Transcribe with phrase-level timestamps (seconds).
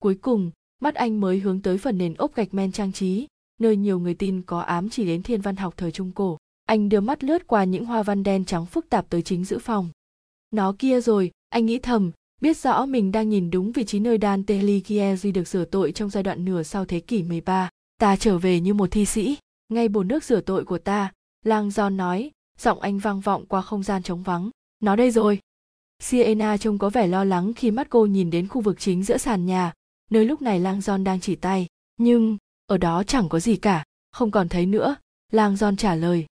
[0.00, 0.50] cuối cùng
[0.80, 3.26] mắt anh mới hướng tới phần nền ốp gạch men trang trí
[3.60, 6.88] nơi nhiều người tin có ám chỉ đến thiên văn học thời trung cổ anh
[6.88, 9.88] đưa mắt lướt qua những hoa văn đen trắng phức tạp tới chính giữa phòng
[10.50, 12.10] nó kia rồi anh nghĩ thầm
[12.40, 16.10] biết rõ mình đang nhìn đúng vị trí nơi Dan Alighieri được rửa tội trong
[16.10, 17.70] giai đoạn nửa sau thế kỷ 13.
[17.98, 19.36] Ta trở về như một thi sĩ,
[19.68, 21.12] ngay bồn nước rửa tội của ta,
[21.44, 24.50] Lang John nói, giọng anh vang vọng qua không gian trống vắng.
[24.80, 25.38] Nó đây rồi.
[26.02, 29.16] Siena trông có vẻ lo lắng khi mắt cô nhìn đến khu vực chính giữa
[29.16, 29.72] sàn nhà,
[30.10, 31.66] nơi lúc này Lang Giòn đang chỉ tay.
[31.96, 34.96] Nhưng, ở đó chẳng có gì cả, không còn thấy nữa,
[35.32, 36.26] Lang Giòn trả lời.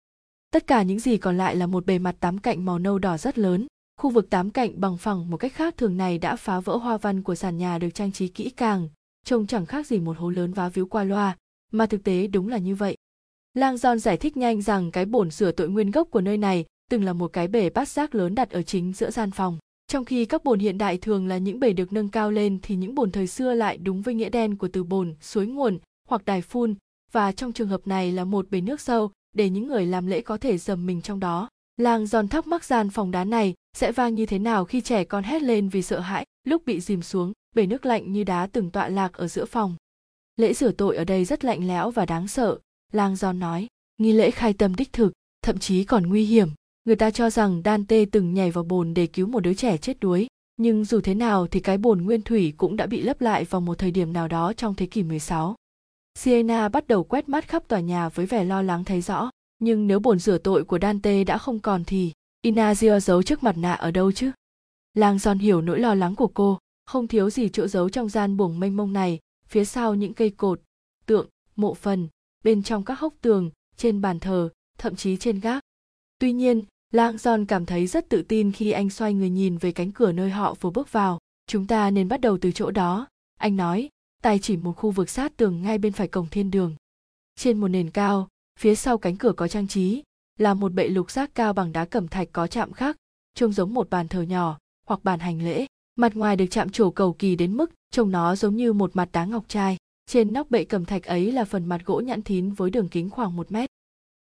[0.50, 3.18] Tất cả những gì còn lại là một bề mặt tám cạnh màu nâu đỏ
[3.18, 3.66] rất lớn,
[4.00, 6.96] Khu vực tám cạnh bằng phẳng một cách khác thường này đã phá vỡ hoa
[6.96, 8.88] văn của sàn nhà được trang trí kỹ càng,
[9.24, 11.36] trông chẳng khác gì một hố lớn vá víu qua loa,
[11.72, 12.96] mà thực tế đúng là như vậy.
[13.54, 16.64] Lang Giòn giải thích nhanh rằng cái bồn sửa tội nguyên gốc của nơi này
[16.90, 19.58] từng là một cái bể bát giác lớn đặt ở chính giữa gian phòng.
[19.88, 22.76] Trong khi các bồn hiện đại thường là những bể được nâng cao lên thì
[22.76, 25.78] những bồn thời xưa lại đúng với nghĩa đen của từ bồn, suối nguồn
[26.08, 26.74] hoặc đài phun
[27.12, 30.20] và trong trường hợp này là một bể nước sâu để những người làm lễ
[30.20, 31.48] có thể dầm mình trong đó.
[31.76, 35.04] làng giòn thắc mắc gian phòng đá này sẽ vang như thế nào khi trẻ
[35.04, 38.46] con hét lên vì sợ hãi lúc bị dìm xuống bể nước lạnh như đá
[38.46, 39.76] từng tọa lạc ở giữa phòng.
[40.36, 42.58] Lễ rửa tội ở đây rất lạnh lẽo và đáng sợ,
[42.92, 43.66] làng giòn nói,
[43.98, 45.12] nghi lễ khai tâm đích thực,
[45.42, 46.48] thậm chí còn nguy hiểm.
[46.86, 50.00] Người ta cho rằng Dante từng nhảy vào bồn để cứu một đứa trẻ chết
[50.00, 53.44] đuối, nhưng dù thế nào thì cái bồn nguyên thủy cũng đã bị lấp lại
[53.44, 55.54] vào một thời điểm nào đó trong thế kỷ 16.
[56.14, 59.86] Siena bắt đầu quét mắt khắp tòa nhà với vẻ lo lắng thấy rõ, nhưng
[59.86, 62.12] nếu bồn rửa tội của Dante đã không còn thì
[62.42, 64.30] Inazio giấu trước mặt nạ ở đâu chứ?
[64.94, 68.36] Lang Son hiểu nỗi lo lắng của cô, không thiếu gì chỗ giấu trong gian
[68.36, 70.60] buồng mênh mông này, phía sau những cây cột,
[71.06, 72.08] tượng, mộ phần,
[72.44, 75.62] bên trong các hốc tường, trên bàn thờ, thậm chí trên gác.
[76.18, 79.72] Tuy nhiên, Lang Son cảm thấy rất tự tin khi anh xoay người nhìn về
[79.72, 81.18] cánh cửa nơi họ vừa bước vào.
[81.46, 83.88] Chúng ta nên bắt đầu từ chỗ đó, anh nói,
[84.22, 86.74] tay chỉ một khu vực sát tường ngay bên phải cổng thiên đường.
[87.36, 88.28] Trên một nền cao,
[88.58, 90.02] phía sau cánh cửa có trang trí
[90.38, 92.96] là một bệ lục giác cao bằng đá cẩm thạch có chạm khắc
[93.34, 95.66] trông giống một bàn thờ nhỏ hoặc bàn hành lễ.
[95.96, 99.08] Mặt ngoài được chạm trổ cầu kỳ đến mức trông nó giống như một mặt
[99.12, 99.76] đá ngọc trai.
[100.06, 103.10] Trên nóc bệ cẩm thạch ấy là phần mặt gỗ nhẵn thín với đường kính
[103.10, 103.70] khoảng một mét.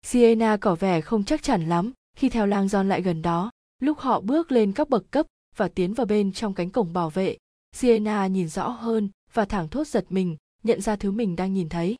[0.02, 3.50] Siena có vẻ không chắc chắn lắm khi theo lang giòn lại gần đó,
[3.80, 7.10] lúc họ bước lên các bậc cấp và tiến vào bên trong cánh cổng bảo
[7.10, 7.36] vệ,
[7.72, 11.68] siena nhìn rõ hơn và thẳng thốt giật mình, nhận ra thứ mình đang nhìn
[11.68, 11.96] thấy.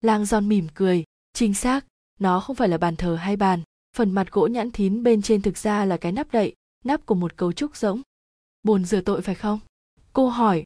[0.00, 1.86] Lang giòn mỉm cười, chính xác,
[2.20, 3.62] nó không phải là bàn thờ hay bàn,
[3.96, 6.54] phần mặt gỗ nhãn thín bên trên thực ra là cái nắp đậy,
[6.84, 8.02] nắp của một cấu trúc rỗng.
[8.62, 9.60] Bồn rửa tội phải không?
[10.12, 10.64] Cô hỏi.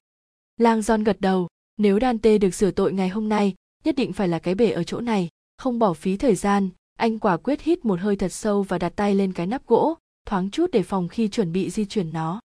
[0.56, 3.54] Lang Giòn gật đầu, nếu dante được rửa tội ngày hôm nay,
[3.84, 5.28] nhất định phải là cái bể ở chỗ này,
[5.58, 8.92] không bỏ phí thời gian anh quả quyết hít một hơi thật sâu và đặt
[8.96, 12.40] tay lên cái nắp gỗ thoáng chút để phòng khi chuẩn bị di chuyển nó.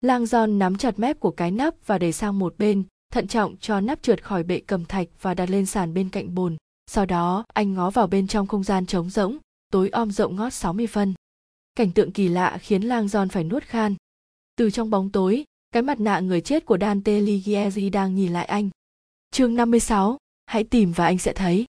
[0.00, 3.56] Lang giòn nắm chặt mép của cái nắp và đẩy sang một bên thận trọng
[3.56, 6.56] cho nắp trượt khỏi bệ cầm thạch và đặt lên sàn bên cạnh bồn.
[6.86, 9.38] Sau đó anh ngó vào bên trong không gian trống rỗng
[9.70, 11.14] tối om rộng ngót 60 phân.
[11.74, 13.94] Cảnh tượng kỳ lạ khiến lang giòn phải nuốt khan.
[14.56, 18.44] Từ trong bóng tối cái mặt nạ người chết của Dante Ligieri đang nhìn lại
[18.44, 18.70] anh.
[19.30, 21.64] Chương 56, hãy tìm và anh sẽ thấy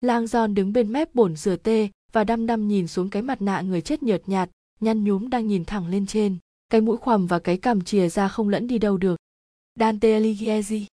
[0.00, 3.42] lang giòn đứng bên mép bồn rửa tê và đăm đăm nhìn xuống cái mặt
[3.42, 4.50] nạ người chết nhợt nhạt,
[4.80, 6.38] nhăn nhúm đang nhìn thẳng lên trên.
[6.68, 9.16] Cái mũi khoằm và cái cằm chìa ra không lẫn đi đâu được.
[9.80, 10.86] Dante Alighieri.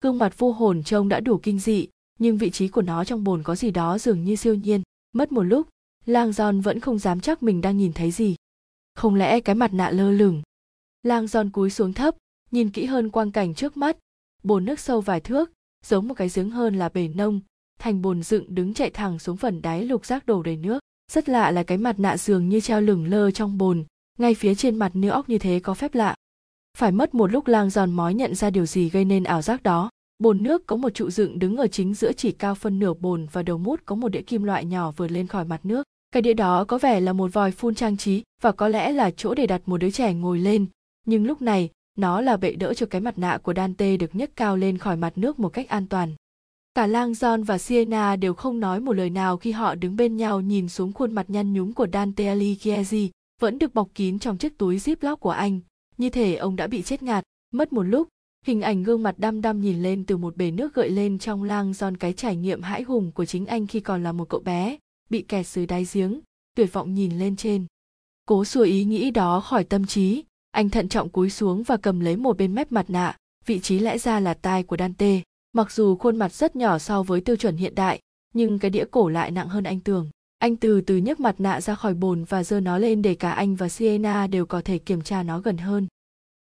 [0.00, 1.88] Gương mặt vô hồn trông đã đủ kinh dị,
[2.18, 4.82] nhưng vị trí của nó trong bồn có gì đó dường như siêu nhiên.
[5.12, 5.68] Mất một lúc,
[6.06, 8.36] lang giòn vẫn không dám chắc mình đang nhìn thấy gì.
[8.94, 10.42] Không lẽ cái mặt nạ lơ lửng?
[11.02, 12.14] Lang giòn cúi xuống thấp,
[12.50, 13.96] nhìn kỹ hơn quang cảnh trước mắt.
[14.42, 15.52] Bồn nước sâu vài thước,
[15.86, 17.40] giống một cái giếng hơn là bể nông
[17.78, 20.78] thành bồn dựng đứng chạy thẳng xuống phần đáy lục giác đổ đầy nước.
[21.12, 23.84] Rất lạ là cái mặt nạ dường như treo lửng lơ trong bồn,
[24.18, 26.14] ngay phía trên mặt nữ óc như thế có phép lạ.
[26.78, 29.62] Phải mất một lúc lang giòn mói nhận ra điều gì gây nên ảo giác
[29.62, 29.90] đó.
[30.18, 33.26] Bồn nước có một trụ dựng đứng ở chính giữa chỉ cao phân nửa bồn
[33.32, 35.82] và đầu mút có một đĩa kim loại nhỏ vượt lên khỏi mặt nước.
[36.10, 39.10] Cái đĩa đó có vẻ là một vòi phun trang trí và có lẽ là
[39.10, 40.66] chỗ để đặt một đứa trẻ ngồi lên.
[41.06, 44.36] Nhưng lúc này, nó là bệ đỡ cho cái mặt nạ của Dante được nhấc
[44.36, 46.14] cao lên khỏi mặt nước một cách an toàn.
[46.74, 50.16] Cả Lang John và Sienna đều không nói một lời nào khi họ đứng bên
[50.16, 53.10] nhau nhìn xuống khuôn mặt nhăn nhúm của Dante Alighieri,
[53.40, 55.60] vẫn được bọc kín trong chiếc túi ziploc của anh,
[55.96, 57.24] như thể ông đã bị chết ngạt.
[57.52, 58.08] Mất một lúc,
[58.46, 61.42] hình ảnh gương mặt đăm đăm nhìn lên từ một bể nước gợi lên trong
[61.42, 64.40] lang John cái trải nghiệm hãi hùng của chính anh khi còn là một cậu
[64.40, 64.76] bé
[65.10, 66.20] bị kẹt dưới đáy giếng
[66.56, 67.66] tuyệt vọng nhìn lên trên.
[68.26, 72.00] Cố xua ý nghĩ đó khỏi tâm trí anh thận trọng cúi xuống và cầm
[72.00, 73.16] lấy một bên mép mặt nạ
[73.46, 75.20] vị trí lẽ ra là tai của dante
[75.54, 78.00] mặc dù khuôn mặt rất nhỏ so với tiêu chuẩn hiện đại,
[78.34, 80.10] nhưng cái đĩa cổ lại nặng hơn anh tưởng
[80.44, 83.30] anh từ từ nhấc mặt nạ ra khỏi bồn và giơ nó lên để cả
[83.30, 85.86] anh và sienna đều có thể kiểm tra nó gần hơn.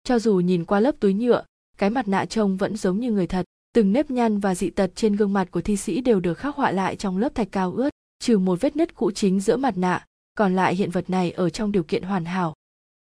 [0.03, 1.43] Cho dù nhìn qua lớp túi nhựa,
[1.77, 3.45] cái mặt nạ trông vẫn giống như người thật.
[3.73, 6.55] Từng nếp nhăn và dị tật trên gương mặt của thi sĩ đều được khắc
[6.55, 9.77] họa lại trong lớp thạch cao ướt, trừ một vết nứt cũ chính giữa mặt
[9.77, 10.05] nạ.
[10.35, 12.53] Còn lại hiện vật này ở trong điều kiện hoàn hảo.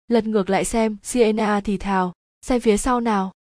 [0.09, 2.13] Lật ngược lại xem siena thì thào,
[2.47, 3.33] xem phía sau nào.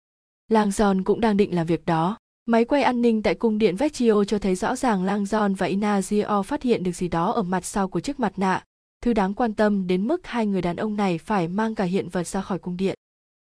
[0.48, 3.76] Lang giòn cũng đang định làm việc đó máy quay an ninh tại cung điện
[3.76, 5.24] vecchio cho thấy rõ ràng lang
[5.54, 8.64] và inazio phát hiện được gì đó ở mặt sau của chiếc mặt nạ.
[9.02, 12.08] Thứ đáng quan tâm đến mức hai người đàn ông này phải mang cả hiện
[12.08, 12.94] vật ra khỏi cung điện.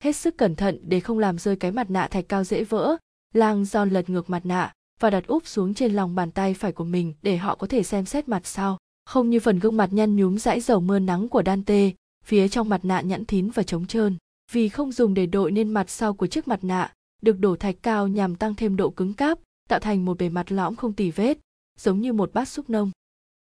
[0.04, 2.98] Hết sức cẩn thận để không làm rơi cái mặt nạ thạch cao dễ vỡ
[3.34, 6.84] lang lật ngược mặt nạ và đặt úp xuống trên lòng bàn tay phải của
[6.84, 8.78] mình để họ có thể xem xét mặt sau.
[9.06, 11.92] Không như phần gương mặt nhăn nhúm dãi dầu mưa nắng của Dante,
[12.26, 14.18] phía trong mặt nạ nhẵn thín và trống trơn.
[14.52, 17.76] Vì không dùng để đội nên mặt sau của chiếc mặt nạ, được đổ thạch
[17.82, 19.40] cao nhằm tăng thêm độ cứng cáp,
[19.70, 21.38] tạo thành một bề mặt lõm không tỉ vết,
[21.80, 22.92] giống như một bát xúc nông.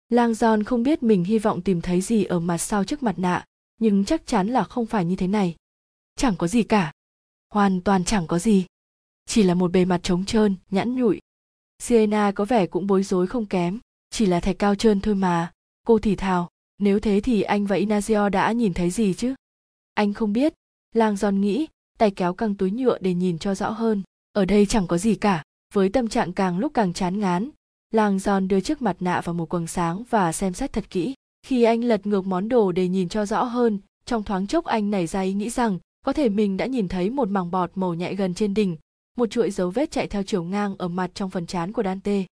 [0.10, 3.20] Lang Giòn không biết mình hy vọng tìm thấy gì ở mặt sau chiếc mặt
[3.20, 3.46] nạ,
[3.80, 5.56] nhưng chắc chắn là không phải như thế này.
[6.16, 6.92] Chẳng có gì cả.
[7.54, 8.66] Hoàn toàn chẳng có gì.
[9.26, 11.20] Chỉ là một bề mặt trống trơn, nhẵn nhụi.
[11.80, 13.80] Sienna có vẻ cũng bối rối không kém
[14.10, 15.52] chỉ là thạch cao trơn thôi mà
[15.88, 19.36] cô thì thào nếu thế thì anh và inazio đã nhìn thấy gì chứ
[19.94, 20.54] anh không biết
[20.94, 21.68] lang giòn nghĩ
[22.00, 24.04] tay kéo căng túi nhựa để nhìn cho rõ hơn.
[24.34, 25.44] Ở đây chẳng có gì cả,
[25.74, 27.50] với tâm trạng càng lúc càng chán ngán
[27.94, 31.14] lang giòn đưa chiếc mặt nạ vào một quầng sáng và xem xét thật kỹ.
[31.48, 34.92] Khi anh lật ngược món đồ để nhìn cho rõ hơn, trong thoáng chốc anh
[34.92, 37.94] nảy ra ý nghĩ rằng có thể mình đã nhìn thấy một mảng bọt màu
[37.94, 38.78] nhạy gần trên đỉnh,
[39.18, 42.24] một chuỗi dấu vết chạy theo chiều ngang ở mặt trong phần trán của dante.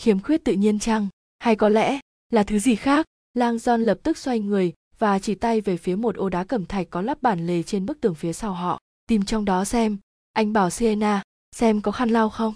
[0.00, 1.08] Khiếm khuyết tự nhiên chăng?
[1.38, 2.00] Hay có lẽ
[2.32, 3.06] là thứ gì khác?
[3.34, 6.66] Lang john lập tức xoay người và chỉ tay về phía một ô đá cẩm
[6.66, 8.80] thạch có lắp bản lề trên bức tường phía sau họ
[9.10, 9.96] tìm trong đó xem.
[10.32, 11.22] Anh bảo sienna
[11.56, 12.54] xem có khăn lau không?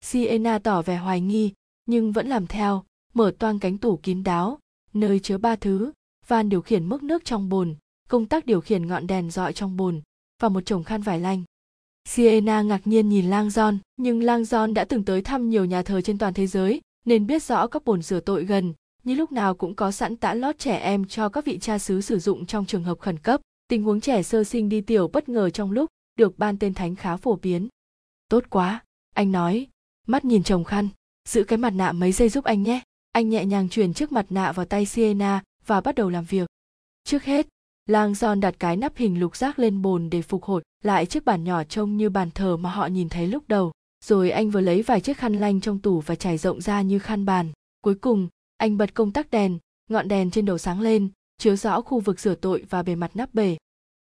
[0.00, 1.52] Sienna tỏ vẻ hoài nghi
[1.86, 2.84] nhưng vẫn làm theo
[3.14, 4.58] mở toang cánh tủ kín đáo
[4.92, 5.92] nơi chứa ba thứ
[6.26, 7.74] van điều khiển mức nước trong bồn
[8.08, 10.02] công tắc điều khiển ngọn đèn dọi trong bồn
[10.42, 11.42] và một chồng khăn vải lanh.
[12.08, 15.82] Sienna ngạc nhiên nhìn Lang John, nhưng Lang John đã từng tới thăm nhiều nhà
[15.82, 19.32] thờ trên toàn thế giới, nên biết rõ các bồn rửa tội gần, như lúc
[19.32, 22.46] nào cũng có sẵn tã lót trẻ em cho các vị cha xứ sử dụng
[22.46, 23.40] trong trường hợp khẩn cấp.
[23.68, 26.96] Tình huống trẻ sơ sinh đi tiểu bất ngờ trong lúc được ban tên thánh
[26.96, 27.68] khá phổ biến.
[28.28, 28.84] Tốt quá,
[29.14, 29.66] anh nói,
[30.06, 30.88] mắt nhìn chồng khăn,
[31.28, 32.80] giữ cái mặt nạ mấy giây giúp anh nhé.
[33.12, 36.48] Anh nhẹ nhàng chuyển chiếc mặt nạ vào tay Sienna và bắt đầu làm việc.
[37.04, 37.46] Trước hết,
[37.86, 41.24] Lang Son đặt cái nắp hình lục giác lên bồn để phục hồi lại chiếc
[41.24, 43.72] bàn nhỏ trông như bàn thờ mà họ nhìn thấy lúc đầu.
[44.04, 46.98] Rồi anh vừa lấy vài chiếc khăn lanh trong tủ và trải rộng ra như
[46.98, 47.52] khăn bàn.
[47.80, 49.58] Cuối cùng, anh bật công tắc đèn,
[49.90, 53.10] ngọn đèn trên đầu sáng lên, chiếu rõ khu vực rửa tội và bề mặt
[53.14, 53.56] nắp bể.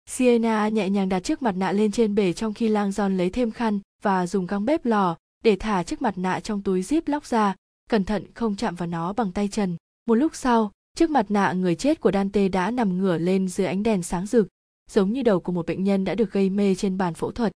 [0.08, 3.30] Sienna nhẹ nhàng đặt chiếc mặt nạ lên trên bể trong khi Lang John lấy
[3.30, 7.00] thêm khăn và dùng găng bếp lò để thả chiếc mặt nạ trong túi zip
[7.06, 7.54] lóc ra,
[7.90, 9.76] cẩn thận không chạm vào nó bằng tay trần.
[10.06, 13.66] Một lúc sau, chiếc mặt nạ người chết của Dante đã nằm ngửa lên dưới
[13.66, 14.48] ánh đèn sáng rực,
[14.90, 17.52] giống như đầu của một bệnh nhân đã được gây mê trên bàn phẫu thuật.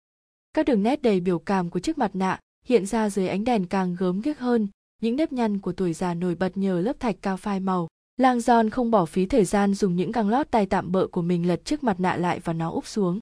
[0.53, 3.65] Các đường nét đầy biểu cảm của chiếc mặt nạ hiện ra dưới ánh đèn
[3.65, 4.67] càng gớm ghiếc hơn,
[5.01, 7.87] những nếp nhăn của tuổi già nổi bật nhờ lớp thạch cao phai màu.
[8.19, 11.21] Lang John không bỏ phí thời gian dùng những găng lót tay tạm bợ của
[11.21, 13.19] mình lật chiếc mặt nạ lại và nó úp xuống.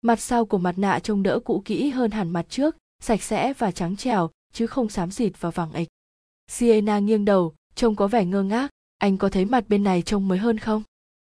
[0.00, 3.52] Mặt sau của mặt nạ trông đỡ cũ kỹ hơn hẳn mặt trước, sạch sẽ
[3.52, 5.88] và trắng trẻo, chứ không xám xịt và vàng ịch.
[6.50, 10.28] Sienna nghiêng đầu, trông có vẻ ngơ ngác, anh có thấy mặt bên này trông
[10.28, 10.82] mới hơn không?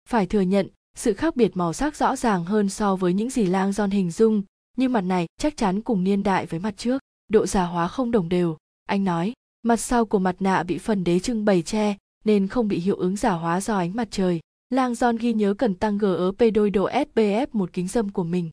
[0.09, 0.67] Phải thừa nhận,
[0.97, 4.11] sự khác biệt màu sắc rõ ràng hơn so với những gì lang John hình
[4.11, 4.43] dung,
[4.77, 8.11] nhưng mặt này chắc chắn cùng niên đại với mặt trước, độ già hóa không
[8.11, 8.57] đồng đều.
[8.85, 12.67] Anh nói, mặt sau của mặt nạ bị phần đế trưng bày che, nên không
[12.67, 14.39] bị hiệu ứng giả hóa do ánh mặt trời.
[14.69, 18.49] Lang John ghi nhớ cần tăng GOP đôi độ SPF một kính dâm của mình.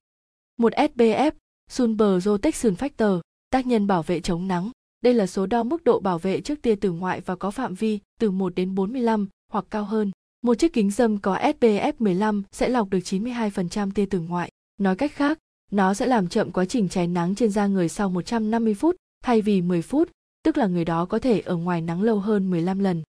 [0.59, 1.33] Một SPF,
[1.71, 4.71] Sunber Protection Factor, tác nhân bảo vệ chống nắng.
[5.01, 7.75] Đây là số đo mức độ bảo vệ trước tia tử ngoại và có phạm
[7.75, 10.11] vi từ 1 đến 45 hoặc cao hơn.
[10.43, 14.51] Một chiếc kính dâm có SPF 15 sẽ lọc được 92% tia tử ngoại.
[14.79, 15.39] Nói cách khác,
[15.71, 19.43] nó sẽ làm chậm quá trình cháy nắng trên da người sau 150 phút thay
[19.43, 20.11] vì 10 phút,
[20.43, 23.03] tức là người đó có thể ở ngoài nắng lâu hơn 15 lần.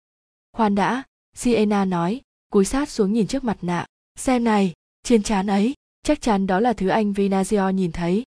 [0.52, 1.02] Khoan đã,
[1.36, 2.20] Sienna nói,
[2.52, 3.86] cúi sát xuống nhìn trước mặt nạ.
[4.18, 8.24] Xem này, trên trán ấy, chắc chắn đó là thứ anh Vinazio nhìn thấy.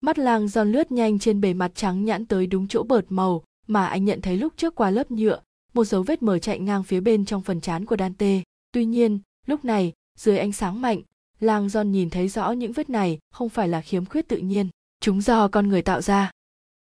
[0.00, 3.42] Mắt lang giòn lướt nhanh trên bề mặt trắng nhãn tới đúng chỗ bợt màu
[3.66, 5.40] mà anh nhận thấy lúc trước qua lớp nhựa,
[5.74, 8.42] một dấu vết mờ chạy ngang phía bên trong phần trán của Dante.
[8.72, 11.02] Tuy nhiên, lúc này, dưới ánh sáng mạnh,
[11.40, 14.68] lang giòn nhìn thấy rõ những vết này không phải là khiếm khuyết tự nhiên,
[15.00, 16.30] chúng do con người tạo ra.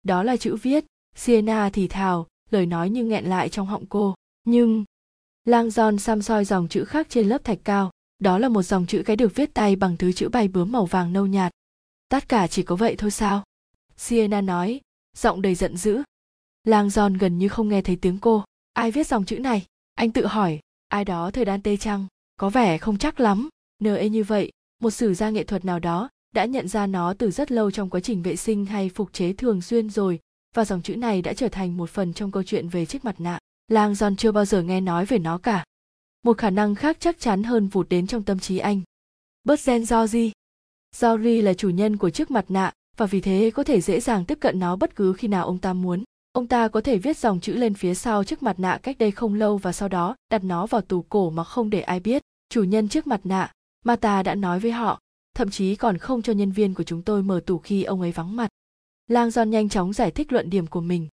[0.03, 0.85] Đó là chữ viết,
[1.15, 4.15] Sienna thì thào, lời nói như nghẹn lại trong họng cô.
[4.43, 4.85] Nhưng,
[5.45, 8.85] lang giòn xăm soi dòng chữ khác trên lớp thạch cao, đó là một dòng
[8.85, 11.51] chữ cái được viết tay bằng thứ chữ bay bướm màu vàng nâu nhạt.
[12.09, 13.43] Tất cả chỉ có vậy thôi sao?
[13.97, 14.81] Sienna nói,
[15.17, 16.03] giọng đầy giận dữ.
[16.63, 18.43] Lang giòn gần như không nghe thấy tiếng cô.
[18.73, 19.65] Ai viết dòng chữ này?
[19.93, 22.07] Anh tự hỏi, ai đó thời Dante chăng?
[22.37, 23.49] Có vẻ không chắc lắm.
[23.79, 27.31] Nê như vậy, một sử gia nghệ thuật nào đó đã nhận ra nó từ
[27.31, 30.19] rất lâu trong quá trình vệ sinh hay phục chế thường xuyên rồi
[30.55, 33.15] và dòng chữ này đã trở thành một phần trong câu chuyện về chiếc mặt
[33.19, 33.39] nạ
[33.71, 35.63] lang john chưa bao giờ nghe nói về nó cả
[36.23, 38.81] một khả năng khác chắc chắn hơn vụt đến trong tâm trí anh
[39.43, 40.31] bớt gen Georgie.
[41.01, 44.25] Georgie là chủ nhân của chiếc mặt nạ và vì thế có thể dễ dàng
[44.25, 46.03] tiếp cận nó bất cứ khi nào ông ta muốn.
[46.31, 49.11] Ông ta có thể viết dòng chữ lên phía sau chiếc mặt nạ cách đây
[49.11, 52.21] không lâu và sau đó đặt nó vào tủ cổ mà không để ai biết.
[52.49, 53.51] Chủ nhân chiếc mặt nạ,
[53.85, 54.99] Mata đã nói với họ,
[55.35, 58.11] thậm chí còn không cho nhân viên của chúng tôi mở tủ khi ông ấy
[58.11, 58.49] vắng mặt.
[59.07, 61.07] Lang John nhanh chóng giải thích luận điểm của mình.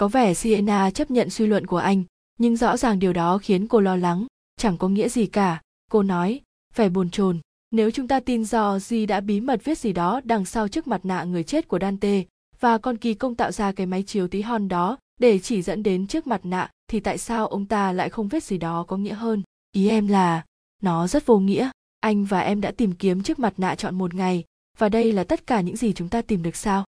[0.00, 2.02] Có vẻ Sienna chấp nhận suy luận của anh,
[2.38, 4.26] nhưng rõ ràng điều đó khiến cô lo lắng,
[4.56, 5.60] chẳng có nghĩa gì cả.
[5.90, 6.40] Cô nói,
[6.76, 7.38] vẻ bồn chồn.
[7.70, 10.86] Nếu chúng ta tin do Di đã bí mật viết gì đó đằng sau chiếc
[10.86, 12.22] mặt nạ người chết của Dante
[12.60, 15.82] và con kỳ công tạo ra cái máy chiếu tí hon đó để chỉ dẫn
[15.82, 18.96] đến chiếc mặt nạ thì tại sao ông ta lại không viết gì đó có
[18.96, 19.42] nghĩa hơn?
[19.72, 20.44] Ý em là,
[20.82, 21.70] nó rất vô nghĩa.
[22.00, 24.44] Anh và em đã tìm kiếm chiếc mặt nạ chọn một ngày
[24.78, 26.84] và đây là tất cả những gì chúng ta tìm được sao?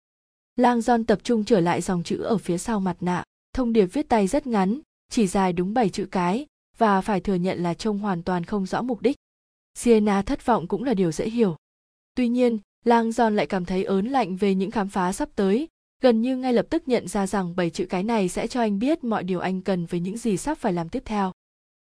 [0.56, 3.24] Lang John tập trung trở lại dòng chữ ở phía sau mặt nạ.
[3.54, 4.80] Thông điệp viết tay rất ngắn,
[5.10, 6.46] chỉ dài đúng 7 chữ cái
[6.78, 9.16] và phải thừa nhận là trông hoàn toàn không rõ mục đích.
[9.74, 11.56] Sienna thất vọng cũng là điều dễ hiểu.
[12.14, 15.68] Tuy nhiên, Lang John lại cảm thấy ớn lạnh về những khám phá sắp tới,
[16.02, 18.78] gần như ngay lập tức nhận ra rằng bảy chữ cái này sẽ cho anh
[18.78, 21.32] biết mọi điều anh cần với những gì sắp phải làm tiếp theo.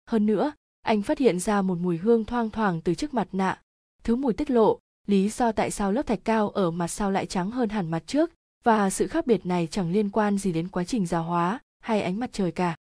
[0.06, 3.62] Hơn nữa, anh phát hiện ra một mùi hương thoang thoảng từ chiếc mặt nạ.
[4.04, 7.26] Thứ mùi tiết lộ, lý do tại sao lớp thạch cao ở mặt sau lại
[7.26, 8.30] trắng hơn hẳn mặt trước,
[8.64, 12.02] và sự khác biệt này chẳng liên quan gì đến quá trình già hóa hay
[12.02, 12.76] ánh mặt trời cả.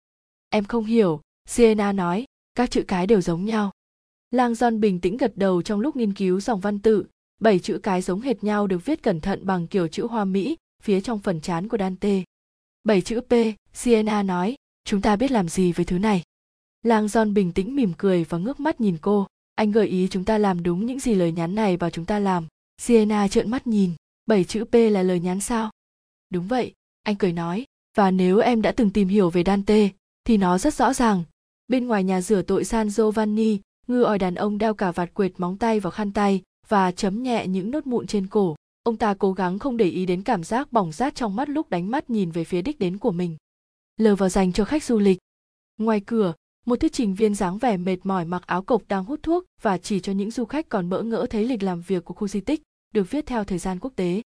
[0.49, 3.71] Em không hiểu, Sienna nói, các chữ cái đều giống nhau.
[4.31, 7.05] Lang John bình tĩnh gật đầu trong lúc nghiên cứu dòng văn tự,
[7.39, 10.55] bảy chữ cái giống hệt nhau được viết cẩn thận bằng kiểu chữ hoa Mỹ
[10.83, 12.23] phía trong phần chán của Dante.
[12.83, 13.33] Bảy chữ P,
[13.73, 16.23] Sienna nói, chúng ta biết làm gì với thứ này.
[16.83, 19.27] Lang John bình tĩnh mỉm cười và ngước mắt nhìn cô.
[19.55, 22.19] Anh gợi ý chúng ta làm đúng những gì lời nhắn này bảo chúng ta
[22.19, 22.47] làm.
[22.77, 23.91] Sienna trợn mắt nhìn,
[24.25, 25.71] bảy chữ P là lời nhắn sao?
[26.29, 27.65] Đúng vậy, anh cười nói.
[27.97, 29.89] Và nếu em đã từng tìm hiểu về Dante,
[30.23, 31.23] thì nó rất rõ ràng.
[31.67, 35.31] Bên ngoài nhà rửa tội San Giovanni, ngư ỏi đàn ông đeo cả vạt quệt
[35.37, 38.55] móng tay vào khăn tay và chấm nhẹ những nốt mụn trên cổ.
[38.83, 41.69] Ông ta cố gắng không để ý đến cảm giác bỏng rát trong mắt lúc
[41.69, 43.37] đánh mắt nhìn về phía đích đến của mình.
[43.97, 45.17] Lờ vào dành cho khách du lịch.
[45.77, 46.33] Ngoài cửa,
[46.65, 49.77] một thuyết trình viên dáng vẻ mệt mỏi mặc áo cộc đang hút thuốc và
[49.77, 52.39] chỉ cho những du khách còn bỡ ngỡ thấy lịch làm việc của khu di
[52.39, 52.61] tích,
[52.95, 54.21] được viết theo thời gian quốc tế.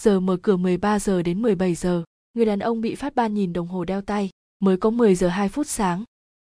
[0.00, 3.52] Giờ mở cửa 13 giờ đến 17 giờ, người đàn ông bị phát ban nhìn
[3.52, 6.04] đồng hồ đeo tay, mới có 10 giờ 2 phút sáng.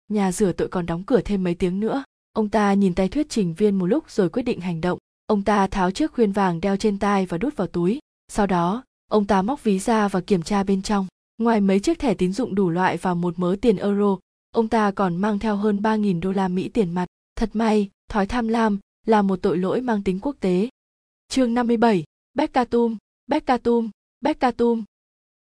[0.10, 2.04] Nhà rửa tội còn đóng cửa thêm mấy tiếng nữa.
[2.34, 5.00] Ông ta nhìn tay thuyết trình viên một lúc rồi quyết định hành động.
[5.28, 8.00] Ông ta tháo chiếc khuyên vàng đeo trên tai và đút vào túi.
[8.28, 11.08] Sau đó, ông ta móc ví ra và kiểm tra bên trong.
[11.38, 14.18] Ngoài mấy chiếc thẻ tín dụng đủ loại và một mớ tiền euro,
[14.52, 17.06] ông ta còn mang theo hơn 3.000 đô la Mỹ tiền mặt.
[17.36, 20.70] Thật may, thói tham lam là một tội lỗi mang tính quốc tế.
[21.28, 22.04] Chương 57,
[22.34, 23.90] Beckatum, Beckatum,
[24.22, 24.84] Beckatum.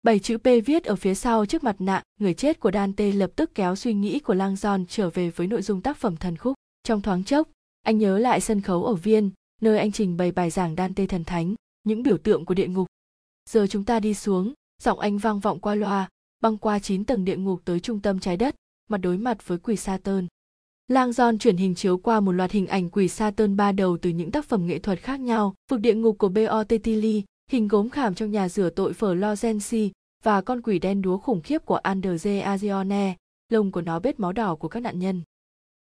[0.04, 3.32] Bảy chữ P viết ở phía sau trước mặt nạ, người chết của Dante lập
[3.36, 6.38] tức kéo suy nghĩ của Lang Giòn trở về với nội dung tác phẩm thần
[6.38, 6.54] khúc.
[6.84, 7.50] Trong thoáng chốc,
[7.82, 11.24] anh nhớ lại sân khấu ở Viên, nơi anh trình bày bài giảng Dante thần
[11.24, 12.88] thánh, những biểu tượng của địa ngục.
[13.50, 16.10] Giờ chúng ta đi xuống, giọng anh vang vọng qua loa,
[16.42, 18.56] băng qua 9 tầng địa ngục tới trung tâm trái đất,
[18.90, 20.28] mặt đối mặt với quỷ Saturn.
[20.92, 24.10] Lang John chuyển hình chiếu qua một loạt hình ảnh quỷ Saturn ba đầu từ
[24.10, 28.16] những tác phẩm nghệ thuật khác nhau, vực địa ngục của Botticelli, hình gốm khảm
[28.16, 29.90] trong nhà rửa tội Florence
[30.24, 33.14] và con quỷ đen đúa khủng khiếp của Anderze Azione,
[33.50, 35.22] lông của nó bết máu đỏ của các nạn nhân.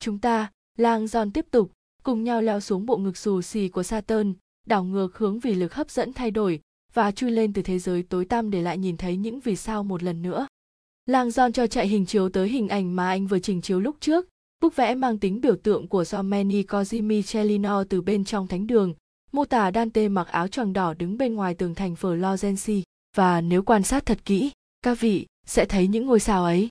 [0.00, 1.72] Chúng ta, Lang John tiếp tục,
[2.02, 4.32] cùng nhau leo xuống bộ ngực xù xì của Saturn,
[4.66, 6.60] đảo ngược hướng vì lực hấp dẫn thay đổi
[6.94, 9.84] và chui lên từ thế giới tối tăm để lại nhìn thấy những vì sao
[9.84, 10.46] một lần nữa.
[11.06, 13.96] Lang John cho chạy hình chiếu tới hình ảnh mà anh vừa trình chiếu lúc
[14.00, 14.28] trước,
[14.60, 17.22] bức vẽ mang tính biểu tượng của Domenico Cosimi
[17.88, 18.94] từ bên trong thánh đường,
[19.32, 22.82] mô tả Dante mặc áo choàng đỏ đứng bên ngoài tường thành Florence
[23.16, 24.50] và nếu quan sát thật kỹ,
[24.82, 26.68] các vị sẽ thấy những ngôi sao ấy.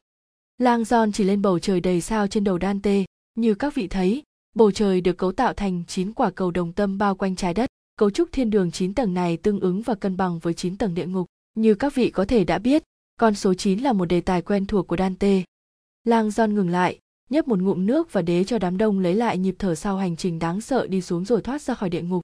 [0.58, 3.04] Lang John chỉ lên bầu trời đầy sao trên đầu Dante,
[3.36, 4.24] như các vị thấy,
[4.56, 7.70] bầu trời được cấu tạo thành 9 quả cầu đồng tâm bao quanh trái đất.
[7.98, 10.94] Cấu trúc thiên đường 9 tầng này tương ứng và cân bằng với 9 tầng
[10.94, 11.28] địa ngục.
[11.56, 12.84] Như các vị có thể đã biết,
[13.20, 15.44] con số 9 là một đề tài quen thuộc của Dante.
[16.04, 19.38] Lang John ngừng lại, nhấp một ngụm nước và đế cho đám đông lấy lại
[19.38, 22.22] nhịp thở sau hành trình đáng sợ đi xuống rồi thoát ra khỏi địa ngục.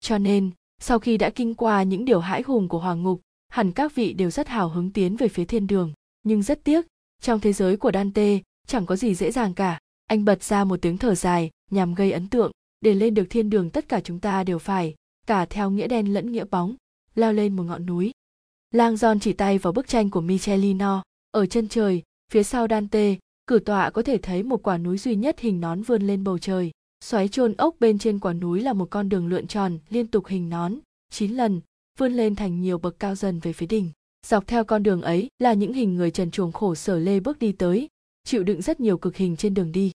[0.00, 0.50] Cho nên,
[0.80, 4.12] sau khi đã kinh qua những điều hãi hùng của hoàng ngục, hẳn các vị
[4.12, 5.92] đều rất hào hứng tiến về phía thiên đường.
[6.22, 6.86] Nhưng rất tiếc,
[7.22, 9.78] trong thế giới của Dante, chẳng có gì dễ dàng cả.
[10.06, 12.52] Anh bật ra một tiếng thở dài, nhằm gây ấn tượng.
[12.80, 14.94] Để lên được thiên đường tất cả chúng ta đều phải,
[15.26, 16.74] cả theo nghĩa đen lẫn nghĩa bóng,
[17.14, 18.10] leo lên một ngọn núi.
[18.70, 21.02] Lang John chỉ tay vào bức tranh của Michelino.
[21.30, 23.16] Ở chân trời, phía sau Dante,
[23.48, 26.38] cử tọa có thể thấy một quả núi duy nhất hình nón vươn lên bầu
[26.38, 26.70] trời.
[27.04, 30.26] xoáy chôn ốc bên trên quả núi là một con đường lượn tròn liên tục
[30.26, 30.74] hình nón
[31.10, 31.60] chín lần
[31.98, 33.90] vươn lên thành nhiều bậc cao dần về phía đỉnh
[34.26, 37.38] dọc theo con đường ấy là những hình người trần truồng khổ sở lê bước
[37.38, 37.88] đi tới
[38.24, 39.92] chịu đựng rất nhiều cực hình trên đường đi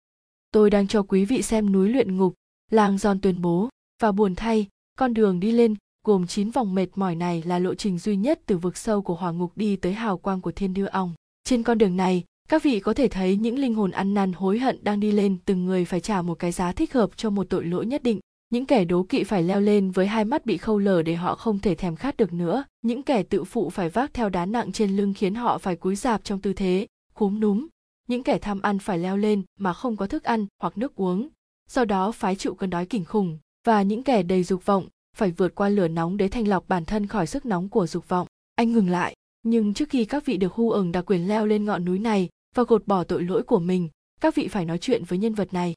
[0.52, 2.34] tôi đang cho quý vị xem núi luyện ngục
[2.72, 3.70] làng giòn tuyên bố
[4.02, 5.76] và buồn thay con đường đi lên
[6.06, 9.16] gồm 9 vòng mệt mỏi này là lộ trình duy nhất từ vực sâu của
[9.16, 11.14] hỏa ngục đi tới hào quang của thiên đưa ong.
[11.44, 14.60] Trên con đường này, các vị có thể thấy những linh hồn ăn năn hối
[14.60, 17.50] hận đang đi lên từng người phải trả một cái giá thích hợp cho một
[17.50, 18.20] tội lỗi nhất định.
[18.50, 21.36] Những kẻ đố kỵ phải leo lên với hai mắt bị khâu lở để họ
[21.36, 22.64] không thể thèm khát được nữa.
[22.82, 25.96] Những kẻ tự phụ phải vác theo đá nặng trên lưng khiến họ phải cúi
[25.96, 27.68] rạp trong tư thế, khúm núm.
[28.08, 31.30] Những kẻ tham ăn phải leo lên mà không có thức ăn hoặc nước uống,
[31.70, 33.38] do đó phái chịu cơn đói kinh khủng.
[33.68, 34.88] Và những kẻ đầy dục vọng
[35.18, 38.10] phải vượt qua lửa nóng để thanh lọc bản thân khỏi sức nóng của dục
[38.10, 38.28] vọng.
[38.56, 41.66] Anh ngừng lại, nhưng trước khi các vị được hưu ẩn đặc quyền leo lên
[41.66, 43.90] ngọn núi này và gột bỏ tội lỗi của mình,
[44.22, 45.74] các vị phải nói chuyện với nhân vật này.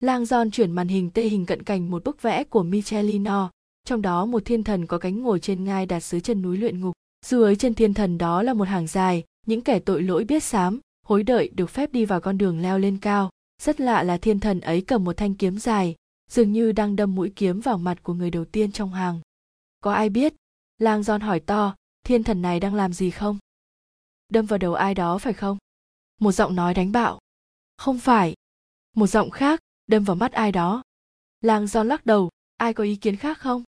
[0.00, 3.50] Lang John chuyển màn hình tê hình cận cảnh một bức vẽ của Michelino,
[3.84, 6.80] trong đó một thiên thần có cánh ngồi trên ngai đặt dưới chân núi luyện
[6.80, 6.92] ngục.
[7.26, 10.80] Dưới chân thiên thần đó là một hàng dài, những kẻ tội lỗi biết sám,
[11.06, 13.30] hối đợi được phép đi vào con đường leo lên cao.
[13.62, 15.94] Rất lạ là thiên thần ấy cầm một thanh kiếm dài,
[16.30, 19.20] dường như đang đâm mũi kiếm vào mặt của người đầu tiên trong hàng.
[19.80, 20.34] Có ai biết?
[20.78, 23.38] Lang John hỏi to, thiên thần này đang làm gì không?
[24.28, 25.58] Đâm vào đầu ai đó phải không?
[26.20, 27.18] Một giọng nói đánh bạo.
[27.76, 28.34] Không phải.
[28.94, 30.82] Một giọng khác, đâm vào mắt ai đó.
[31.40, 33.62] Lang giòn lắc đầu, ai có ý kiến khác không?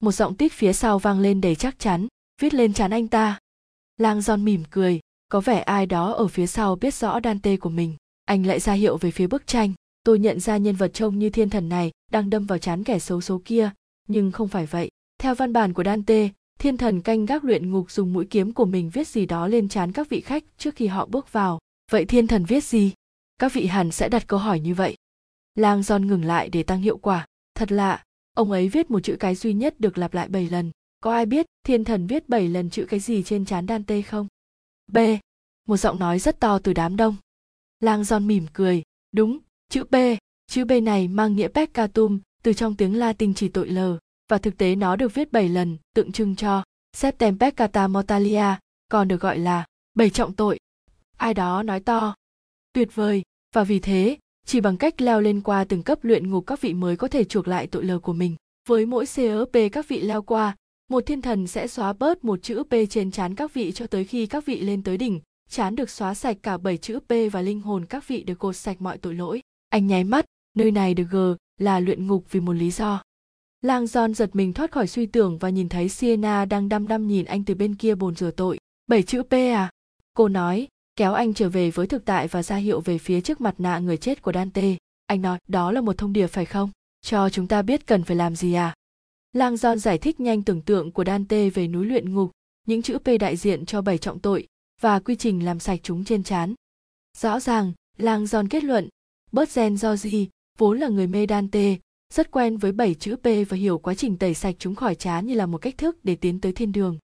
[0.00, 2.06] Một giọng tít phía sau vang lên đầy chắc chắn,
[2.40, 3.38] viết lên chán anh ta.
[3.96, 7.70] Lang giòn mỉm cười, có vẻ ai đó ở phía sau biết rõ Dante của
[7.70, 7.96] mình.
[8.24, 11.30] Anh lại ra hiệu về phía bức tranh tôi nhận ra nhân vật trông như
[11.30, 13.70] thiên thần này đang đâm vào chán kẻ xấu số kia
[14.08, 17.90] nhưng không phải vậy theo văn bản của dante thiên thần canh gác luyện ngục
[17.90, 20.86] dùng mũi kiếm của mình viết gì đó lên chán các vị khách trước khi
[20.86, 21.58] họ bước vào
[21.92, 22.92] vậy thiên thần viết gì?
[23.38, 24.96] Các vị hẳn sẽ đặt câu hỏi như vậy.
[25.54, 27.26] Lang giòn ngừng lại để tăng hiệu quả.
[27.54, 30.70] Thật lạ ông ấy viết một chữ cái duy nhất được lặp lại bảy lần.
[31.00, 34.28] Có ai biết thiên thần viết bảy lần chữ cái gì trên chán tê không?
[34.92, 34.98] B.
[35.68, 37.16] Một giọng nói rất to từ đám đông.
[37.80, 38.82] Lang giòn mỉm cười.
[39.12, 39.96] Đúng Chữ B,
[40.46, 44.58] chữ B này mang nghĩa peccatum từ trong tiếng Latin chỉ tội lờ, và thực
[44.58, 48.54] tế nó được viết bảy lần, tượng trưng cho septem peccata mortalia,
[48.88, 50.58] còn được gọi là bảy trọng tội.
[51.22, 52.14] Ai đó nói to.
[52.72, 53.22] Tuyệt vời,
[53.54, 56.74] và vì thế, chỉ bằng cách leo lên qua từng cấp luyện ngục các vị
[56.74, 58.36] mới có thể chuộc lại tội lờ của mình.
[58.68, 60.56] Với mỗi COP các vị leo qua,
[60.90, 64.04] một thiên thần sẽ xóa bớt một chữ P trên trán các vị cho tới
[64.04, 67.42] khi các vị lên tới đỉnh, chán được xóa sạch cả bảy chữ P và
[67.42, 69.40] linh hồn các vị được cột sạch mọi tội lỗi.
[69.68, 70.24] Anh nháy mắt,
[70.56, 71.16] nơi này được g
[71.58, 73.02] là luyện ngục vì một lý do.
[73.60, 77.06] Lang giòn giật mình thoát khỏi suy tưởng và nhìn thấy Sienna đang đăm đăm
[77.06, 78.58] nhìn anh từ bên kia bồn rửa tội.
[78.86, 79.70] Bảy chữ P à?
[80.14, 83.40] Cô nói, kéo anh trở về với thực tại và ra hiệu về phía trước
[83.40, 84.76] mặt nạ người chết của Dante.
[85.06, 86.70] Anh nói, đó là một thông điệp phải không?
[87.02, 88.74] Cho chúng ta biết cần phải làm gì à?
[89.32, 92.30] Lang John giải thích nhanh tưởng tượng của Dante về núi luyện ngục,
[92.66, 94.46] những chữ P đại diện cho bảy trọng tội
[94.80, 96.54] và quy trình làm sạch chúng trên chán.
[97.18, 98.88] Rõ ràng, Lang John kết luận,
[99.32, 100.28] Bert Gen gì
[100.58, 101.76] vốn là người mê Dante,
[102.14, 105.26] rất quen với bảy chữ P và hiểu quá trình tẩy sạch chúng khỏi chán
[105.26, 106.98] như là một cách thức để tiến tới thiên đường.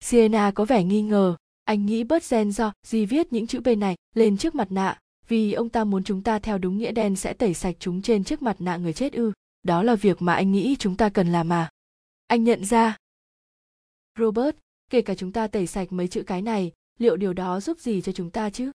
[0.00, 2.52] Sienna có vẻ nghi ngờ, anh nghĩ bớt Gen
[2.86, 4.98] gì viết những chữ b này lên trước mặt nạ,
[5.28, 8.24] vì ông ta muốn chúng ta theo đúng nghĩa đen sẽ tẩy sạch chúng trên
[8.24, 9.32] trước mặt nạ người chết ư.
[9.62, 11.68] Đó là việc mà anh nghĩ chúng ta cần làm mà.
[12.26, 12.96] Anh nhận ra.
[14.18, 14.56] Robert,
[14.90, 18.02] kể cả chúng ta tẩy sạch mấy chữ cái này, liệu điều đó giúp gì
[18.02, 18.70] cho chúng ta chứ?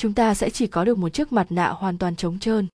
[0.00, 2.66] chúng ta sẽ chỉ có được một chiếc mặt nạ hoàn toàn trống trơn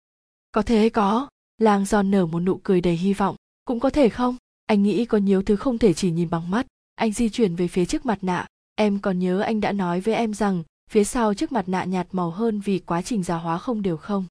[0.52, 4.08] có thể có lang giòn nở một nụ cười đầy hy vọng cũng có thể
[4.08, 4.36] không
[4.66, 7.68] anh nghĩ có nhiều thứ không thể chỉ nhìn bằng mắt anh di chuyển về
[7.68, 11.34] phía chiếc mặt nạ em còn nhớ anh đã nói với em rằng phía sau
[11.34, 14.26] chiếc mặt nạ nhạt màu hơn vì quá trình già hóa không đều không?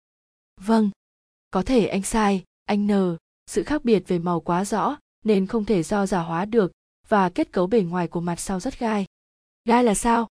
[0.62, 0.90] Vâng.
[1.52, 5.66] Có thể anh sai anh nờ sự khác biệt về màu quá rõ nên không
[5.66, 6.72] thể do già hóa được
[7.08, 9.06] và kết cấu bề ngoài của mặt sau rất gai.
[9.66, 10.28] Gai là sao?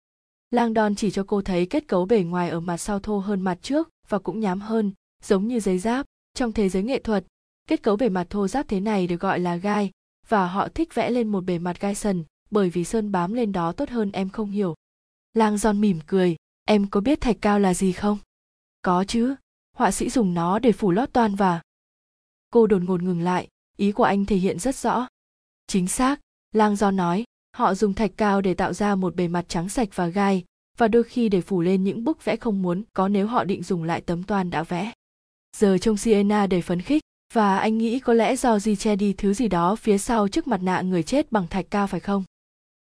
[0.52, 3.42] Lang đòn chỉ cho cô thấy kết cấu bề ngoài ở mặt sau thô hơn
[3.42, 4.92] mặt trước và cũng nhám hơn,
[5.24, 6.06] giống như giấy giáp.
[6.34, 7.26] Trong thế giới nghệ thuật,
[7.68, 9.92] kết cấu bề mặt thô giáp thế này được gọi là gai,
[10.28, 13.52] và họ thích vẽ lên một bề mặt gai sần, bởi vì sơn bám lên
[13.52, 14.76] đó tốt hơn em không hiểu.
[15.34, 18.18] Lang giòn mỉm cười, em có biết thạch cao là gì không?
[18.82, 19.36] Có chứ,
[19.76, 21.62] họa sĩ dùng nó để phủ lót toan và...
[22.50, 25.08] Cô đột ngột ngừng lại, ý của anh thể hiện rất rõ.
[25.68, 26.20] Chính xác,
[26.52, 27.24] Lang giòn nói,
[27.58, 30.44] họ dùng thạch cao để tạo ra một bề mặt trắng sạch và gai
[30.78, 33.64] và đôi khi để phủ lên những bức vẽ không muốn có nếu họ định
[33.64, 34.92] dùng lại tấm toan đã vẽ
[35.58, 37.02] giờ trông sienna đầy phấn khích
[37.34, 40.48] và anh nghĩ có lẽ do di che đi thứ gì đó phía sau trước
[40.48, 42.24] mặt nạ người chết bằng thạch cao phải không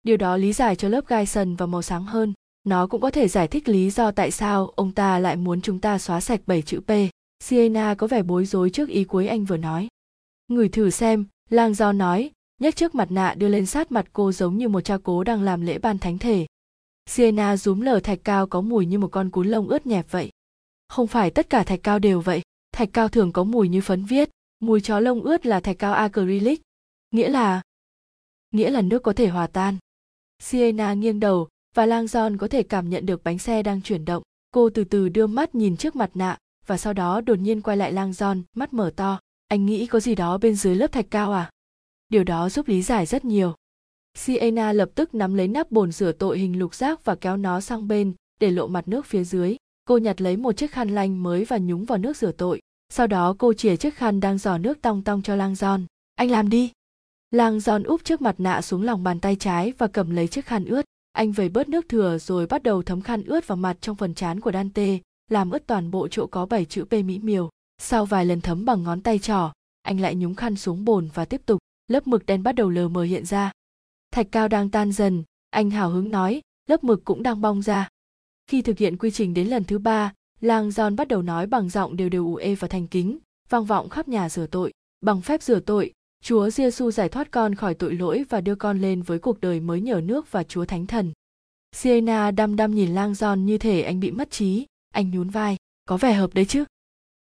[0.06, 2.34] điều đó lý giải cho lớp gai sần và màu sáng hơn.
[2.64, 5.80] Nó cũng có thể giải thích lý do tại sao ông ta lại muốn chúng
[5.80, 6.92] ta xóa sạch bảy chữ p.
[7.44, 9.88] Sienna có vẻ bối rối trước ý cuối anh vừa nói.
[10.48, 14.32] Ngửi thử xem, lang do nói, nhấc trước mặt nạ đưa lên sát mặt cô
[14.32, 16.46] giống như một cha cố đang làm lễ ban thánh thể.
[17.10, 20.30] Sienna rúm lờ thạch cao có mùi như một con cún lông ướt nhẹp vậy.
[20.88, 22.42] Không phải tất cả thạch cao đều vậy.
[22.72, 24.30] Thạch cao thường có mùi như phấn viết.
[24.60, 26.62] Mùi chó lông ướt là thạch cao acrylic.
[27.12, 27.62] Nghĩa là
[28.52, 29.78] nghĩa là nước có thể hòa tan
[30.40, 34.24] sienna nghiêng đầu và lang có thể cảm nhận được bánh xe đang chuyển động.
[34.52, 37.78] Cô từ từ đưa mắt nhìn trước mặt nạ và sau đó đột nhiên quay
[37.78, 38.14] lại lang
[38.56, 39.20] mắt mở to.
[39.48, 41.50] Anh nghĩ có gì đó bên dưới lớp thạch cao à?
[42.10, 43.54] Điều đó giúp lý giải rất nhiều.
[44.14, 47.62] Sienna lập tức nắm lấy nắp bồn rửa tội hình lục giác và kéo nó
[47.62, 49.56] sang bên để lộ mặt nước phía dưới.
[49.86, 52.62] Cô nhặt lấy một chiếc khăn lanh mới và nhúng vào nước rửa tội.
[52.90, 55.56] Sau đó cô chìa chiếc khăn đang giò nước tong tong cho lang
[56.16, 56.72] anh làm đi
[57.36, 60.46] lang giòn úp trước mặt nạ xuống lòng bàn tay trái và cầm lấy chiếc
[60.46, 63.78] khăn ướt anh vẩy bớt nước thừa rồi bắt đầu thấm khăn ướt vào mặt
[63.82, 65.00] trong phần trán của Dante,
[65.32, 67.50] làm ướt toàn bộ chỗ có bảy chữ P mỹ miều.
[67.82, 71.26] Sau vài lần thấm bằng ngón tay trỏ, anh lại nhúng khăn xuống bồn và
[71.26, 73.52] tiếp tục, lớp mực đen bắt đầu lờ mờ hiện ra.
[74.12, 77.90] Thạch cao đang tan dần, anh hào hứng nói, lớp mực cũng đang bong ra.
[78.48, 81.70] Khi thực hiện quy trình đến lần thứ ba, Lang John bắt đầu nói bằng
[81.70, 83.18] giọng đều đều ủ ê và thành kính,
[83.50, 84.74] vang vọng khắp nhà rửa tội.
[85.02, 85.92] Bằng phép rửa tội,
[86.28, 89.60] Chúa Giêsu giải thoát con khỏi tội lỗi và đưa con lên với cuộc đời
[89.60, 91.14] mới nhờ nước và Chúa Thánh Thần.
[91.76, 95.58] Sienna đăm đăm nhìn Lang giòn như thể anh bị mất trí, anh nhún vai,
[95.86, 96.66] có vẻ hợp đấy chứ.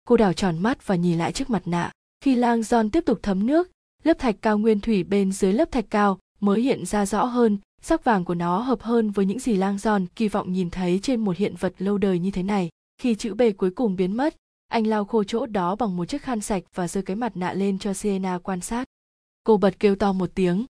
[0.08, 1.90] Cô đảo tròn mắt và nhìn lại trước mặt nạ.
[2.20, 3.70] Khi Lang giòn tiếp tục thấm nước,
[4.02, 7.58] lớp thạch cao nguyên thủy bên dưới lớp thạch cao mới hiện ra rõ hơn,
[7.82, 11.00] sắc vàng của nó hợp hơn với những gì Lang giòn kỳ vọng nhìn thấy
[11.02, 12.68] trên một hiện vật lâu đời như thế này.
[12.98, 14.34] Khi chữ B cuối cùng biến mất,
[14.68, 17.52] anh lau khô chỗ đó bằng một chiếc khăn sạch và rơi cái mặt nạ
[17.52, 18.88] lên cho Sienna quan sát.
[19.44, 20.64] Cô bật kêu to một tiếng.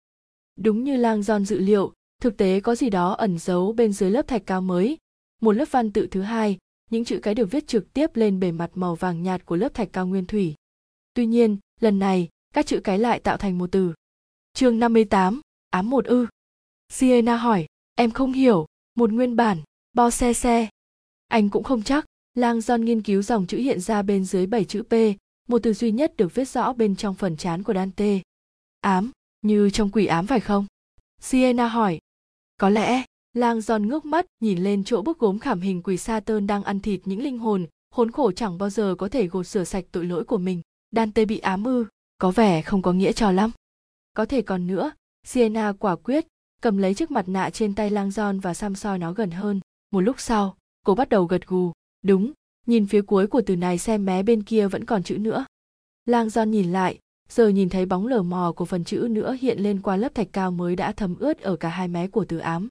[0.56, 4.10] Đúng như lang giòn dự liệu, thực tế có gì đó ẩn giấu bên dưới
[4.10, 4.98] lớp thạch cao mới.
[5.42, 6.58] Một lớp văn tự thứ hai,
[6.90, 9.74] những chữ cái được viết trực tiếp lên bề mặt màu vàng nhạt của lớp
[9.74, 10.54] thạch cao nguyên thủy.
[11.14, 13.94] Tuy nhiên, lần này, các chữ cái lại tạo thành một từ.
[14.52, 16.26] Chương 58, ám một ư.
[16.88, 19.58] Sienna hỏi, em không hiểu, một nguyên bản,
[19.92, 20.68] bo xe xe.
[21.28, 24.64] Anh cũng không chắc, Lang giòn nghiên cứu dòng chữ hiện ra bên dưới bảy
[24.64, 24.92] chữ P,
[25.48, 28.20] một từ duy nhất được viết rõ bên trong phần chán của Dante.
[28.84, 29.10] Ám,
[29.42, 30.66] như trong quỷ ám phải không?
[31.20, 31.98] Sienna hỏi.
[32.60, 36.46] Có lẽ, Lang giòn ngước mắt nhìn lên chỗ bức gốm khảm hình quỷ Saturn
[36.46, 39.64] đang ăn thịt những linh hồn, khốn khổ chẳng bao giờ có thể gột rửa
[39.64, 40.62] sạch tội lỗi của mình.
[40.90, 41.86] Dante bị ám ư,
[42.18, 43.50] có vẻ không có nghĩa trò lắm.
[44.14, 44.92] Có thể còn nữa,
[45.26, 46.26] Sienna quả quyết,
[46.62, 49.60] cầm lấy chiếc mặt nạ trên tay Lang giòn và xăm soi nó gần hơn.
[49.90, 51.72] Một lúc sau, cô bắt đầu gật gù.
[52.02, 52.32] Đúng,
[52.66, 55.44] nhìn phía cuối của từ này xem mé bên kia vẫn còn chữ nữa.
[56.06, 59.58] Lang giòn nhìn lại, giờ nhìn thấy bóng lờ mò của phần chữ nữa hiện
[59.58, 62.38] lên qua lớp thạch cao mới đã thấm ướt ở cả hai mé của từ
[62.38, 62.68] ám.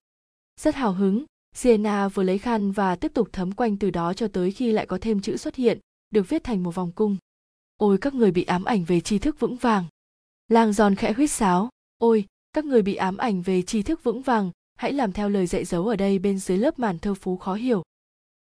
[0.62, 4.28] Rất hào hứng, Sienna vừa lấy khăn và tiếp tục thấm quanh từ đó cho
[4.28, 7.18] tới khi lại có thêm chữ xuất hiện, được viết thành một vòng cung.
[7.78, 9.86] Ôi các người bị ám ảnh về tri thức vững vàng.
[10.48, 14.22] Lang giòn khẽ huýt sáo, ôi, các người bị ám ảnh về tri thức vững
[14.22, 17.38] vàng, hãy làm theo lời dạy dấu ở đây bên dưới lớp màn thơ phú
[17.38, 17.84] khó hiểu.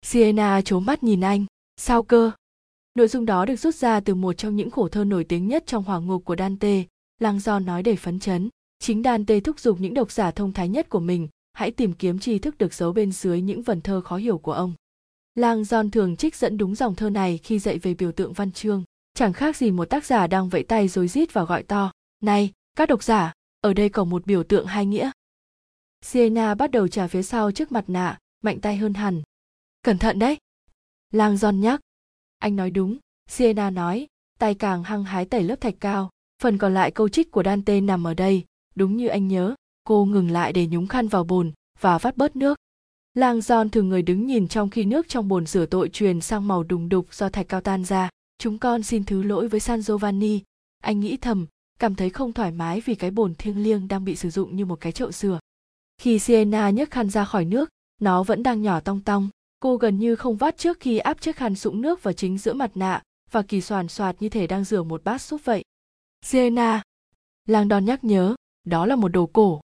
[0.01, 1.45] Sienna chố mắt nhìn anh,
[1.77, 2.31] sao cơ?
[2.95, 5.63] Nội dung đó được rút ra từ một trong những khổ thơ nổi tiếng nhất
[5.67, 6.83] trong hỏa ngục của Dante,
[7.19, 8.49] Lang Do nói để phấn chấn.
[8.79, 12.19] Chính Dante thúc giục những độc giả thông thái nhất của mình, hãy tìm kiếm
[12.19, 14.73] tri thức được giấu bên dưới những vần thơ khó hiểu của ông.
[15.35, 18.51] Lang John thường trích dẫn đúng dòng thơ này khi dạy về biểu tượng văn
[18.51, 21.91] chương, chẳng khác gì một tác giả đang vẫy tay rối rít và gọi to,
[22.21, 25.11] này, các độc giả, ở đây có một biểu tượng hai nghĩa.
[26.01, 29.21] Sienna bắt đầu trả phía sau trước mặt nạ, mạnh tay hơn hẳn.
[29.83, 30.37] Cẩn thận đấy.
[31.11, 31.81] Lang John nhắc,
[32.43, 32.97] anh nói đúng,
[33.29, 34.07] siena nói,
[34.39, 36.09] tay càng hăng hái tẩy lớp thạch cao.
[36.41, 38.43] Phần còn lại câu trích của dante nằm ở đây,
[38.75, 42.35] đúng như anh nhớ, cô ngừng lại để nhúng khăn vào bồn và vắt bớt
[42.35, 42.57] nước.
[43.13, 46.47] Lang giòn thường người đứng nhìn trong khi nước trong bồn rửa tội truyền sang
[46.47, 48.09] màu đùng đục do thạch cao tan ra.
[48.37, 50.39] Chúng con xin thứ lỗi với san giovanni.
[50.83, 51.45] Anh nghĩ thầm,
[51.79, 54.65] cảm thấy không thoải mái vì cái bồn thiêng liêng đang bị sử dụng như
[54.65, 55.39] một cái chậu rửa
[56.03, 57.69] khi sienna nhấc khăn ra khỏi nước,
[58.01, 59.29] nó vẫn đang nhỏ tong tong
[59.63, 62.53] cô gần như không vắt trước khi áp chiếc khăn sũng nước vào chính giữa
[62.53, 65.63] mặt nạ và kỳ soàn soạt như thể đang rửa một bát súp vậy.
[66.21, 66.83] Sienna!
[67.45, 69.61] Lang đòn nhắc nhớ, đó là một đồ cổ.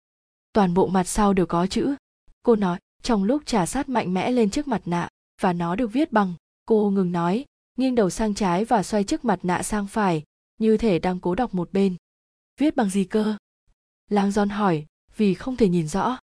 [0.53, 1.95] Toàn bộ mặt sau đều có chữ.
[2.43, 5.09] Cô nói, trong lúc trả sát mạnh mẽ lên trước mặt nạ,
[5.41, 6.35] và nó được viết bằng,
[6.67, 7.45] cô ngừng nói,
[7.77, 10.23] nghiêng đầu sang trái và xoay chiếc mặt nạ sang phải,
[10.59, 11.97] như thể đang cố đọc một bên.
[12.61, 13.37] Viết bằng gì cơ?
[14.09, 16.19] Lang don hỏi, vì không thể nhìn rõ.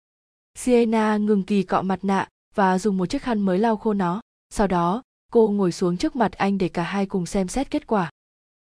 [0.54, 4.20] Sienna ngừng kỳ cọ mặt nạ và dùng một chiếc khăn mới lau khô nó.
[4.50, 7.86] Sau đó, cô ngồi xuống trước mặt anh để cả hai cùng xem xét kết
[7.86, 8.10] quả.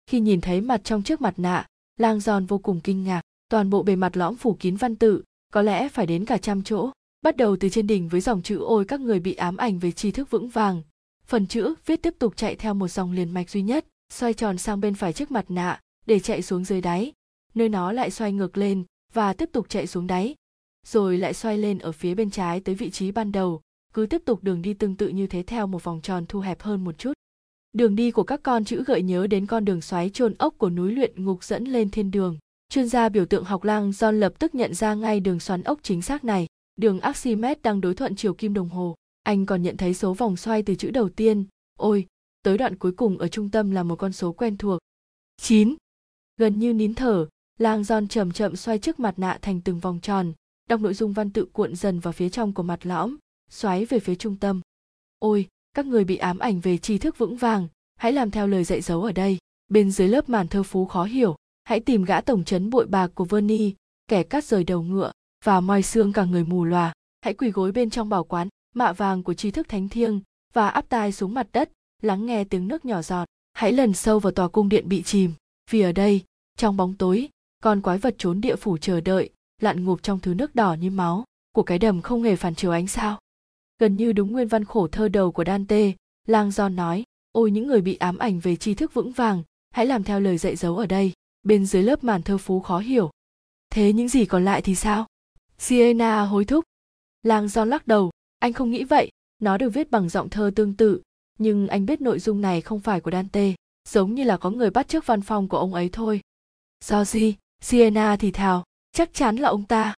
[0.07, 3.23] Khi nhìn thấy mặt trong chiếc mặt nạ, lang giòn vô cùng kinh ngạc.
[3.49, 5.23] Toàn bộ bề mặt lõm phủ kín văn tự,
[5.53, 6.91] có lẽ phải đến cả trăm chỗ.
[7.23, 9.93] Bắt đầu từ trên đỉnh với dòng chữ ôi, các người bị ám ảnh về
[9.93, 10.83] tri thức vững vàng.
[11.27, 14.59] Phần chữ viết tiếp tục chạy theo một dòng liền mạch duy nhất, xoay tròn
[14.59, 17.13] sang bên phải chiếc mặt nạ, để chạy xuống dưới đáy.
[17.55, 20.35] Nơi nó lại xoay ngược lên và tiếp tục chạy xuống đáy,
[20.87, 23.61] rồi lại xoay lên ở phía bên trái tới vị trí ban đầu
[23.95, 26.63] cứ tiếp tục đường đi tương tự như thế theo một vòng tròn thu hẹp
[26.63, 27.13] hơn một chút.
[27.73, 30.71] Đường đi của các con chữ gợi nhớ đến con đường xoáy chôn ốc của
[30.71, 32.39] núi luyện ngục dẫn lên thiên đường.
[32.69, 35.79] Chuyên gia biểu tượng học lang John lập tức nhận ra ngay đường xoắn ốc
[35.83, 36.47] chính xác này.
[36.77, 38.95] Đường Archimedes đang đối thuận chiều kim đồng hồ.
[39.23, 41.45] Anh còn nhận thấy số vòng xoay từ chữ đầu tiên.
[41.79, 42.07] Ôi
[42.43, 44.79] tới đoạn cuối cùng ở trung tâm là một con số quen thuộc.
[45.37, 45.75] 9.
[46.37, 47.27] Gần như nín thở,
[47.59, 50.33] lang john chậm chậm xoay trước mặt nạ thành từng vòng tròn,
[50.69, 53.17] đọc nội dung văn tự cuộn dần vào phía trong của mặt lõm,
[53.51, 54.61] xoáy về phía trung tâm.
[55.19, 58.65] Ôi, các người bị ám ảnh về tri thức vững vàng, hãy làm theo lời
[58.65, 59.39] dạy dấu ở đây.
[59.69, 63.11] Bên dưới lớp màn thơ phú khó hiểu, hãy tìm gã tổng trấn bội bạc
[63.15, 63.75] của Verni,
[64.09, 65.13] kẻ cắt rời đầu ngựa,
[65.45, 66.93] và moi xương cả người mù lòa.
[67.21, 70.21] Hãy quỳ gối bên trong bảo quán, mạ vàng của tri thức thánh thiêng,
[70.53, 71.71] và áp tai xuống mặt đất,
[72.03, 73.25] lắng nghe tiếng nước nhỏ giọt.
[73.53, 75.33] Hãy lần sâu vào tòa cung điện bị chìm,
[75.71, 76.25] vì ở đây,
[76.57, 77.29] trong bóng tối,
[77.63, 80.91] con quái vật trốn địa phủ chờ đợi, lặn ngụp trong thứ nước đỏ như
[80.91, 83.19] máu, của cái đầm không hề phản chiếu ánh sao
[83.81, 85.93] gần như đúng nguyên văn khổ thơ đầu của Dante,
[86.27, 89.87] Lang John nói, ôi những người bị ám ảnh về tri thức vững vàng, hãy
[89.87, 91.13] làm theo lời dạy dấu ở đây,
[91.43, 93.11] bên dưới lớp màn thơ phú khó hiểu.
[93.71, 95.07] Thế những gì còn lại thì sao?
[95.59, 96.65] Siena hối thúc.
[97.23, 99.11] Lang John lắc đầu, anh không nghĩ vậy,
[99.43, 101.03] nó được viết bằng giọng thơ tương tự,
[101.39, 103.55] nhưng anh biết nội dung này không phải của Dante,
[103.89, 106.21] giống như là có người bắt trước văn phòng của ông ấy thôi.
[106.85, 107.35] Do gì?
[107.61, 109.95] Siena thì thào, chắc chắn là ông ta.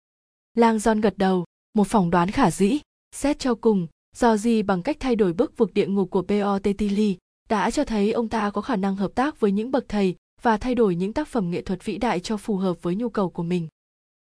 [0.54, 2.78] Lang John gật đầu, một phỏng đoán khả dĩ.
[3.12, 7.16] Xét cho cùng, do gì bằng cách thay đổi bức vực địa ngục của Peotetili
[7.48, 10.56] đã cho thấy ông ta có khả năng hợp tác với những bậc thầy và
[10.56, 13.30] thay đổi những tác phẩm nghệ thuật vĩ đại cho phù hợp với nhu cầu
[13.30, 13.68] của mình.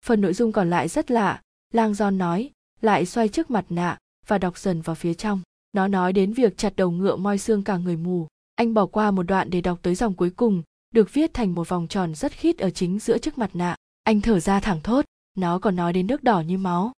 [0.05, 1.41] Phần nội dung còn lại rất lạ,
[1.73, 5.41] Lang John nói, lại xoay trước mặt nạ và đọc dần vào phía trong.
[5.73, 8.27] Nó nói đến việc chặt đầu ngựa moi xương cả người mù.
[8.55, 11.69] Anh bỏ qua một đoạn để đọc tới dòng cuối cùng, được viết thành một
[11.69, 13.77] vòng tròn rất khít ở chính giữa trước mặt nạ.
[14.03, 15.05] Anh thở ra thẳng thốt,
[15.39, 16.93] nó còn nói đến nước đỏ như máu.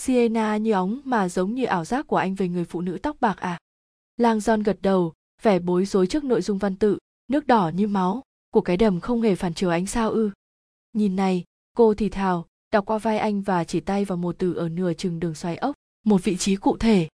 [0.00, 3.16] Sienna như óng mà giống như ảo giác của anh về người phụ nữ tóc
[3.20, 3.58] bạc à.
[4.16, 7.88] Lang John gật đầu, vẻ bối rối trước nội dung văn tự, nước đỏ như
[7.88, 10.30] máu, của cái đầm không hề phản chiếu ánh sao ư.
[10.92, 11.44] Nhìn này,
[11.76, 14.92] cô thì thào, đọc qua vai anh và chỉ tay vào một từ ở nửa
[14.92, 17.08] chừng đường xoáy ốc, một vị trí cụ thể.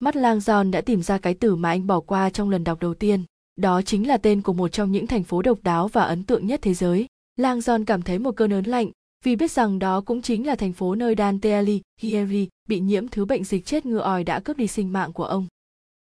[0.00, 2.80] Mắt Lang John đã tìm ra cái từ mà anh bỏ qua trong lần đọc
[2.80, 3.24] đầu tiên,
[3.56, 6.46] đó chính là tên của một trong những thành phố độc đáo và ấn tượng
[6.46, 7.06] nhất thế giới.
[7.36, 8.90] Lang John cảm thấy một cơn ớn lạnh,
[9.22, 13.24] vì biết rằng đó cũng chính là thành phố nơi Dante Alighieri bị nhiễm thứ
[13.24, 15.46] bệnh dịch chết ngựa ỏi đã cướp đi sinh mạng của ông.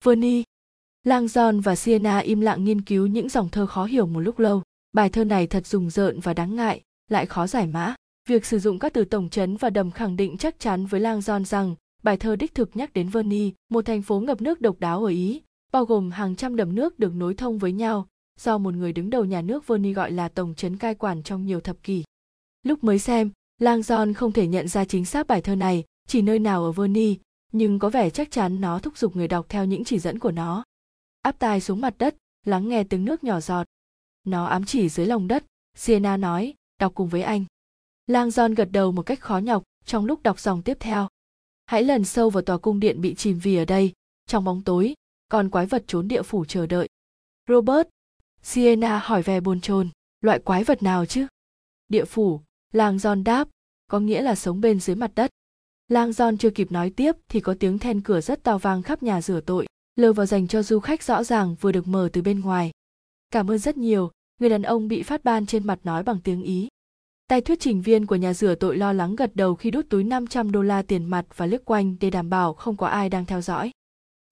[0.04, 0.44] Verni,
[1.04, 4.40] Lang John và Sienna im lặng nghiên cứu những dòng thơ khó hiểu một lúc
[4.40, 4.64] lâu.
[4.92, 7.96] Bài thơ này thật rùng rợn và đáng ngại, lại khó giải mã.
[8.30, 11.20] Việc sử dụng các từ tổng chấn và đầm khẳng định chắc chắn với Lang
[11.20, 14.80] John rằng bài thơ đích thực nhắc đến Verni, một thành phố ngập nước độc
[14.80, 18.08] đáo ở Ý, bao gồm hàng trăm đầm nước được nối thông với nhau,
[18.40, 21.46] do một người đứng đầu nhà nước Verni gọi là tổng chấn cai quản trong
[21.46, 22.04] nhiều thập kỷ.
[22.66, 26.22] Lúc mới xem, Lang John không thể nhận ra chính xác bài thơ này, chỉ
[26.22, 27.18] nơi nào ở Verni,
[27.52, 30.32] nhưng có vẻ chắc chắn nó thúc giục người đọc theo những chỉ dẫn của
[30.32, 30.64] nó.
[31.22, 33.68] Áp tai xuống mặt đất, lắng nghe tiếng nước nhỏ giọt.
[34.24, 35.46] Nó ám chỉ dưới lòng đất,
[35.78, 37.46] sienna nói, đọc cùng với anh.
[38.08, 41.08] Lang John gật đầu một cách khó nhọc trong lúc đọc dòng tiếp theo.
[41.66, 43.94] Hãy lần sâu vào tòa cung điện bị chìm vì ở đây,
[44.28, 44.94] trong bóng tối,
[45.30, 46.90] còn quái vật trốn địa phủ chờ đợi.
[47.48, 47.88] Robert,
[48.42, 49.90] sienna hỏi về bồn chồn,
[50.22, 51.28] loại quái vật nào chứ?
[51.90, 52.42] Địa phủ,
[52.76, 53.48] Lang Giòn đáp,
[53.88, 55.30] có nghĩa là sống bên dưới mặt đất.
[55.88, 59.04] Lang Giòn chưa kịp nói tiếp thì có tiếng then cửa rất to vang khắp
[59.04, 62.22] nhà rửa tội, lơ vào dành cho du khách rõ ràng vừa được mở từ
[62.22, 62.72] bên ngoài.
[63.32, 66.44] Cảm ơn rất nhiều, người đàn ông bị phát ban trên mặt nói bằng tiếng
[66.44, 66.68] Ý.
[67.28, 70.04] Tay thuyết trình viên của nhà rửa tội lo lắng gật đầu khi đút túi
[70.04, 73.26] 500 đô la tiền mặt và liếc quanh để đảm bảo không có ai đang
[73.26, 73.72] theo dõi.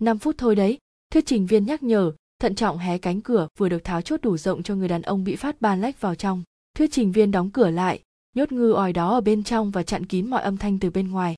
[0.01, 0.77] 5 phút thôi đấy,
[1.11, 4.37] thuyết trình viên nhắc nhở, thận trọng hé cánh cửa vừa được tháo chốt đủ
[4.37, 6.43] rộng cho người đàn ông bị phát ban lách vào trong.
[6.77, 8.01] Thuyết trình viên đóng cửa lại,
[8.35, 11.11] nhốt ngư ỏi đó ở bên trong và chặn kín mọi âm thanh từ bên
[11.11, 11.35] ngoài.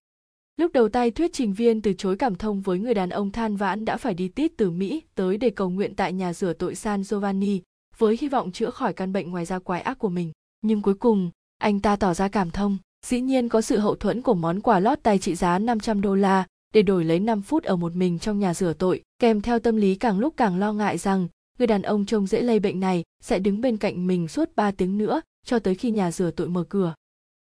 [0.58, 3.56] Lúc đầu tay thuyết trình viên từ chối cảm thông với người đàn ông than
[3.56, 6.76] vãn đã phải đi tít từ Mỹ tới để cầu nguyện tại nhà rửa tội
[6.76, 7.62] San Giovanni
[7.98, 10.32] với hy vọng chữa khỏi căn bệnh ngoài da quái ác của mình.
[10.62, 14.22] Nhưng cuối cùng, anh ta tỏ ra cảm thông, dĩ nhiên có sự hậu thuẫn
[14.22, 17.64] của món quà lót tay trị giá 500 đô la để đổi lấy 5 phút
[17.64, 20.74] ở một mình trong nhà rửa tội, kèm theo tâm lý càng lúc càng lo
[20.74, 21.28] ngại rằng
[21.60, 24.72] người đàn ông trông dễ lây bệnh này sẽ đứng bên cạnh mình suốt 3
[24.72, 26.96] tiếng nữa cho tới khi nhà rửa tội mở cửa.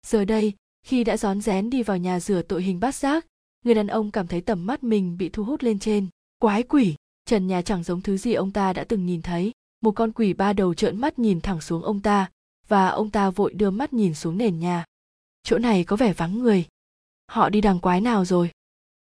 [0.07, 0.53] Giờ đây,
[0.87, 3.27] khi đã rón rén đi vào nhà rửa tội hình bát giác,
[3.65, 6.09] người đàn ông cảm thấy tầm mắt mình bị thu hút lên trên.
[6.39, 9.53] Quái quỷ, trần nhà chẳng giống thứ gì ông ta đã từng nhìn thấy.
[9.81, 12.31] Một con quỷ ba đầu trợn mắt nhìn thẳng xuống ông ta,
[12.69, 14.85] và ông ta vội đưa mắt nhìn xuống nền nhà.
[15.43, 16.67] Chỗ này có vẻ vắng người.
[17.27, 18.51] Họ đi đằng quái nào rồi?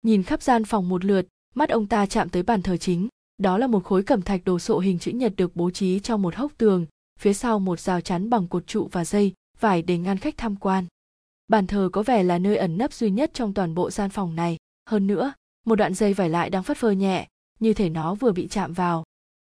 [0.01, 3.57] Nhìn khắp gian phòng một lượt, mắt ông ta chạm tới bàn thờ chính đó
[3.57, 6.35] là một khối cẩm thạch đồ sộ hình chữ nhật được bố trí trong một
[6.35, 6.85] hốc tường,
[7.19, 10.55] phía sau một rào chắn bằng cột trụ và dây, vải để ngăn khách tham
[10.55, 10.85] quan.
[11.47, 14.35] Bàn thờ có vẻ là nơi ẩn nấp duy nhất trong toàn bộ gian phòng
[14.35, 14.57] này.
[14.89, 15.33] Hơn nữa,
[15.65, 17.27] một đoạn dây vải lại đang phất phơ nhẹ,
[17.59, 19.03] như thể nó vừa bị chạm vào.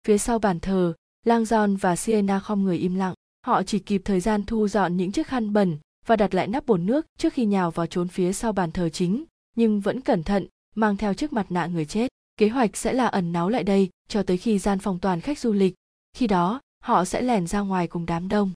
[0.06, 3.14] Phía sau bàn thờ, lang john và sienna không người im lặng.
[3.46, 6.66] Họ chỉ kịp thời gian thu dọn những chiếc khăn bẩn và đặt lại nắp
[6.66, 9.24] bồn nước trước khi nhào vào trốn phía sau bàn thờ chính,
[9.56, 13.06] nhưng vẫn cẩn thận, mang theo chiếc mặt nạ người chết kế hoạch sẽ là
[13.06, 15.74] ẩn náu lại đây cho tới khi gian phòng toàn khách du lịch.
[16.12, 18.52] Khi đó, họ sẽ lẻn ra ngoài cùng đám đông.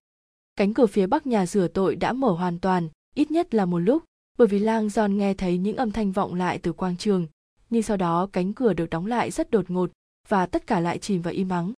[0.56, 3.78] Cánh cửa phía bắc nhà rửa tội đã mở hoàn toàn, ít nhất là một
[3.78, 4.04] lúc,
[4.38, 7.26] bởi vì lang giòn nghe thấy những âm thanh vọng lại từ quang trường.
[7.70, 9.90] Nhưng sau đó cánh cửa được đóng lại rất đột ngột
[10.28, 11.72] và tất cả lại chìm vào im ắng.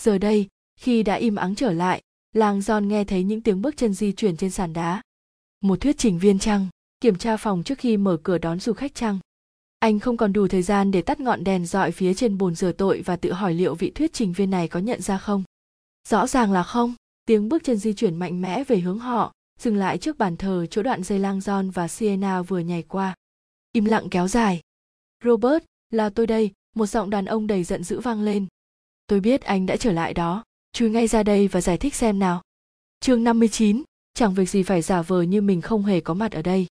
[0.00, 0.48] Giờ đây,
[0.80, 2.02] khi đã im ắng trở lại,
[2.32, 5.02] lang giòn nghe thấy những tiếng bước chân di chuyển trên sàn đá.
[5.60, 6.66] Một thuyết trình viên trăng
[7.00, 9.18] kiểm tra phòng trước khi mở cửa đón du khách trăng
[9.84, 12.72] anh không còn đủ thời gian để tắt ngọn đèn dọi phía trên bồn rửa
[12.72, 15.44] tội và tự hỏi liệu vị thuyết trình viên này có nhận ra không.
[16.08, 16.94] Rõ ràng là không.
[17.24, 20.66] Tiếng bước chân di chuyển mạnh mẽ về hướng họ dừng lại trước bàn thờ
[20.70, 23.14] chỗ đoạn dây lang giòn và sienna vừa nhảy qua.
[23.72, 24.60] Im lặng kéo dài.
[25.24, 28.46] Robert là tôi đây một giọng đàn ông đầy giận dữ vang lên.
[29.06, 30.44] Tôi biết anh đã trở lại đó.
[30.72, 32.42] Chui ngay ra đây và giải thích xem nào.
[33.00, 33.82] Chương 59,
[34.14, 36.66] chẳng việc gì phải giả vờ như mình không hề có mặt ở đây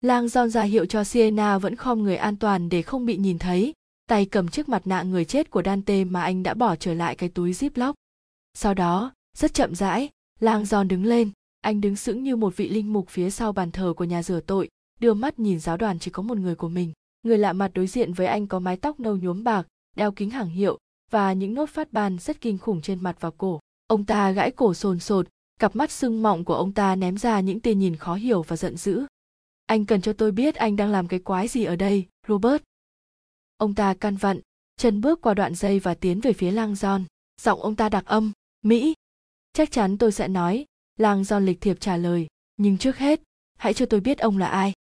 [0.00, 3.38] lang John ra hiệu cho sienna vẫn khom người an toàn để không bị nhìn
[3.38, 3.72] thấy,
[4.08, 7.14] tay cầm chiếc mặt nạ người chết của dante mà anh đã bỏ trở lại
[7.14, 7.92] cái túi ziploc.
[8.54, 11.30] Sau đó, rất chậm rãi, lang John đứng lên,
[11.60, 14.40] anh đứng sững như một vị linh mục phía sau bàn thờ của nhà rửa
[14.40, 14.68] tội,
[15.00, 16.92] đưa mắt nhìn giáo đoàn chỉ có một người của mình.
[17.22, 20.30] Người lạ mặt đối diện với anh có mái tóc nâu nhuốm bạc, đeo kính
[20.30, 20.78] hàng hiệu
[21.10, 23.60] và những nốt phát ban rất kinh khủng trên mặt và cổ.
[23.86, 25.26] Ông ta gãi cổ sồn sột,
[25.60, 28.56] cặp mắt sưng mọng của ông ta ném ra những tia nhìn khó hiểu và
[28.56, 29.04] giận dữ
[29.68, 32.62] anh cần cho tôi biết anh đang làm cái quái gì ở đây, robert.
[33.56, 34.40] Ông ta căn vặn,
[34.76, 37.04] chân bước qua đoạn dây và tiến về phía lang giòn
[37.40, 38.94] giọng ông ta đặc âm, mỹ.
[39.52, 42.26] Chắc chắn tôi sẽ nói lang giòn lịch thiệp trả lời,
[42.56, 43.20] nhưng trước hết,
[43.56, 44.72] hãy cho tôi biết ông là ai.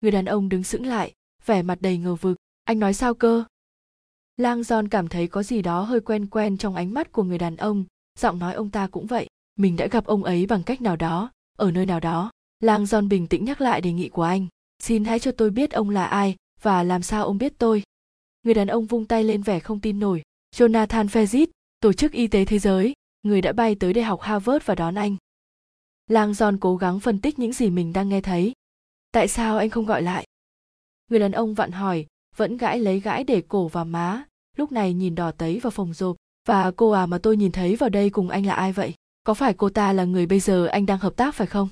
[0.00, 1.12] Người đàn ông đứng sững lại,
[1.46, 3.44] vẻ mặt đầy ngờ vực, anh nói sao cơ?
[4.36, 7.38] Lang giòn cảm thấy có gì đó hơi quen quen trong ánh mắt của người
[7.38, 7.84] đàn ông,
[8.18, 11.30] giọng nói ông ta cũng vậy, mình đã gặp ông ấy bằng cách nào đó,
[11.56, 14.46] ở nơi nào đó lang John bình tĩnh nhắc lại đề nghị của anh.
[14.78, 17.82] Xin hãy cho tôi biết ông là ai và làm sao ông biết tôi.
[18.42, 20.22] Người đàn ông vung tay lên vẻ không tin nổi.
[20.56, 21.46] Jonathan fezit
[21.80, 22.92] tổ chức y tế thế giới,
[23.22, 25.16] người đã bay tới đại học harvard và đón anh.
[26.06, 28.52] Lang John cố gắng phân tích những gì mình đang nghe thấy.
[29.12, 30.26] Tại sao anh không gọi lại?
[31.10, 34.24] Người đàn ông vặn hỏi, vẫn gãi lấy gãi để cổ và má,
[34.56, 36.16] lúc này nhìn đỏ tấy vào phòng rộp.
[36.48, 38.94] Và cô à mà tôi nhìn thấy vào đây cùng anh là ai vậy?
[39.24, 41.68] Có phải cô ta là người bây giờ anh đang hợp tác phải không?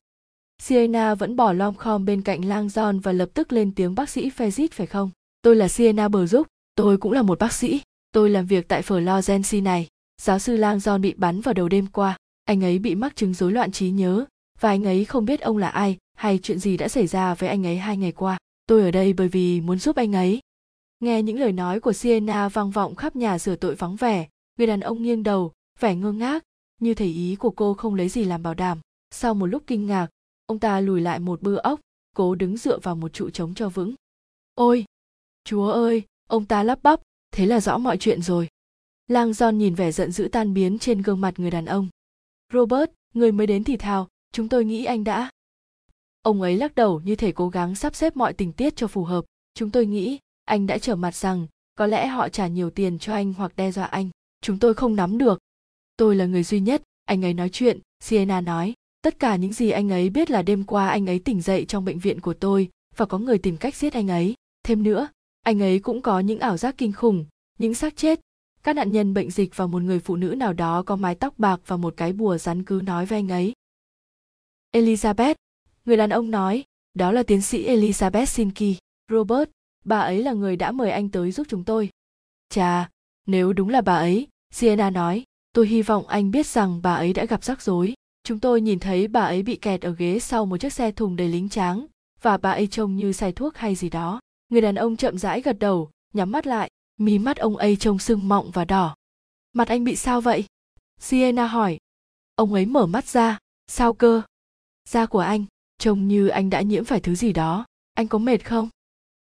[0.62, 4.10] Sienna vẫn bỏ lom khom bên cạnh lang john và lập tức lên tiếng bác
[4.10, 5.10] sĩ fezit phải không?
[5.42, 7.80] Tôi là sienna bờ giúp tôi cũng là một bác sĩ.
[8.12, 9.88] Tôi làm việc tại florence này.
[10.22, 12.16] Giáo sư lang john bị bắn vào đầu đêm qua.
[12.44, 14.24] Anh ấy bị mắc chứng rối loạn trí nhớ.
[14.60, 17.48] Và anh ấy không biết ông là ai, hay chuyện gì đã xảy ra với
[17.48, 18.38] anh ấy hai ngày qua.
[18.66, 20.40] Tôi ở đây bởi vì muốn giúp anh ấy.
[21.00, 24.66] Nghe những lời nói của sienna vang vọng khắp nhà sửa tội vắng vẻ, người
[24.66, 26.44] đàn ông nghiêng đầu, vẻ ngơ ngác.
[26.80, 28.78] Như thể ý của cô không lấy gì làm bảo đảm.
[29.10, 30.06] Sau một lúc kinh ngạc
[30.46, 31.80] ông ta lùi lại một bưa ốc,
[32.16, 33.94] cố đứng dựa vào một trụ trống cho vững.
[34.54, 34.84] Ôi!
[35.44, 36.02] Chúa ơi!
[36.28, 38.48] Ông ta lắp bắp, thế là rõ mọi chuyện rồi.
[39.06, 41.88] Lang giòn nhìn vẻ giận dữ tan biến trên gương mặt người đàn ông.
[42.52, 45.30] Robert, người mới đến thì thào, chúng tôi nghĩ anh đã.
[46.22, 49.04] Ông ấy lắc đầu như thể cố gắng sắp xếp mọi tình tiết cho phù
[49.04, 49.24] hợp.
[49.54, 53.12] Chúng tôi nghĩ, anh đã trở mặt rằng, có lẽ họ trả nhiều tiền cho
[53.12, 54.10] anh hoặc đe dọa anh.
[54.40, 55.38] Chúng tôi không nắm được.
[55.96, 59.70] Tôi là người duy nhất, anh ấy nói chuyện, sienna nói tất cả những gì
[59.70, 62.68] anh ấy biết là đêm qua anh ấy tỉnh dậy trong bệnh viện của tôi
[62.96, 64.34] và có người tìm cách giết anh ấy.
[64.62, 65.08] Thêm nữa,
[65.42, 67.24] anh ấy cũng có những ảo giác kinh khủng,
[67.58, 68.20] những xác chết.
[68.62, 71.38] Các nạn nhân bệnh dịch và một người phụ nữ nào đó có mái tóc
[71.38, 73.52] bạc và một cái bùa rắn cứ nói với anh ấy.
[74.72, 75.34] Elizabeth,
[75.84, 76.64] người đàn ông nói,
[76.94, 78.78] đó là tiến sĩ elizabeth sinki
[79.10, 79.50] robert,
[79.84, 81.90] bà ấy là người đã mời anh tới giúp chúng tôi.
[82.48, 82.90] Chà,
[83.26, 87.12] nếu đúng là bà ấy sienna nói, tôi hy vọng anh biết rằng bà ấy
[87.12, 90.46] đã gặp rắc rối chúng tôi nhìn thấy bà ấy bị kẹt ở ghế sau
[90.46, 91.86] một chiếc xe thùng đầy lính tráng
[92.22, 94.20] và bà ấy trông như say thuốc hay gì đó.
[94.48, 97.98] Người đàn ông chậm rãi gật đầu, nhắm mắt lại, mí mắt ông ấy trông
[97.98, 98.96] sưng mọng và đỏ.
[99.52, 100.44] Mặt anh bị sao vậy?
[101.00, 101.78] Sienna hỏi.
[102.34, 103.38] Ông ấy mở mắt ra.
[103.66, 104.22] Sao cơ?
[104.88, 105.44] Da của anh
[105.78, 107.64] trông như anh đã nhiễm phải thứ gì đó.
[107.94, 108.68] Anh có mệt không?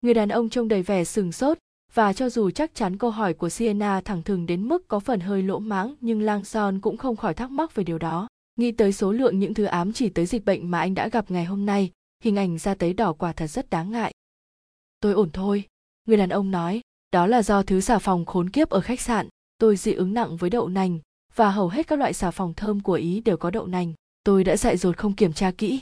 [0.00, 1.58] Người đàn ông trông đầy vẻ sừng sốt
[1.94, 5.20] và cho dù chắc chắn câu hỏi của sienna thẳng thừng đến mức có phần
[5.20, 8.72] hơi lỗ mãng nhưng lang son cũng không khỏi thắc mắc về điều đó nghĩ
[8.72, 11.44] tới số lượng những thứ ám chỉ tới dịch bệnh mà anh đã gặp ngày
[11.44, 11.90] hôm nay,
[12.24, 14.14] hình ảnh da tấy đỏ quả thật rất đáng ngại.
[15.00, 15.64] Tôi ổn thôi,
[16.04, 16.80] người đàn ông nói,
[17.12, 19.28] đó là do thứ xà phòng khốn kiếp ở khách sạn,
[19.58, 20.98] tôi dị ứng nặng với đậu nành,
[21.34, 23.92] và hầu hết các loại xà phòng thơm của ý đều có đậu nành,
[24.24, 25.80] tôi đã dại dột không kiểm tra kỹ.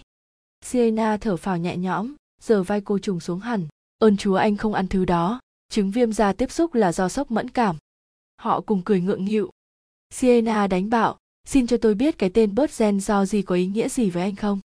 [0.64, 3.66] Sienna thở phào nhẹ nhõm giờ vai cô trùng xuống hẳn,
[3.98, 7.30] ơn chúa, anh không ăn thứ đó chứng viêm da tiếp xúc là do sốc
[7.30, 7.76] mẫn cảm.
[8.36, 9.50] Họ cùng cười ngượng nghịu.
[10.10, 13.66] Sienna đánh bạo xin cho tôi biết cái tên bớt gen do gì có ý
[13.66, 14.60] nghĩa gì với anh không?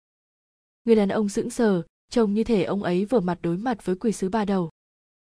[0.84, 3.96] Người đàn ông sững sờ, trông như thể ông ấy vừa mặt đối mặt với
[3.96, 4.70] quỷ sứ ba đầu.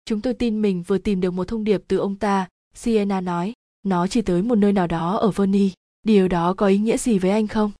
[0.04, 3.52] Chúng tôi tin mình vừa tìm được một thông điệp từ ông ta, sienna nói.
[3.82, 5.70] Nó chỉ tới một nơi nào đó ở vernie.
[6.02, 7.72] Điều đó có ý nghĩa gì với anh không?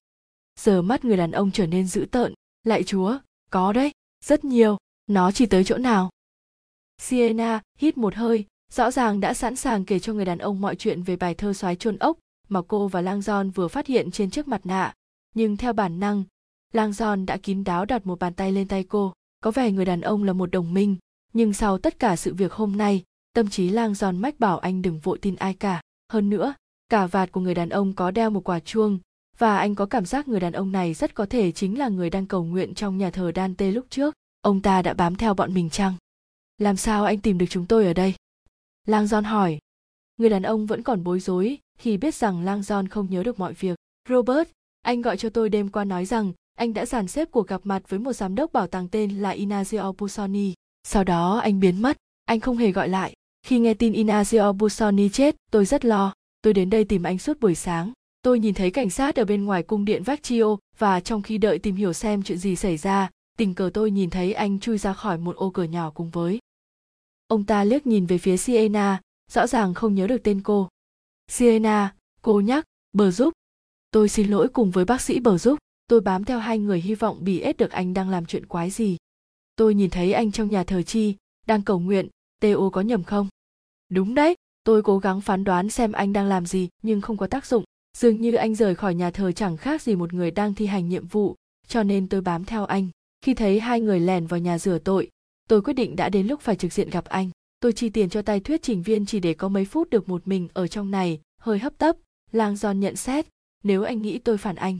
[0.59, 2.33] Giờ mắt người đàn ông trở nên dữ tợn.
[2.63, 3.17] Lại chúa,
[3.51, 3.91] có đấy,
[4.25, 4.77] rất nhiều.
[5.07, 6.09] Nó chỉ tới chỗ nào?
[7.01, 10.75] Sienna hít một hơi, rõ ràng đã sẵn sàng kể cho người đàn ông mọi
[10.75, 12.17] chuyện về bài thơ soái chôn ốc
[12.49, 14.93] mà cô và lang giòn vừa phát hiện trên chiếc mặt nạ
[15.35, 16.23] nhưng theo bản năng,
[16.73, 19.85] lang giòn đã kín đáo đặt một bàn tay lên tay cô có vẻ người
[19.85, 20.95] đàn ông là một đồng minh,
[21.33, 24.81] nhưng sau tất cả sự việc hôm nay, tâm trí lang giòn mách bảo anh
[24.81, 25.81] đừng vội tin ai cả
[26.11, 26.53] hơn nữa,
[26.89, 28.99] cả vạt của người đàn ông có đeo một quả chuông,
[29.37, 32.09] và anh có cảm giác người đàn ông này rất có thể chính là người
[32.09, 34.15] đang cầu nguyện trong nhà thờ Dante lúc trước.
[34.41, 35.93] Ông ta đã bám theo bọn mình chăng?
[36.57, 38.13] Làm sao anh tìm được chúng tôi ở đây?
[38.85, 39.59] Lang John hỏi.
[40.17, 43.39] Người đàn ông vẫn còn bối rối khi biết rằng Lang John không nhớ được
[43.39, 43.75] mọi việc.
[44.09, 44.49] Robert,
[44.81, 47.89] anh gọi cho tôi đêm qua nói rằng anh đã dàn xếp cuộc gặp mặt
[47.89, 50.53] với một giám đốc bảo tàng tên là Inazio Busoni.
[50.83, 53.13] Sau đó anh biến mất, anh không hề gọi lại.
[53.45, 56.13] Khi nghe tin Inazio Busoni chết, tôi rất lo.
[56.41, 57.91] Tôi đến đây tìm anh suốt buổi sáng.
[58.21, 61.59] Tôi nhìn thấy cảnh sát ở bên ngoài cung điện Vecchio và trong khi đợi
[61.59, 64.93] tìm hiểu xem chuyện gì xảy ra, tình cờ tôi nhìn thấy anh chui ra
[64.93, 66.39] khỏi một ô cửa nhỏ cùng với.
[67.27, 69.01] Ông ta liếc nhìn về phía Siena,
[69.31, 70.67] rõ ràng không nhớ được tên cô.
[71.31, 73.33] Siena, cô nhắc, bờ giúp.
[73.91, 76.95] Tôi xin lỗi cùng với bác sĩ bờ giúp, tôi bám theo hai người hy
[76.95, 78.97] vọng bị ết được anh đang làm chuyện quái gì.
[79.55, 81.15] Tôi nhìn thấy anh trong nhà thờ chi,
[81.47, 82.07] đang cầu nguyện,
[82.39, 83.27] Teo có nhầm không?
[83.89, 84.35] Đúng đấy,
[84.67, 87.63] tôi cố gắng phán đoán xem anh đang làm gì nhưng không có tác dụng
[87.97, 90.89] dường như anh rời khỏi nhà thờ chẳng khác gì một người đang thi hành
[90.89, 91.35] nhiệm vụ
[91.67, 92.87] cho nên tôi bám theo anh
[93.21, 95.09] khi thấy hai người lèn vào nhà rửa tội
[95.49, 97.29] tôi quyết định đã đến lúc phải trực diện gặp anh
[97.59, 100.27] tôi chi tiền cho tay thuyết trình viên chỉ để có mấy phút được một
[100.27, 101.95] mình ở trong này, hơi hấp tấp,
[102.31, 103.27] lang giòn nhận xét,
[103.63, 104.77] nếu anh nghĩ tôi phản anh.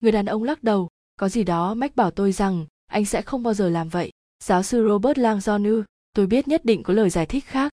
[0.00, 3.42] Người đàn ông lắc đầu, có gì đó mách bảo tôi rằng, anh sẽ không
[3.42, 4.10] bao giờ làm vậy.
[4.44, 7.72] Giáo sư robert lang giòn ư, tôi biết nhất định có lời giải thích khác.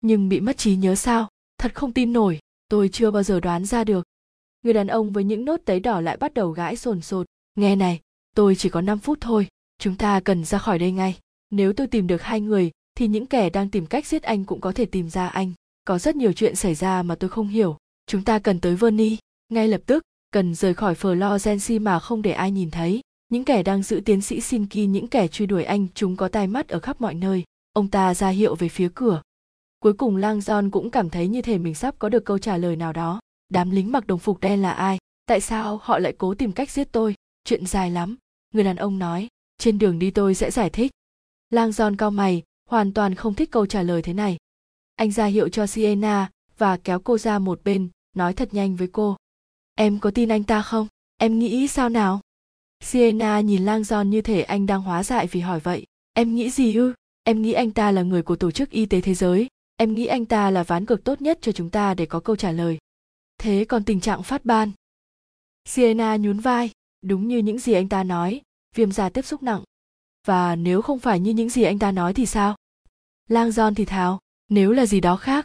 [0.00, 1.28] Nhưng bị mất trí nhớ sao?
[1.58, 2.38] Thật không tin nổi,
[2.68, 4.06] tôi chưa bao giờ đoán ra được.
[4.62, 7.26] Người đàn ông với những nốt tấy đỏ lại bắt đầu gãi sồn sột.
[7.54, 8.00] Nghe này,
[8.36, 11.18] tôi chỉ có 5 phút thôi, chúng ta cần ra khỏi đây ngay.
[11.50, 14.60] Nếu tôi tìm được hai người thì những kẻ đang tìm cách giết anh cũng
[14.60, 15.52] có thể tìm ra anh.
[15.84, 17.76] Có rất nhiều chuyện xảy ra mà tôi không hiểu.
[18.06, 19.16] Chúng ta cần tới verni
[19.48, 23.00] ngay lập tức, cần rời khỏi Florence mà không để ai nhìn thấy.
[23.28, 26.46] Những kẻ đang giữ tiến sĩ Sinki những kẻ truy đuổi anh, chúng có tai
[26.46, 27.44] mắt ở khắp mọi nơi.
[27.72, 29.22] Ông ta ra hiệu về phía cửa.
[29.80, 32.56] Cuối cùng lang john cũng cảm thấy như thể mình sắp có được câu trả
[32.56, 33.20] lời nào đó.
[33.48, 34.98] Đám lính mặc đồng phục đen là ai?
[35.26, 37.14] Tại sao họ lại cố tìm cách giết tôi?
[37.44, 38.16] Chuyện dài lắm,
[38.54, 39.28] người đàn ông nói.
[39.58, 40.90] Trên đường đi tôi sẽ giải thích.
[41.50, 44.36] Lang John cao mày hoàn toàn không thích câu trả lời thế này.
[44.96, 48.88] Anh ra hiệu cho sienna và kéo cô ra một bên, nói thật nhanh với
[48.92, 49.16] cô.
[49.74, 50.86] Em có tin anh ta không?
[51.16, 52.20] Em nghĩ sao nào?
[52.80, 55.86] Sienna nhìn lang giòn như thể anh đang hóa dại vì hỏi vậy.
[56.12, 56.94] Em nghĩ gì ư?
[57.24, 59.48] Em nghĩ anh ta là người của tổ chức y tế thế giới.
[59.76, 62.36] Em nghĩ anh ta là ván cược tốt nhất cho chúng ta để có câu
[62.36, 62.78] trả lời.
[63.38, 64.70] Thế còn tình trạng phát ban?
[65.64, 66.70] Sienna nhún vai,
[67.02, 68.40] đúng như những gì anh ta nói.
[68.76, 69.62] Viêm da tiếp xúc nặng
[70.26, 72.56] và nếu không phải như những gì anh ta nói thì sao?
[73.28, 74.18] Lang giòn thì thào,
[74.48, 75.44] nếu là gì đó khác?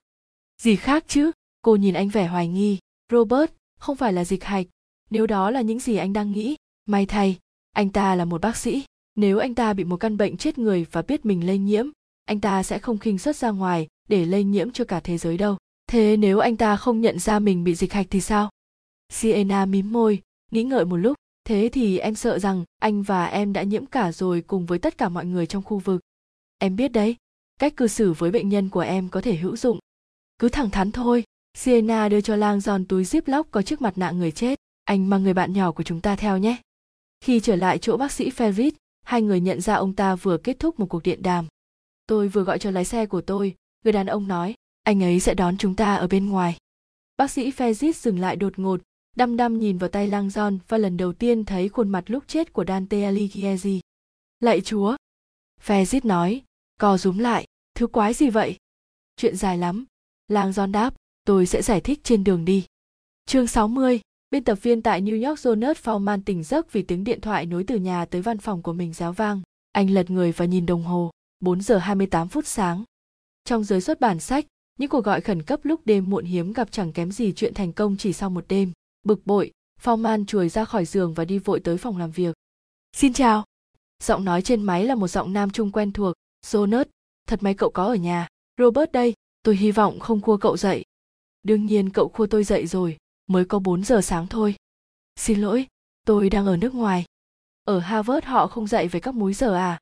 [0.61, 1.31] Gì khác chứ?
[1.61, 2.77] Cô nhìn anh vẻ hoài nghi.
[3.11, 4.65] Robert, không phải là dịch hạch.
[5.09, 6.55] Nếu đó là những gì anh đang nghĩ,
[6.85, 7.39] may thay,
[7.71, 8.83] anh ta là một bác sĩ.
[9.15, 11.85] Nếu anh ta bị một căn bệnh chết người và biết mình lây nhiễm,
[12.25, 15.37] anh ta sẽ không khinh xuất ra ngoài để lây nhiễm cho cả thế giới
[15.37, 15.57] đâu.
[15.87, 18.49] Thế nếu anh ta không nhận ra mình bị dịch hạch thì sao?
[19.09, 20.21] Sienna mím môi,
[20.51, 24.11] nghĩ ngợi một lúc thế thì em sợ rằng anh và em đã nhiễm cả
[24.11, 26.01] rồi cùng với tất cả mọi người trong khu vực.
[26.57, 27.15] Em biết đấy,
[27.59, 29.79] cách cư xử với bệnh nhân của em có thể hữu dụng.
[30.39, 31.23] Cứ thẳng thắn thôi,
[31.57, 34.59] sienna đưa cho lang giòn túi zip lóc có chiếc mặt nạ người chết.
[34.83, 36.57] Anh mang người bạn nhỏ của chúng ta theo nhé.
[37.21, 38.71] Khi trở lại chỗ bác sĩ ferris
[39.03, 41.47] hai người nhận ra ông ta vừa kết thúc một cuộc điện đàm.
[42.07, 45.33] Tôi vừa gọi cho lái xe của tôi, người đàn ông nói, anh ấy sẽ
[45.33, 46.57] đón chúng ta ở bên ngoài.
[47.17, 48.81] Bác sĩ ferris dừng lại đột ngột
[49.15, 52.23] đăm đăm nhìn vào tay lang giòn và lần đầu tiên thấy khuôn mặt lúc
[52.27, 53.81] chết của Dante Alighieri.
[54.39, 54.95] Lạy chúa!
[55.65, 56.43] Fezit nói,
[56.79, 57.45] co rúm lại,
[57.75, 58.57] thứ quái gì vậy?
[59.17, 59.85] Chuyện dài lắm.
[60.27, 60.93] Lang giòn đáp,
[61.25, 62.65] tôi sẽ giải thích trên đường đi.
[63.25, 63.99] Chương 60,
[64.29, 67.63] biên tập viên tại New York Jonas Fauman tỉnh giấc vì tiếng điện thoại nối
[67.63, 69.41] từ nhà tới văn phòng của mình réo vang.
[69.71, 72.83] Anh lật người và nhìn đồng hồ, 4 giờ 28 phút sáng.
[73.45, 74.45] Trong giới xuất bản sách,
[74.79, 77.73] những cuộc gọi khẩn cấp lúc đêm muộn hiếm gặp chẳng kém gì chuyện thành
[77.73, 78.71] công chỉ sau một đêm.
[79.05, 82.35] Bực bội, Phong Man chuồi ra khỏi giường và đi vội tới phòng làm việc.
[82.93, 83.43] Xin chào.
[84.03, 86.15] Giọng nói trên máy là một giọng nam trung quen thuộc.
[86.45, 86.85] Jonas,
[87.27, 88.27] thật may cậu có ở nhà.
[88.57, 90.85] Robert đây, tôi hy vọng không khua cậu dậy.
[91.43, 92.97] Đương nhiên cậu khua tôi dậy rồi,
[93.27, 94.55] mới có 4 giờ sáng thôi.
[95.15, 95.67] Xin lỗi,
[96.05, 97.05] tôi đang ở nước ngoài.
[97.63, 99.79] Ở Harvard họ không dạy về các múi giờ à?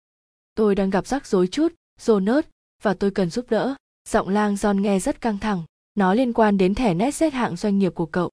[0.56, 2.42] Tôi đang gặp rắc rối chút, Jonas,
[2.82, 3.76] và tôi cần giúp đỡ.
[4.10, 5.64] Giọng lang John nghe rất căng thẳng,
[5.96, 8.30] nó liên quan đến thẻ NetZ hạng doanh nghiệp của cậu.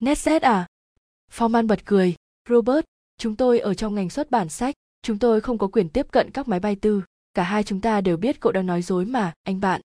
[0.00, 0.66] Netset à?
[1.30, 2.14] Phong bật cười,
[2.48, 2.84] Robert,
[3.18, 6.30] chúng tôi ở trong ngành xuất bản sách, chúng tôi không có quyền tiếp cận
[6.30, 7.02] các máy bay tư.
[7.34, 9.80] Cả hai chúng ta đều biết cậu đang nói dối mà, anh bạn.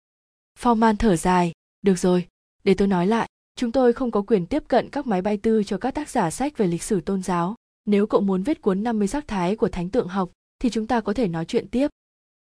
[0.59, 1.51] Phong Man thở dài,
[1.81, 2.27] được rồi,
[2.63, 5.63] để tôi nói lại, chúng tôi không có quyền tiếp cận các máy bay tư
[5.63, 7.55] cho các tác giả sách về lịch sử tôn giáo.
[7.85, 11.01] Nếu cậu muốn viết cuốn 50 sắc thái của thánh tượng học, thì chúng ta
[11.01, 11.87] có thể nói chuyện tiếp.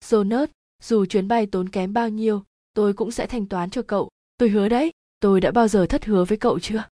[0.04, 0.46] Jonas,
[0.82, 2.42] dù chuyến bay tốn kém bao nhiêu,
[2.74, 4.08] tôi cũng sẽ thanh toán cho cậu.
[4.36, 6.84] Tôi hứa đấy, tôi đã bao giờ thất hứa với cậu chưa?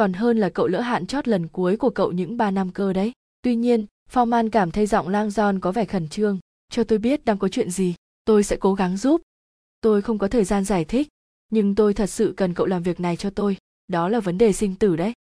[0.00, 2.92] Còn hơn là cậu lỡ hạn chót lần cuối của cậu những ba năm cơ
[2.92, 3.12] đấy.
[3.42, 6.38] Tuy nhiên, Phong Man cảm thấy giọng lang giòn có vẻ khẩn trương.
[6.70, 7.94] Cho tôi biết đang có chuyện gì,
[8.24, 9.22] tôi sẽ cố gắng giúp.
[9.80, 11.08] Tôi không có thời gian giải thích,
[11.50, 13.56] nhưng tôi thật sự cần cậu làm việc này cho tôi.
[13.88, 15.12] Đó là vấn đề sinh tử đấy.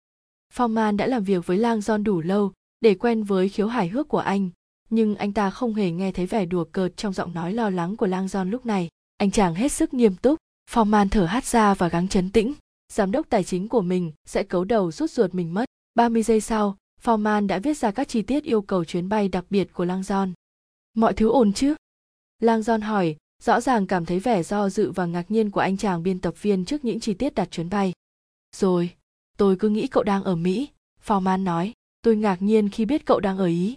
[0.53, 3.89] Phong Man đã làm việc với lang giòn đủ lâu để quen với khiếu hài
[3.89, 4.51] hước của anh,
[4.91, 7.97] nhưng anh ta không hề nghe thấy vẻ đùa cợt trong giọng nói lo lắng
[7.97, 10.39] của lang giòn lúc này anh chàng hết sức nghiêm túc
[10.71, 12.55] phong man thở hắt ra và gắng chấn tĩnh
[12.93, 15.65] giám đốc tài chính của mình sẽ cấu đầu rút ruột mình mất.
[15.95, 19.45] 30 giây sau, Forman đã viết ra các chi tiết yêu cầu chuyến bay đặc
[19.51, 20.03] biệt của lang
[20.95, 21.75] mọi thứ ổn chứ?
[22.39, 26.03] Lang hỏi, rõ ràng cảm thấy vẻ do dự và ngạc nhiên của anh chàng
[26.03, 27.93] biên tập viên trước những chi tiết đặt chuyến bay.
[28.57, 28.95] Rồi,
[29.39, 30.69] tôi cứ nghĩ cậu đang ở mỹ,
[31.07, 31.73] Forman nói.
[32.03, 33.77] Tôi ngạc nhiên khi biết cậu đang ở ý.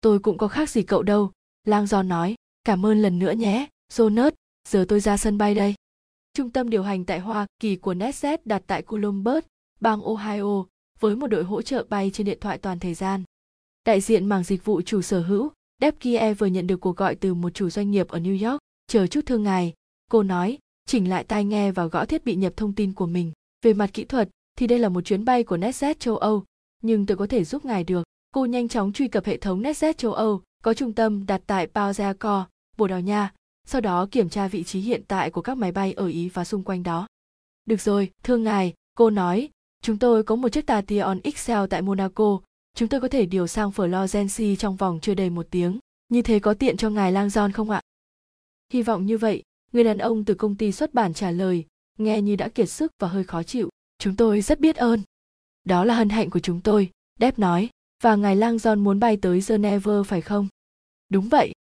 [0.00, 1.32] Tôi cũng có khác gì cậu đâu,
[1.64, 2.34] lang nói.
[2.64, 4.32] Cảm ơn lần nữa nhé, jonas,
[4.68, 5.74] giờ tôi ra sân bay đây.
[6.36, 9.44] Trung tâm điều hành tại Hoa Kỳ của NetJet đặt tại Columbus,
[9.80, 10.64] bang Ohio,
[11.00, 13.22] với một đội hỗ trợ bay trên điện thoại toàn thời gian.
[13.86, 15.94] Đại diện mảng dịch vụ chủ sở hữu, Deb
[16.38, 18.60] vừa nhận được cuộc gọi từ một chủ doanh nghiệp ở New York.
[18.86, 19.72] Chờ chút thương ngài,
[20.10, 23.32] cô nói, chỉnh lại tai nghe và gõ thiết bị nhập thông tin của mình.
[23.62, 24.28] Về mặt kỹ thuật,
[24.58, 26.44] thì đây là một chuyến bay của NetJet châu Âu,
[26.82, 28.02] nhưng tôi có thể giúp ngài được.
[28.32, 31.66] Cô nhanh chóng truy cập hệ thống NetJet châu Âu, có trung tâm đặt tại
[31.66, 31.92] Pau
[32.76, 33.32] Bồ Đào Nha,
[33.64, 36.44] sau đó kiểm tra vị trí hiện tại của các máy bay ở Ý và
[36.44, 37.06] xung quanh đó.
[37.64, 39.48] Được rồi, thưa ngài, cô nói,
[39.82, 42.40] chúng tôi có một chiếc Tation XL tại Monaco,
[42.74, 45.78] chúng tôi có thể điều sang Florence trong vòng chưa đầy một tiếng.
[46.08, 47.80] Như thế có tiện cho ngài lang John không ạ?
[48.72, 49.42] Hy vọng như vậy,
[49.72, 51.64] người đàn ông từ công ty xuất bản trả lời,
[51.98, 53.68] nghe như đã kiệt sức và hơi khó chịu.
[53.98, 55.02] Chúng tôi rất biết ơn.
[55.64, 56.90] Đó là hân hạnh của chúng tôi,
[57.20, 57.68] Deb nói,
[58.02, 60.48] và ngài lang John muốn bay tới Geneva phải không?
[61.08, 61.52] Đúng vậy.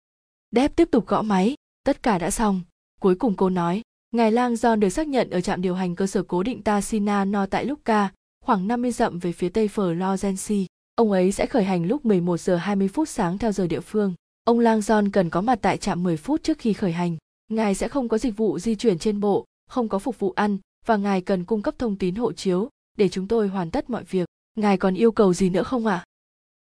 [0.51, 2.62] Deb tiếp tục gõ máy, tất cả đã xong.
[3.02, 3.82] Cuối cùng cô nói,
[4.12, 7.26] ngài lang john được xác nhận ở trạm điều hành cơ sở cố định tasina
[7.26, 8.12] no tại lucca
[8.46, 10.66] khoảng 50 dặm về phía tây florence
[10.96, 14.14] ông ấy sẽ khởi hành lúc 11 giờ 20 phút sáng theo giờ địa phương.
[14.44, 17.18] Ông lang john cần có mặt tại trạm 10 phút trước khi khởi hành.
[17.48, 20.58] Ngài sẽ không có dịch vụ di chuyển trên bộ, không có phục vụ ăn,
[20.86, 24.04] và ngài cần cung cấp thông tin hộ chiếu để chúng tôi hoàn tất mọi
[24.04, 24.28] việc.
[24.56, 25.96] Ngài còn yêu cầu gì nữa không ạ?
[25.96, 26.06] À?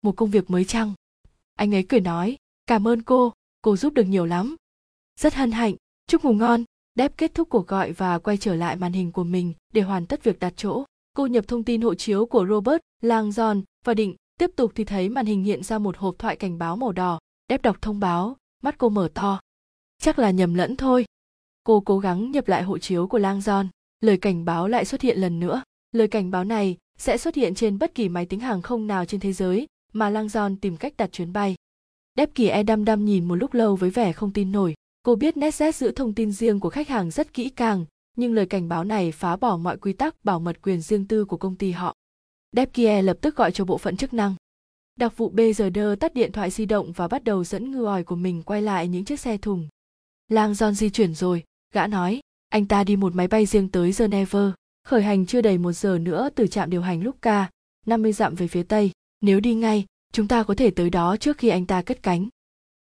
[0.03, 0.95] một công việc mới chăng?
[1.55, 4.57] Anh ấy cười nói, cảm ơn cô cô giúp được nhiều lắm
[5.21, 5.75] rất hân hạnh,
[6.07, 6.65] chúc ngủ ngon.
[6.99, 10.07] Deb kết thúc cuộc gọi và quay trở lại màn hình của mình để hoàn
[10.07, 10.85] tất việc đặt chỗ.
[11.17, 14.85] Cô nhập thông tin hộ chiếu của Robert, Lang John và định tiếp tục thì
[14.85, 17.19] thấy màn hình hiện ra một hộp thoại cảnh báo màu đỏ.
[17.49, 19.41] Deb đọc thông báo, mắt cô mở to.
[20.03, 21.05] Chắc là nhầm lẫn thôi.
[21.65, 23.67] Cô cố gắng nhập lại hộ chiếu của Lang John.
[24.01, 25.63] Lời cảnh báo lại xuất hiện lần nữa.
[25.93, 29.05] Lời cảnh báo này sẽ xuất hiện trên bất kỳ máy tính hàng không nào
[29.05, 31.55] trên thế giới mà Lang John tìm cách đặt chuyến bay.
[32.17, 34.75] Deb kỳ e đăm đăm nhìn một lúc lâu với vẻ không tin nổi.
[35.03, 37.85] Cô biết NetJet giữ thông tin riêng của khách hàng rất kỹ càng,
[38.17, 41.25] nhưng lời cảnh báo này phá bỏ mọi quy tắc bảo mật quyền riêng tư
[41.25, 41.95] của công ty họ.
[42.53, 44.35] Depkier lập tức gọi cho bộ phận chức năng.
[44.97, 48.17] Đặc vụ BGD tắt điện thoại di động và bắt đầu dẫn ngư ỏi của
[48.17, 49.69] mình quay lại những chiếc xe thùng.
[50.29, 51.45] Lang John di chuyển rồi,
[51.75, 54.53] gã nói, anh ta đi một máy bay riêng tới Geneva,
[54.85, 57.51] khởi hành chưa đầy một giờ nữa từ trạm điều hành Lucca,
[57.87, 58.91] 50 dặm về phía tây.
[59.21, 62.29] Nếu đi ngay, chúng ta có thể tới đó trước khi anh ta cất cánh.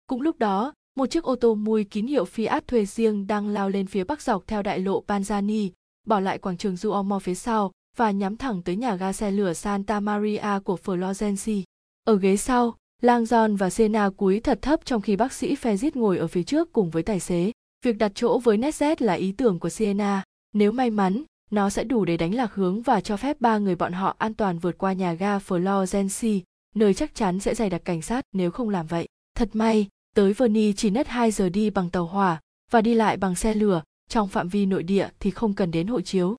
[0.07, 3.69] Cũng lúc đó, một chiếc ô tô mui kín hiệu Fiat thuê riêng đang lao
[3.69, 5.69] lên phía bắc dọc theo đại lộ Panzani,
[6.07, 9.53] bỏ lại quảng trường Duomo phía sau và nhắm thẳng tới nhà ga xe lửa
[9.53, 11.63] Santa Maria của Florenzi.
[12.03, 15.91] Ở ghế sau, Lang John và Sena cúi thật thấp trong khi bác sĩ Fezit
[15.93, 17.51] ngồi ở phía trước cùng với tài xế.
[17.85, 20.23] Việc đặt chỗ với NetJet là ý tưởng của Sienna.
[20.53, 23.75] Nếu may mắn, nó sẽ đủ để đánh lạc hướng và cho phép ba người
[23.75, 26.41] bọn họ an toàn vượt qua nhà ga Florenzi,
[26.75, 29.07] nơi chắc chắn sẽ dày đặc cảnh sát nếu không làm vậy.
[29.35, 32.39] Thật may, tới Verny chỉ mất 2 giờ đi bằng tàu hỏa
[32.71, 35.87] và đi lại bằng xe lửa, trong phạm vi nội địa thì không cần đến
[35.87, 36.35] hộ chiếu.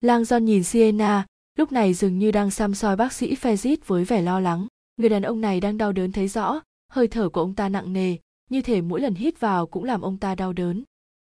[0.00, 1.26] Lang John nhìn Sienna,
[1.58, 4.66] lúc này dường như đang xăm soi bác sĩ Fezit với vẻ lo lắng.
[4.96, 6.60] Người đàn ông này đang đau đớn thấy rõ,
[6.92, 8.16] hơi thở của ông ta nặng nề,
[8.50, 10.84] như thể mỗi lần hít vào cũng làm ông ta đau đớn.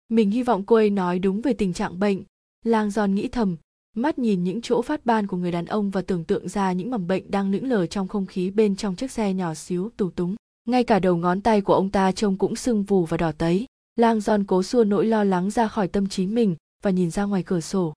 [0.09, 2.23] Mình hy vọng cô ấy nói đúng về tình trạng bệnh.
[2.65, 3.57] Lang John nghĩ thầm,
[3.95, 6.91] mắt nhìn những chỗ phát ban của người đàn ông và tưởng tượng ra những
[6.91, 10.09] mầm bệnh đang lững lờ trong không khí bên trong chiếc xe nhỏ xíu tù
[10.09, 10.35] túng.
[10.71, 13.65] Ngay cả đầu ngón tay của ông ta trông cũng sưng vù và đỏ tấy.
[13.95, 17.23] Lang giòn cố xua nỗi lo lắng ra khỏi tâm trí mình và nhìn ra
[17.23, 17.93] ngoài cửa sổ.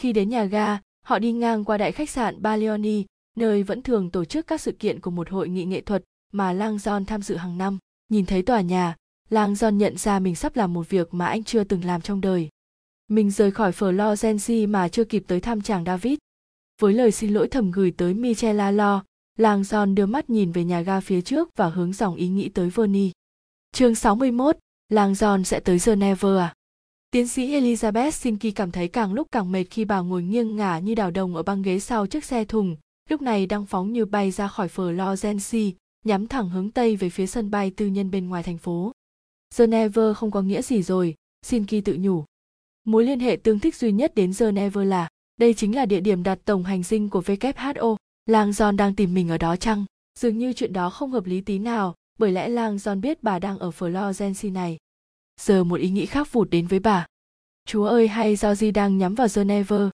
[0.00, 3.04] Khi đến nhà ga, họ đi ngang qua đại khách sạn Balioni,
[3.36, 6.52] nơi vẫn thường tổ chức các sự kiện của một hội nghị nghệ thuật mà
[6.52, 7.78] Lang giòn tham dự hàng năm.
[8.08, 8.96] Nhìn thấy tòa nhà,
[9.30, 12.20] Lang giòn nhận ra mình sắp làm một việc mà anh chưa từng làm trong
[12.20, 12.48] đời.
[13.08, 16.18] Mình rời khỏi Florence mà chưa kịp tới thăm chàng David.
[16.80, 19.04] Với lời xin lỗi thầm gửi tới Michela Lo,
[19.36, 22.48] Lang Son đưa mắt nhìn về nhà ga phía trước và hướng dòng ý nghĩ
[22.48, 23.10] tới Vernie.
[23.72, 24.56] Chương 61,
[24.88, 26.54] Lang Son sẽ tới Geneva à?
[27.10, 30.78] Tiến sĩ Elizabeth Sinki cảm thấy càng lúc càng mệt khi bà ngồi nghiêng ngả
[30.78, 32.76] như đào đồng ở băng ghế sau chiếc xe thùng,
[33.08, 35.72] lúc này đang phóng như bay ra khỏi Florence,
[36.04, 38.92] nhắm thẳng hướng tây về phía sân bay tư nhân bên ngoài thành phố.
[39.56, 41.14] Geneva không có nghĩa gì rồi,
[41.46, 42.24] Sinki tự nhủ.
[42.84, 46.22] Mối liên hệ tương thích duy nhất đến Geneva là đây chính là địa điểm
[46.22, 47.96] đặt tổng hành dinh của WHO.
[48.26, 49.84] Lang John đang tìm mình ở đó chăng?
[50.18, 53.38] Dường như chuyện đó không hợp lý tí nào, bởi lẽ Lang John biết bà
[53.38, 54.78] đang ở Florence này.
[55.40, 57.06] Giờ một ý nghĩ khác vụt đến với bà.
[57.66, 59.90] Chúa ơi hay Georgie đang nhắm vào Geneva.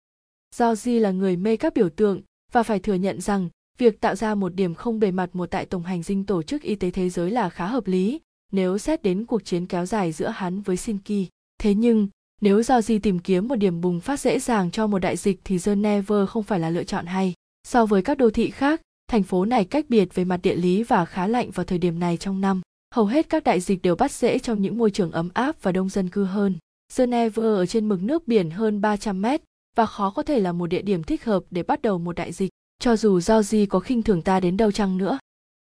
[0.59, 2.21] Georgie là người mê các biểu tượng
[2.53, 3.49] và phải thừa nhận rằng
[3.79, 6.63] việc tạo ra một điểm không bề mặt một tại tổng hành dinh tổ chức
[6.63, 8.21] y tế thế giới là khá hợp lý
[8.53, 11.29] nếu xét đến cuộc chiến kéo dài giữa hắn với Sinki.
[11.59, 12.09] Thế nhưng,
[12.41, 15.59] nếu Georgie tìm kiếm một điểm bùng phát dễ dàng cho một đại dịch thì
[15.65, 17.35] Geneva không phải là lựa chọn hay.
[17.71, 20.83] So với các đô thị khác, thành phố này cách biệt về mặt địa lý
[20.83, 22.61] và khá lạnh vào thời điểm này trong năm.
[22.95, 25.73] Hầu hết các đại dịch đều bắt dễ trong những môi trường ấm áp và
[25.73, 26.57] đông dân cư hơn.
[26.97, 29.43] Geneva ở trên mực nước biển hơn 300 mét
[29.77, 32.33] và khó có thể là một địa điểm thích hợp để bắt đầu một đại
[32.33, 32.51] dịch,
[32.81, 35.19] cho dù Georgie có khinh thường ta đến đâu chăng nữa.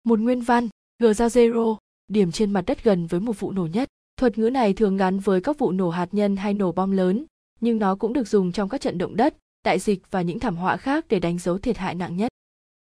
[0.04, 0.70] Một nguyên văn,
[1.04, 1.78] G giao zero,
[2.08, 3.88] điểm trên mặt đất gần với một vụ nổ nhất.
[4.18, 7.26] Thuật ngữ này thường gắn với các vụ nổ hạt nhân hay nổ bom lớn,
[7.62, 10.56] nhưng nó cũng được dùng trong các trận động đất, đại dịch và những thảm
[10.56, 12.32] họa khác để đánh dấu thiệt hại nặng nhất.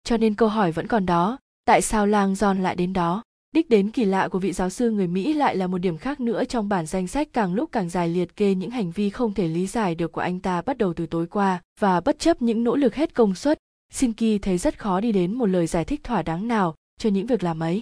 [0.04, 3.24] Cho nên câu hỏi vẫn còn đó, tại sao lang John lại đến đó?
[3.52, 6.20] Đích đến kỳ lạ của vị giáo sư người Mỹ lại là một điểm khác
[6.20, 9.34] nữa trong bản danh sách càng lúc càng dài liệt kê những hành vi không
[9.34, 12.42] thể lý giải được của anh ta bắt đầu từ tối qua và bất chấp
[12.42, 13.60] những nỗ lực hết công suất,
[13.92, 17.28] Sinki thấy rất khó đi đến một lời giải thích thỏa đáng nào cho những
[17.28, 17.82] việc làm ấy.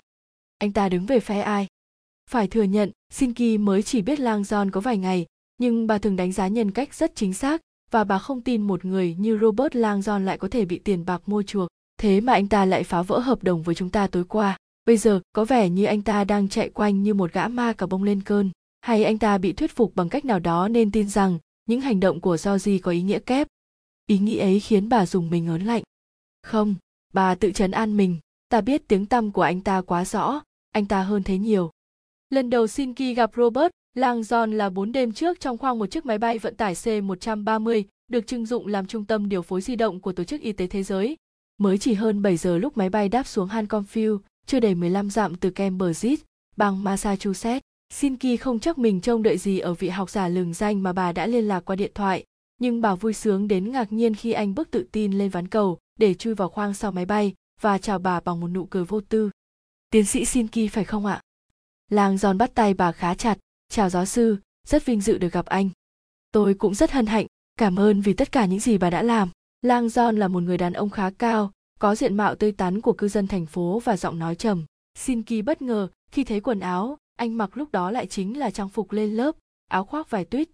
[0.58, 1.68] Anh ta đứng về phe ai?
[2.30, 5.26] Phải thừa nhận, Sinki mới chỉ biết Lang John có vài ngày,
[5.58, 7.62] nhưng bà thường đánh giá nhân cách rất chính xác
[7.92, 11.22] và bà không tin một người như Robert langdon lại có thể bị tiền bạc
[11.26, 11.70] mua chuộc.
[12.00, 14.58] Thế mà anh ta lại phá vỡ hợp đồng với chúng ta tối qua.
[14.86, 17.86] Bây giờ, có vẻ như anh ta đang chạy quanh như một gã ma cả
[17.86, 18.52] bông lên cơn.
[18.82, 22.00] Hay anh ta bị thuyết phục bằng cách nào đó nên tin rằng những hành
[22.00, 23.48] động của Georgie có ý nghĩa kép?
[24.08, 25.84] Ý nghĩ ấy khiến bà dùng mình ớn lạnh.
[26.44, 26.76] Không,
[27.14, 28.20] bà tự chấn an mình.
[28.50, 30.42] Ta biết tiếng tăm của anh ta quá rõ.
[30.72, 31.72] Anh ta hơn thế nhiều.
[32.30, 36.06] Lần đầu Sinki gặp Robert Lang John là bốn đêm trước trong khoang một chiếc
[36.06, 40.00] máy bay vận tải C-130 được trưng dụng làm trung tâm điều phối di động
[40.00, 41.18] của Tổ chức Y tế Thế giới.
[41.58, 45.36] Mới chỉ hơn 7 giờ lúc máy bay đáp xuống Hanconfield, chưa đầy 15 dặm
[45.36, 46.16] từ Cambridge,
[46.58, 47.64] bang Massachusetts.
[47.94, 51.12] Sinki không chắc mình trông đợi gì ở vị học giả lừng danh mà bà
[51.12, 52.24] đã liên lạc qua điện thoại,
[52.60, 55.78] nhưng bà vui sướng đến ngạc nhiên khi anh bước tự tin lên ván cầu
[56.00, 59.02] để chui vào khoang sau máy bay và chào bà bằng một nụ cười vô
[59.02, 59.30] tư.
[59.90, 61.22] Tiến sĩ Sinki phải không ạ?
[61.92, 63.38] Lang giòn bắt tay bà khá chặt,
[63.70, 64.38] chào giáo sư,
[64.68, 65.70] rất vinh dự được gặp anh.
[66.32, 67.26] Tôi cũng rất hân hạnh,
[67.58, 69.30] cảm ơn vì tất cả những gì bà đã làm.
[69.62, 72.94] Lang John là một người đàn ông khá cao, có diện mạo tươi tắn của
[72.94, 74.66] cư dân thành phố và giọng nói trầm.
[74.98, 78.50] Xin kỳ bất ngờ khi thấy quần áo anh mặc lúc đó lại chính là
[78.52, 79.36] trang phục lên lớp,
[79.68, 80.50] áo khoác vải tuyết,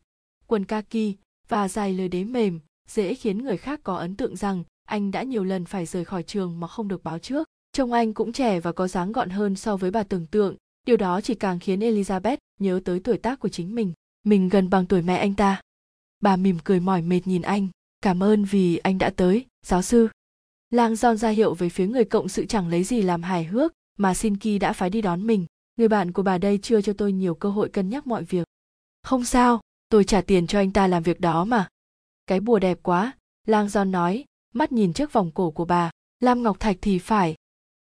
[0.48, 1.16] quần kaki
[1.48, 2.60] và dài lời đế mềm,
[2.90, 6.24] dễ khiến người khác có ấn tượng rằng anh đã nhiều lần phải rời khỏi
[6.24, 7.48] trường mà không được báo trước.
[7.74, 10.56] Trông anh cũng trẻ và có dáng gọn hơn so với bà tưởng tượng,
[10.88, 13.94] điều đó chỉ càng khiến Elizabeth nhớ tới tuổi tác của chính mình.
[14.24, 15.62] Mình gần bằng tuổi mẹ anh ta.
[16.20, 17.68] Bà mỉm cười mỏi mệt nhìn anh,
[18.02, 20.08] cảm ơn vì anh đã tới, giáo sư.
[20.70, 23.74] Lang Giòn ra hiệu về phía người cộng sự chẳng lấy gì làm hài hước,
[23.98, 25.46] mà Sinki đã phái đi đón mình.
[25.78, 28.48] Người bạn của bà đây chưa cho tôi nhiều cơ hội cân nhắc mọi việc.
[29.04, 31.68] Không sao, tôi trả tiền cho anh ta làm việc đó mà.
[32.28, 33.12] Cái bùa đẹp quá,
[33.48, 35.92] Lang Giòn nói, mắt nhìn trước vòng cổ của bà.
[36.20, 37.36] Lam Ngọc Thạch thì phải.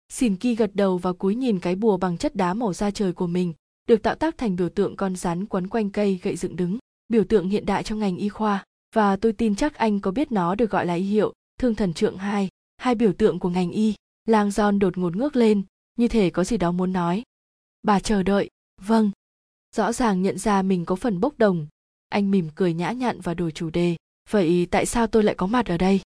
[0.10, 3.28] Sinki gật đầu và cúi nhìn cái bùa bằng chất đá màu da trời của
[3.28, 3.54] mình,
[3.88, 6.78] được tạo tác thành biểu tượng con rắn quấn quanh cây gậy dựng đứng,
[7.08, 8.64] biểu tượng hiện đại trong ngành y khoa.
[8.96, 11.94] Và tôi tin chắc anh có biết nó được gọi là y hiệu, thương thần
[11.94, 13.94] trượng hai hai biểu tượng của ngành y.
[14.26, 15.62] Lang giòn đột ngột ngước lên
[15.96, 17.24] như thể có gì đó muốn nói.
[17.84, 18.50] Bà chờ đợi
[18.82, 19.12] vâng.
[19.76, 21.68] Rõ ràng nhận ra mình có phần bốc đồng.
[22.10, 23.96] Anh mỉm cười nhã nhặn và đổi chủ đề.
[24.30, 26.02] Vậy tại sao tôi lại có mặt ở đây?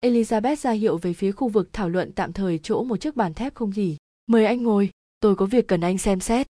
[0.00, 3.34] Elizabeth ra hiệu về phía khu vực thảo luận tạm thời chỗ một chiếc bàn
[3.34, 3.96] thép không gì.
[4.26, 4.90] Mời anh ngồi,
[5.20, 6.46] tôi có việc cần anh xem xét.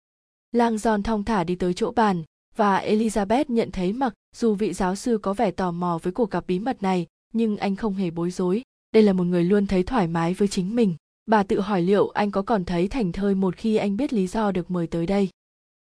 [0.52, 2.24] Lang giòn thong thả đi tới chỗ bàn,
[2.56, 6.32] và elizabeth nhận thấy mặc dù vị giáo sư có vẻ tò mò với cuộc
[6.32, 8.62] gặp bí mật này, nhưng anh không hề bối rối.
[8.92, 10.96] Đây là một người luôn thấy thoải mái với chính mình.
[11.26, 14.28] Bà tự hỏi liệu anh có còn thấy thành thơi một khi anh biết lý
[14.28, 15.30] do được mời tới đây.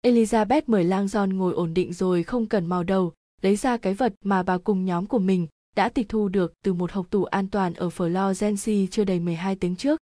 [0.02, 3.94] Elizabeth mời lang giòn ngồi ổn định rồi không cần màu đầu, lấy ra cái
[3.94, 5.46] vật mà bà cùng nhóm của mình
[5.76, 9.56] đã tịch thu được từ một hộp tủ an toàn ở Florence chưa đầy 12
[9.56, 10.00] tiếng trước.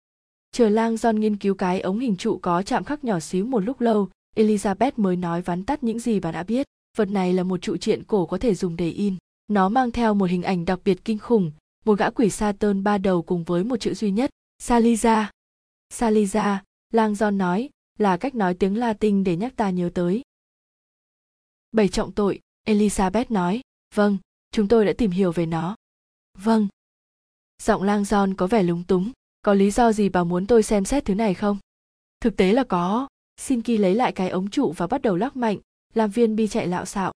[0.53, 3.61] Chờ lang John nghiên cứu cái ống hình trụ có chạm khắc nhỏ xíu một
[3.61, 6.67] lúc lâu, Elizabeth mới nói vắn tắt những gì bà đã biết.
[6.97, 9.17] Vật này là một trụ triện cổ có thể dùng để in.
[9.49, 11.53] Nó mang theo một hình ảnh đặc biệt kinh khủng,
[11.85, 14.31] một gã quỷ Saturn ba đầu cùng với một chữ duy nhất,
[14.63, 15.25] Saliza.
[15.95, 16.59] Saliza,
[16.93, 20.23] lang John nói, là cách nói tiếng Latin để nhắc ta nhớ tới.
[21.73, 23.61] Bảy trọng tội, Elizabeth nói,
[23.95, 24.19] vâng,
[24.53, 25.77] chúng tôi đã tìm hiểu về nó.
[26.39, 26.69] Vâng.
[27.63, 29.13] Giọng lang giòn có vẻ lúng túng.
[29.43, 31.59] Có lý do gì bà muốn tôi xem xét thứ này không?
[32.21, 33.09] Thực tế là có.
[33.37, 35.59] Xin kỳ lấy lại cái ống trụ và bắt đầu lắc mạnh,
[35.95, 37.13] làm viên bi chạy lạo xạo.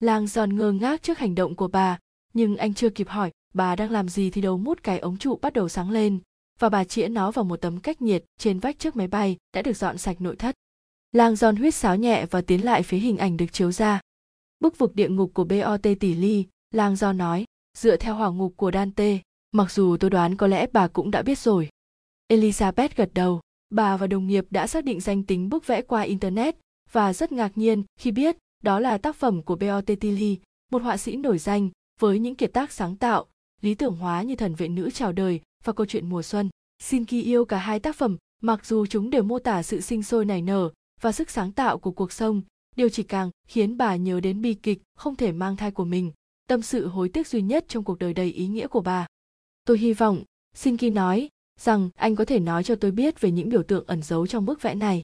[0.00, 1.98] Lang giòn ngơ ngác trước hành động của bà,
[2.34, 5.38] nhưng anh chưa kịp hỏi, bà đang làm gì thì đầu mút cái ống trụ
[5.42, 6.18] bắt đầu sáng lên,
[6.58, 9.62] và bà chĩa nó vào một tấm cách nhiệt trên vách trước máy bay đã
[9.62, 10.54] được dọn sạch nội thất.
[11.12, 14.00] Lang giòn huýt sáo nhẹ và tiến lại phía hình ảnh được chiếu ra.
[14.60, 17.44] Bức vực địa ngục của bot tỷ ly lang do nói
[17.78, 19.18] dựa theo hỏa ngục của dante
[19.52, 21.68] mặc dù tôi đoán có lẽ bà cũng đã biết rồi
[22.32, 26.02] elizabeth gật đầu bà và đồng nghiệp đã xác định danh tính bức vẽ qua
[26.02, 26.56] internet
[26.92, 30.38] và rất ngạc nhiên khi biết đó là tác phẩm của Botticelli,
[30.72, 31.70] một họa sĩ nổi danh
[32.00, 33.26] với những kiệt tác sáng tạo,
[33.60, 36.50] lý tưởng hóa như thần vệ nữ chào đời và câu chuyện mùa xuân.
[36.82, 40.02] Xin kỳ yêu cả hai tác phẩm, mặc dù chúng đều mô tả sự sinh
[40.02, 40.70] sôi nảy nở
[41.00, 42.42] và sức sáng tạo của cuộc sống,
[42.76, 46.12] điều chỉ càng khiến bà nhớ đến bi kịch không thể mang thai của mình
[46.52, 49.06] tâm sự hối tiếc duy nhất trong cuộc đời đầy ý nghĩa của bà.
[49.64, 50.22] Tôi hy vọng,
[50.54, 51.28] Shinki nói,
[51.60, 54.46] rằng anh có thể nói cho tôi biết về những biểu tượng ẩn giấu trong
[54.46, 55.02] bức vẽ này.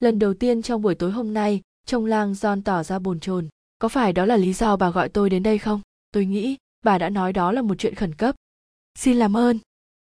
[0.00, 3.48] Lần đầu tiên trong buổi tối hôm nay, trông lang John tỏ ra bồn chồn.
[3.78, 5.80] Có phải đó là lý do bà gọi tôi đến đây không?
[6.12, 8.34] Tôi nghĩ, bà đã nói đó là một chuyện khẩn cấp.
[8.98, 9.58] Xin làm ơn.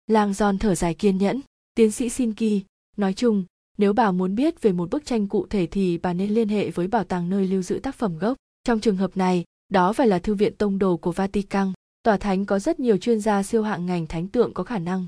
[0.08, 1.42] Lang John thở dài kiên nhẫn.
[1.76, 2.62] Tiến sĩ Shinki,
[2.98, 3.44] nói chung,
[3.78, 6.70] nếu bà muốn biết về một bức tranh cụ thể thì bà nên liên hệ
[6.70, 8.38] với bảo tàng nơi lưu giữ tác phẩm gốc.
[8.64, 11.74] Trong trường hợp này, đó phải là thư viện tông đồ của Vatican.
[12.04, 15.08] Tòa thánh có rất nhiều chuyên gia siêu hạng ngành thánh tượng có khả năng.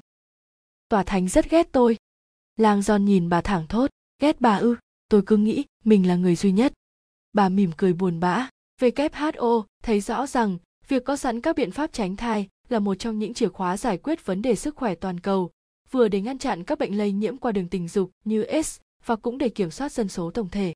[0.89, 1.97] Tòa thánh rất ghét tôi.
[2.55, 3.89] Lang John nhìn bà thẳng thốt,
[4.21, 4.75] ghét bà ư,
[5.09, 6.73] tôi cứ nghĩ mình là người duy nhất.
[7.33, 8.49] Bà mỉm cười buồn bã.
[8.81, 13.19] WHO thấy rõ rằng việc có sẵn các biện pháp tránh thai là một trong
[13.19, 15.51] những chìa khóa giải quyết vấn đề sức khỏe toàn cầu,
[15.91, 19.15] vừa để ngăn chặn các bệnh lây nhiễm qua đường tình dục như AIDS và
[19.15, 20.73] cũng để kiểm soát dân số tổng thể.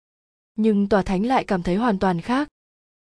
[0.55, 2.47] Nhưng tòa thánh lại cảm thấy hoàn toàn khác.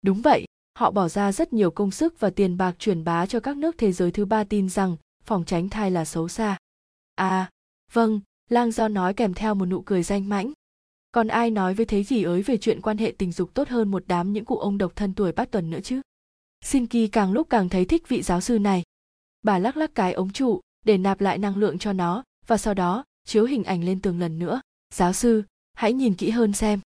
[0.03, 0.45] Đúng vậy,
[0.77, 3.79] họ bỏ ra rất nhiều công sức và tiền bạc truyền bá cho các nước
[3.79, 6.59] thế giới thứ ba tin rằng phòng tránh thai là xấu xa.
[7.15, 7.51] À,
[7.93, 8.21] vâng,
[8.51, 10.53] lang do nói kèm theo một nụ cười danh mãnh.
[11.13, 13.91] Còn ai nói với thế gì ới về chuyện quan hệ tình dục tốt hơn
[13.91, 16.01] một đám những cụ ông độc thân tuổi bát tuần nữa chứ?
[16.65, 18.83] Xin Kỳ càng lúc càng thấy thích vị giáo sư này.
[19.43, 22.75] Bà lắc lắc cái ống trụ để nạp lại năng lượng cho nó và sau
[22.75, 24.61] đó chiếu hình ảnh lên tường lần nữa.
[24.95, 25.43] Giáo sư,
[25.75, 26.81] hãy nhìn kỹ hơn xem.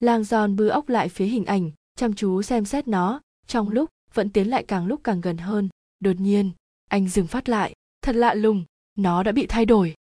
[0.00, 3.90] Lang giòn bư ốc lại phía hình ảnh, chăm chú xem xét nó, trong lúc
[4.14, 5.68] vẫn tiến lại càng lúc càng gần hơn.
[6.00, 6.50] Đột nhiên,
[6.90, 7.74] anh dừng phát lại.
[8.02, 8.64] Thật lạ lùng,
[8.98, 9.94] nó đã bị thay đổi.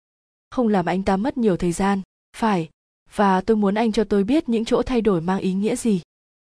[0.49, 2.01] Không làm anh ta mất nhiều thời gian,
[2.37, 2.69] phải.
[3.15, 6.01] Và tôi muốn anh cho tôi biết những chỗ thay đổi mang ý nghĩa gì.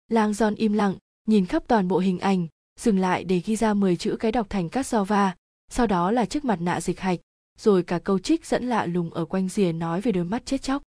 [0.08, 0.94] Lang giòn im lặng,
[1.26, 2.46] nhìn khắp toàn bộ hình ảnh,
[2.80, 5.34] dừng lại để ghi ra 10 chữ cái đọc thành cát so va
[5.70, 7.20] sau đó là chiếc mặt nạ dịch hạch,
[7.58, 10.62] rồi cả câu trích dẫn lạ lùng ở quanh rìa nói về đôi mắt chết
[10.62, 10.82] chóc.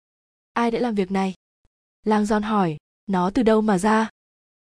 [0.52, 1.34] Ai đã làm việc này?
[2.04, 2.76] Lang giòn hỏi,
[3.06, 4.08] nó từ đâu mà ra?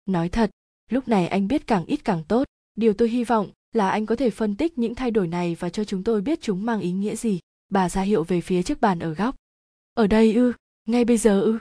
[0.08, 0.50] Nói thật,
[0.90, 2.44] lúc này anh biết càng ít càng tốt.
[2.74, 5.70] Điều tôi hy vọng là anh có thể phân tích những thay đổi này và
[5.70, 7.40] cho chúng tôi biết chúng mang ý nghĩa gì.
[7.70, 9.36] Bà ra hiệu về phía chiếc bàn ở góc.
[9.94, 10.52] Ở đây ư?
[10.86, 11.58] Ngay bây giờ ư?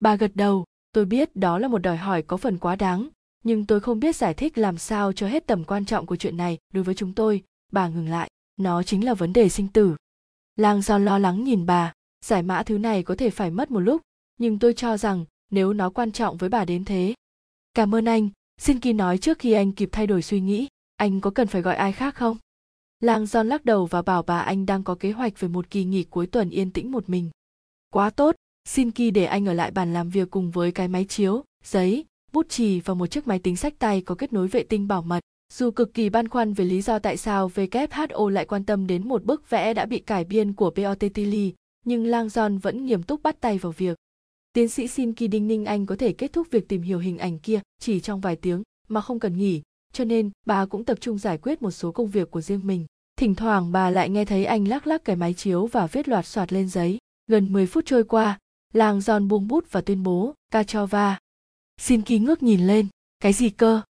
[0.00, 0.64] Bà gật đầu.
[0.92, 3.08] Tôi biết đó là một đòi hỏi có phần quá đáng,
[3.44, 6.36] nhưng tôi không biết giải thích làm sao cho hết tầm quan trọng của chuyện
[6.36, 6.58] này.
[6.72, 8.30] Đối với chúng tôi, bà ngừng lại.
[8.56, 9.96] Nó chính là vấn đề sinh tử.
[10.56, 11.92] Lang do lo lắng nhìn bà.
[12.24, 14.02] Giải mã thứ này có thể phải mất một lúc,
[14.38, 17.14] nhưng tôi cho rằng nếu nó quan trọng với bà đến thế
[17.74, 18.28] cảm ơn anh.
[18.60, 20.68] Xin kỳ nói trước khi anh kịp thay đổi suy nghĩ.
[20.96, 22.36] Anh có cần phải gọi ai khác không?
[23.00, 25.84] Lang john lắc đầu và bảo bà anh đang có kế hoạch về một kỳ
[25.84, 27.30] nghỉ cuối tuần yên tĩnh một mình.
[27.90, 28.36] Quá tốt.
[28.68, 32.04] Xin kỳ để anh ở lại bàn làm việc cùng với cái máy chiếu giấy
[32.32, 35.02] bút chì và một chiếc máy tính sách tay có kết nối vệ tinh bảo
[35.02, 35.20] mật.
[35.52, 39.08] Dù cực kỳ băn khoăn về lý do tại sao WHO lại quan tâm đến
[39.08, 41.54] một bức vẽ đã bị cải biên của Botticelli,
[41.84, 43.98] nhưng Lang John vẫn nghiêm túc bắt tay vào việc.
[44.58, 47.38] Tiến sĩ Shinki đinh ninh anh có thể kết thúc việc tìm hiểu hình ảnh
[47.38, 51.18] kia chỉ trong vài tiếng, mà không cần nghỉ, cho nên bà cũng tập trung
[51.18, 52.86] giải quyết một số công việc của riêng mình.
[53.16, 56.26] Thỉnh thoảng bà lại nghe thấy anh lắc lắc cái máy chiếu và viết loạt
[56.26, 56.98] soạt lên giấy.
[57.26, 58.38] Gần 10 phút trôi qua,
[58.72, 61.18] làng giòn buông bút và tuyên bố, Kachova.
[61.80, 62.86] Xin ký ngước nhìn lên,
[63.20, 63.80] cái gì cơ?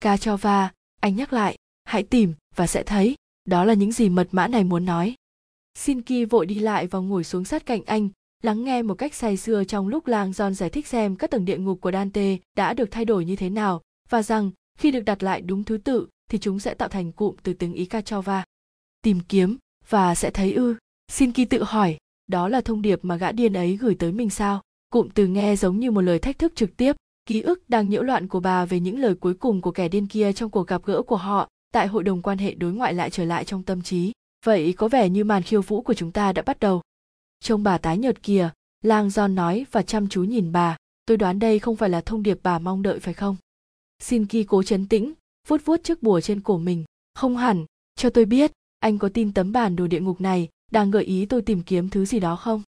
[0.00, 4.48] Kachova, anh nhắc lại, hãy tìm và sẽ thấy, đó là những gì mật mã
[4.48, 5.14] này muốn nói.
[5.78, 8.08] Shinki vội đi lại và ngồi xuống sát cạnh anh,
[8.44, 11.44] lắng nghe một cách say sưa trong lúc Lang John giải thích xem các tầng
[11.44, 15.00] địa ngục của Dante đã được thay đổi như thế nào và rằng khi được
[15.00, 18.44] đặt lại đúng thứ tự thì chúng sẽ tạo thành cụm từ tiếng Ý Cachova.
[19.02, 19.56] Tìm kiếm
[19.88, 20.74] và sẽ thấy ư.
[21.12, 24.30] Xin kỳ tự hỏi, đó là thông điệp mà gã điên ấy gửi tới mình
[24.30, 24.62] sao?
[24.90, 28.02] Cụm từ nghe giống như một lời thách thức trực tiếp, ký ức đang nhiễu
[28.02, 30.82] loạn của bà về những lời cuối cùng của kẻ điên kia trong cuộc gặp
[30.84, 33.82] gỡ của họ tại hội đồng quan hệ đối ngoại lại trở lại trong tâm
[33.82, 34.12] trí.
[34.44, 36.82] Vậy có vẻ như màn khiêu vũ của chúng ta đã bắt đầu.
[37.44, 38.50] Trông bà tái nhợt kìa,
[38.82, 40.76] lang John nói và chăm chú nhìn bà.
[41.06, 43.36] Tôi đoán đây không phải là thông điệp bà mong đợi phải không?
[43.98, 45.12] Xin Ki cố chấn tĩnh,
[45.48, 46.84] vuốt vuốt chiếc bùa trên cổ mình.
[47.14, 47.64] Không hẳn,
[47.96, 51.26] cho tôi biết, anh có tin tấm bản đồ địa ngục này đang gợi ý
[51.26, 52.62] tôi tìm kiếm thứ gì đó không?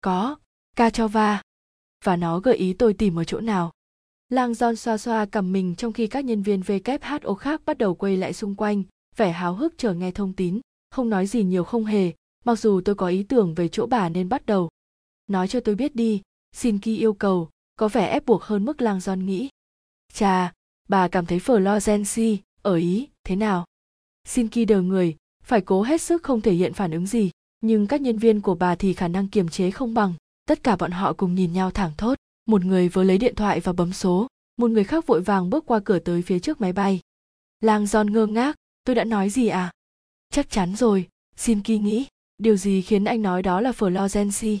[0.00, 0.36] Có,
[0.76, 1.42] ca cho va.
[2.04, 3.72] Và nó gợi ý tôi tìm ở chỗ nào?
[4.28, 7.94] Lang John xoa xoa cầm mình trong khi các nhân viên WHO khác bắt đầu
[7.94, 8.82] quay lại xung quanh,
[9.16, 10.60] vẻ háo hức chờ nghe thông tín,
[10.90, 12.12] không nói gì nhiều không hề,
[12.44, 14.68] mặc dù tôi có ý tưởng về chỗ bà nên bắt đầu.
[15.26, 16.22] Nói cho tôi biết đi,
[16.52, 19.48] xin Ki yêu cầu, có vẻ ép buộc hơn mức Lang Giòn nghĩ.
[20.12, 20.52] Chà,
[20.88, 23.64] bà cảm thấy phở lo Florence ở Ý, thế nào?
[24.24, 27.30] Xin Ki đờ người, phải cố hết sức không thể hiện phản ứng gì,
[27.60, 30.14] nhưng các nhân viên của bà thì khả năng kiềm chế không bằng.
[30.44, 33.60] Tất cả bọn họ cùng nhìn nhau thẳng thốt một người vừa lấy điện thoại
[33.60, 34.26] và bấm số
[34.56, 37.00] một người khác vội vàng bước qua cửa tới phía trước máy bay
[37.60, 39.72] lang giòn ngơ ngác tôi đã nói gì à
[40.30, 42.06] chắc chắn rồi xin ki nghĩ
[42.38, 44.58] điều gì khiến anh nói đó là florence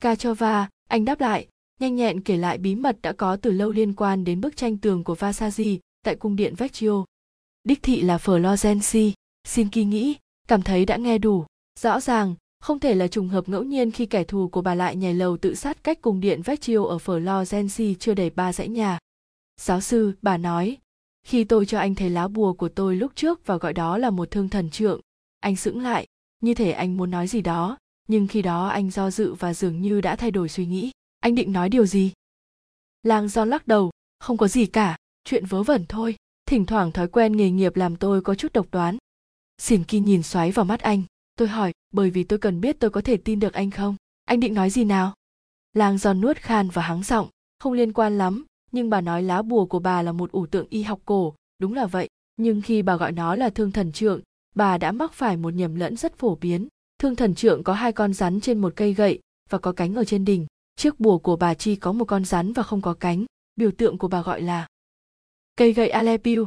[0.00, 1.48] kachova anh đáp lại
[1.82, 4.76] nhanh nhẹn kể lại bí mật đã có từ lâu liên quan đến bức tranh
[4.76, 7.04] tường của Vasari tại cung điện Vecchio.
[7.64, 9.12] Đích thị là Florence,
[9.44, 10.16] xin kỳ nghĩ,
[10.48, 11.44] cảm thấy đã nghe đủ.
[11.80, 14.96] Rõ ràng, không thể là trùng hợp ngẫu nhiên khi kẻ thù của bà lại
[14.96, 18.98] nhảy lầu tự sát cách cung điện Vecchio ở Florence chưa đầy ba dãy nhà.
[19.60, 20.78] Giáo sư, bà nói,
[21.26, 24.10] khi tôi cho anh thấy lá bùa của tôi lúc trước và gọi đó là
[24.10, 25.00] một thương thần trượng,
[25.40, 26.06] anh sững lại,
[26.42, 27.78] như thể anh muốn nói gì đó,
[28.08, 30.90] nhưng khi đó anh do dự và dường như đã thay đổi suy nghĩ.
[31.20, 32.12] Anh định nói điều gì?
[33.02, 33.90] Lang do lắc đầu,
[34.20, 36.16] không có gì cả, chuyện vớ vẩn thôi.
[36.46, 38.96] Thỉnh thoảng thói quen nghề nghiệp làm tôi có chút độc đoán.
[39.58, 41.02] Xỉn Kỳ nhìn xoáy vào mắt anh,
[41.36, 44.40] tôi hỏi bởi vì tôi cần biết tôi có thể tin được anh không anh
[44.40, 45.14] định nói gì nào
[45.72, 47.28] lang giòn nuốt khan và hắng giọng
[47.58, 50.66] không liên quan lắm nhưng bà nói lá bùa của bà là một ủ tượng
[50.70, 54.20] y học cổ đúng là vậy nhưng khi bà gọi nó là thương thần trượng
[54.54, 56.68] bà đã mắc phải một nhầm lẫn rất phổ biến.
[56.98, 60.04] Thương thần trượng có hai con rắn trên một cây gậy và có cánh ở
[60.04, 60.46] trên đỉnh.
[60.76, 63.24] Chiếc bùa của bà chi có một con rắn và không có cánh.
[63.56, 64.66] Biểu tượng của bà gọi là
[65.56, 66.46] cây gậy alepiu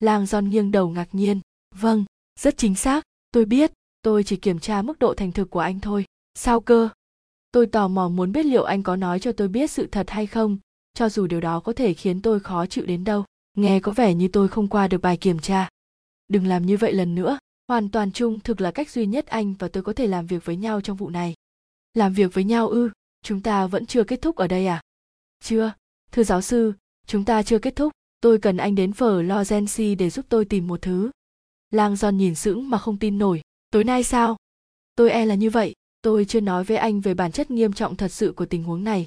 [0.00, 1.40] lang giòn nghiêng đầu ngạc nhiên.
[1.74, 2.04] Vâng
[2.40, 3.04] rất chính xác.
[3.32, 3.72] Tôi biết,
[4.02, 6.04] tôi chỉ kiểm tra mức độ thành thực của anh thôi.
[6.34, 6.88] Sao cơ?
[7.52, 10.26] Tôi tò mò muốn biết liệu anh có nói cho tôi biết sự thật hay
[10.26, 10.58] không,
[10.94, 13.24] cho dù điều đó có thể khiến tôi khó chịu đến đâu.
[13.56, 15.68] Nghe có vẻ như tôi không qua được bài kiểm tra
[16.34, 17.38] đừng làm như vậy lần nữa.
[17.68, 20.44] Hoàn toàn trung thực là cách duy nhất anh và tôi có thể làm việc
[20.44, 21.34] với nhau trong vụ này.
[21.94, 22.90] Làm việc với nhau ư?
[23.22, 24.80] Chúng ta vẫn chưa kết thúc ở đây à?
[25.40, 25.72] Chưa.
[26.12, 26.72] Thưa giáo sư,
[27.06, 27.92] chúng ta chưa kết thúc.
[28.20, 31.10] Tôi cần anh đến phở lozensi để giúp tôi tìm một thứ.
[31.70, 33.40] Lang giòn nhìn sững mà không tin nổi.
[33.70, 34.36] Tối nay sao?
[34.96, 35.74] Tôi e là như vậy.
[36.02, 38.84] Tôi chưa nói với anh về bản chất nghiêm trọng thật sự của tình huống
[38.84, 39.06] này.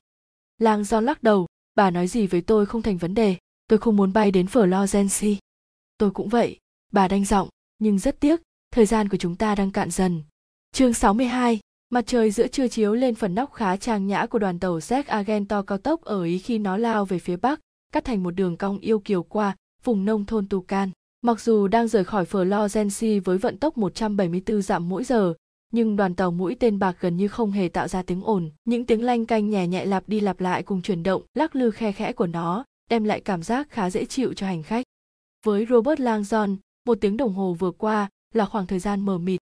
[0.58, 1.48] Lang Giòn lắc đầu.
[1.76, 3.36] Bà nói gì với tôi không thành vấn đề.
[3.68, 5.38] Tôi không muốn bay đến Phở florence
[5.98, 6.60] tôi cũng vậy
[6.98, 8.42] bà đanh giọng nhưng rất tiếc
[8.72, 10.24] thời gian của chúng ta đang cạn dần
[10.72, 14.60] chương 62 Mặt trời giữa trưa chiếu lên phần nóc khá trang nhã của đoàn
[14.60, 17.60] tàu Zek Argento cao tốc ở Ý khi nó lao về phía bắc,
[17.94, 20.92] cắt thành một đường cong yêu kiều qua vùng nông thôn Tucan.
[21.22, 25.34] Mặc dù đang rời khỏi Florence với vận tốc 174 dặm mỗi giờ,
[25.74, 28.52] nhưng đoàn tàu mũi tên bạc gần như không hề tạo ra tiếng ồn.
[28.66, 31.72] Những tiếng lanh canh nhẹ nhẹ lặp đi lặp lại cùng chuyển động, lắc lư
[31.72, 34.86] khe khẽ của nó, đem lại cảm giác khá dễ chịu cho hành khách.
[35.46, 36.58] Với Robert Langdon,
[36.88, 39.40] một tiếng đồng hồ vừa qua là khoảng thời gian mờ mịt.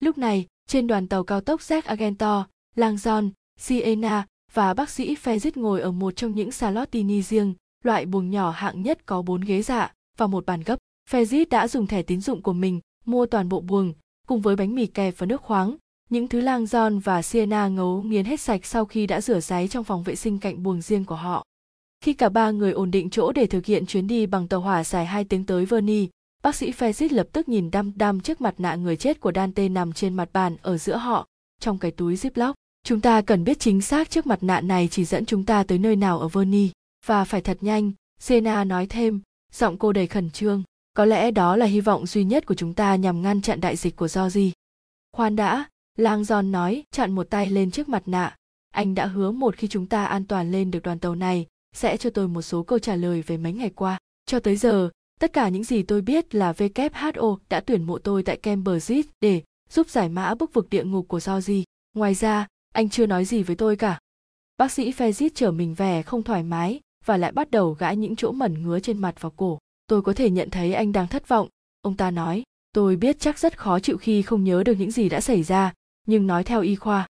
[0.00, 5.50] Lúc này, trên đoàn tàu cao tốc Jack Argento, Langdon, Siena và bác sĩ Fezit
[5.54, 9.62] ngồi ở một trong những salotini riêng, loại buồng nhỏ hạng nhất có bốn ghế
[9.62, 10.76] dạ và một bàn gấp.
[11.10, 13.92] Fezit đã dùng thẻ tín dụng của mình mua toàn bộ buồng,
[14.26, 15.76] cùng với bánh mì kẹp và nước khoáng.
[16.10, 19.84] Những thứ Langdon và Siena ngấu nghiến hết sạch sau khi đã rửa ráy trong
[19.84, 21.44] phòng vệ sinh cạnh buồng riêng của họ.
[22.04, 24.84] Khi cả ba người ổn định chỗ để thực hiện chuyến đi bằng tàu hỏa
[24.84, 26.08] dài 2 tiếng tới Verni
[26.42, 29.68] bác sĩ Fezit lập tức nhìn đăm đăm chiếc mặt nạ người chết của Dante
[29.68, 31.26] nằm trên mặt bàn ở giữa họ,
[31.60, 32.54] trong cái túi ziploc.
[32.84, 35.78] Chúng ta cần biết chính xác chiếc mặt nạ này chỉ dẫn chúng ta tới
[35.78, 36.70] nơi nào ở Verni
[37.06, 39.20] Và phải thật nhanh, Sena nói thêm,
[39.52, 40.62] giọng cô đầy khẩn trương
[40.94, 43.76] có lẽ đó là hy vọng duy nhất của chúng ta nhằm ngăn chặn đại
[43.76, 44.50] dịch của Georgie.
[45.12, 45.64] Khoan đã,
[45.98, 48.36] Lang John nói, chặn một tay lên trước mặt nạ.
[48.70, 51.96] Anh đã hứa một khi chúng ta an toàn lên được đoàn tàu này, sẽ
[51.96, 53.98] cho tôi một số câu trả lời về mấy ngày qua.
[54.26, 54.90] Cho tới giờ,
[55.20, 59.42] tất cả những gì tôi biết là WHO đã tuyển mộ tôi tại Cambridge để
[59.70, 61.62] giúp giải mã bức vực địa ngục của Georgie.
[61.94, 63.98] Ngoài ra, anh chưa nói gì với tôi cả.
[64.56, 68.16] Bác sĩ Fezit trở mình vẻ không thoải mái và lại bắt đầu gãi những
[68.16, 71.28] chỗ mẩn ngứa trên mặt và cổ tôi có thể nhận thấy anh đang thất
[71.28, 71.48] vọng
[71.82, 72.42] ông ta nói
[72.72, 75.72] tôi biết chắc rất khó chịu khi không nhớ được những gì đã xảy ra
[76.06, 77.06] nhưng nói theo y khoa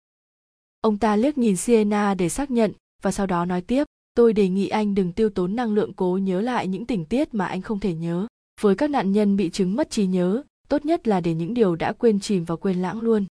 [0.81, 3.85] ông ta liếc nhìn sienna để xác nhận và sau đó nói tiếp
[4.17, 7.35] tôi đề nghị anh đừng tiêu tốn năng lượng cố nhớ lại những tình tiết
[7.35, 8.27] mà anh không thể nhớ.
[8.61, 11.77] Với các nạn nhân bị chứng mất trí nhớ, tốt nhất là để những điều
[11.77, 13.27] đã quên chìm và quên lãng luôn.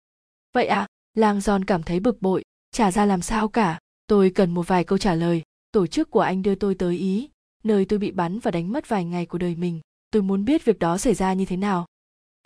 [0.54, 2.42] Vậy à lang giòn cảm thấy bực bội.
[2.70, 3.78] Trả ra làm sao cả.
[4.06, 5.42] Tôi cần một vài câu trả lời.
[5.72, 7.30] Tổ chức của anh đưa tôi tới ý,
[7.64, 9.80] nơi tôi bị bắn và đánh mất vài ngày của đời mình.
[10.10, 11.86] Tôi muốn biết việc đó xảy ra như thế nào.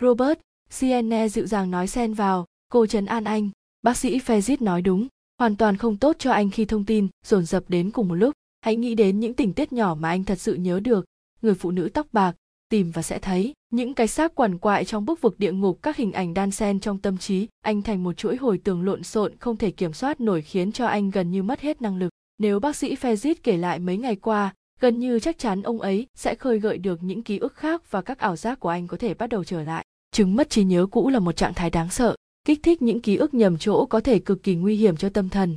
[0.01, 0.39] Robert
[0.70, 2.45] sienne dịu dàng nói xen vào.
[2.68, 3.51] Cô trấn an anh.
[3.82, 5.09] Bác sĩ fezit nói đúng
[5.39, 8.34] hoàn toàn không tốt cho anh khi thông tin dồn dập đến cùng một lúc.
[8.61, 11.05] Hãy nghĩ đến những tình tiết nhỏ mà anh thật sự nhớ được.
[11.43, 12.37] Người phụ nữ tóc bạc
[12.68, 15.97] tìm và sẽ thấy những cái xác quằn quại trong bức vực địa ngục, các
[15.97, 17.49] hình ảnh đan sen trong tâm trí.
[17.62, 20.87] Anh thành một chuỗi hồi tưởng lộn xộn, không thể kiểm soát nổi khiến cho
[20.87, 22.11] anh gần như mất hết năng lực.
[22.39, 26.07] Nếu bác sĩ Fezit kể lại mấy ngày qua, gần như chắc chắn ông ấy
[26.14, 28.97] sẽ khơi gợi được những ký ức khác và các ảo giác của anh có
[28.97, 29.84] thể bắt đầu trở lại.
[30.12, 32.16] Chứng mất trí nhớ cũ là một trạng thái đáng sợ
[32.47, 35.28] kích thích những ký ức nhầm chỗ có thể cực kỳ nguy hiểm cho tâm
[35.28, 35.57] thần.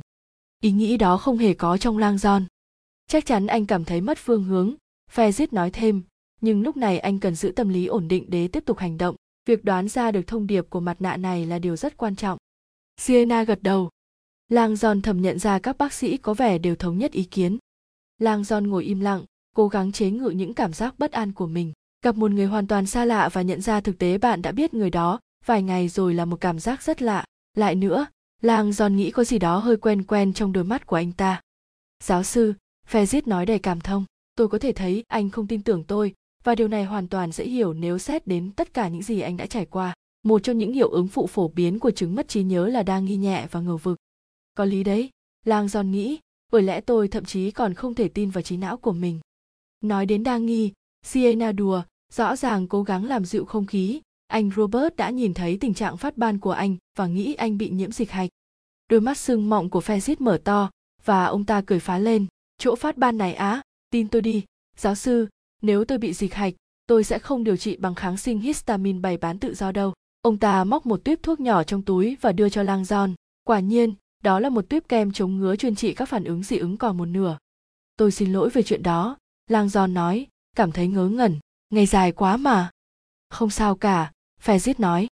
[0.62, 2.46] Ý nghĩ đó không hề có trong lang giòn
[3.10, 4.74] chắc chắn anh cảm thấy mất phương hướng
[5.14, 6.02] Fezit nói thêm,
[6.40, 9.16] nhưng lúc này anh cần giữ tâm lý ổn định để tiếp tục hành động.
[9.46, 12.38] Việc đoán ra được thông điệp của mặt nạ này là điều rất quan trọng.
[12.96, 13.90] Siena gật đầu.
[14.48, 17.58] Lang giòn thầm nhận ra các bác sĩ có vẻ đều thống nhất ý kiến.
[18.18, 19.24] Lang giòn ngồi im lặng,
[19.56, 21.72] cố gắng chế ngự những cảm giác bất an của mình.
[22.04, 24.74] Gặp một người hoàn toàn xa lạ và nhận ra thực tế bạn đã biết
[24.74, 27.24] người đó vài ngày rồi là một cảm giác rất lạ.
[27.56, 28.06] Lại nữa
[28.42, 31.40] lang giòn nghĩ có gì đó hơi quen quen trong đôi mắt của anh ta.
[32.04, 32.54] Giáo sư
[32.90, 34.04] Fezit nói đầy cảm thông.
[34.34, 36.14] Tôi có thể thấy anh không tin tưởng tôi,
[36.44, 39.36] và điều này hoàn toàn dễ hiểu nếu xét đến tất cả những gì anh
[39.36, 39.94] đã trải qua.
[40.22, 43.04] Một trong những hiệu ứng phụ phổ biến của chứng mất trí nhớ là đang
[43.04, 43.98] nghi nhẹ và ngờ vực.
[44.54, 45.10] Có lý đấy
[45.46, 46.18] lang giòn nghĩ,
[46.52, 49.20] bởi lẽ tôi thậm chí còn không thể tin vào trí não của mình.
[49.80, 50.72] Nói đến đa nghi
[51.06, 51.82] siena đùa,
[52.12, 54.00] rõ ràng cố gắng làm dịu không khí
[54.30, 57.70] anh robert đã nhìn thấy tình trạng phát ban của anh và nghĩ anh bị
[57.70, 58.30] nhiễm dịch hạch.
[58.88, 60.70] Đôi mắt sưng mọng của Fezit mở to
[61.04, 62.26] và ông ta cười phá lên.
[62.58, 64.44] Chỗ phát ban này á, tin tôi đi.
[64.76, 65.26] Giáo sư,
[65.62, 66.54] nếu tôi bị dịch hạch,
[66.86, 69.92] tôi sẽ không điều trị bằng kháng sinh histamine bày bán tự do đâu.
[70.22, 73.14] Ông ta móc một tuyếp thuốc nhỏ trong túi và đưa cho lang giòn
[73.44, 76.58] quả nhiên, đó là một tuyếp kem chống ngứa chuyên trị các phản ứng dị
[76.58, 77.38] ứng còn một nửa.
[77.96, 79.16] Tôi xin lỗi về chuyện đó,
[79.46, 80.26] lang giòn nói.
[80.56, 81.38] Cảm thấy ngớ ngẩn.
[81.70, 82.70] Ngày dài quá mà.
[83.28, 84.12] Không sao cả.
[84.44, 85.06] Fezit nói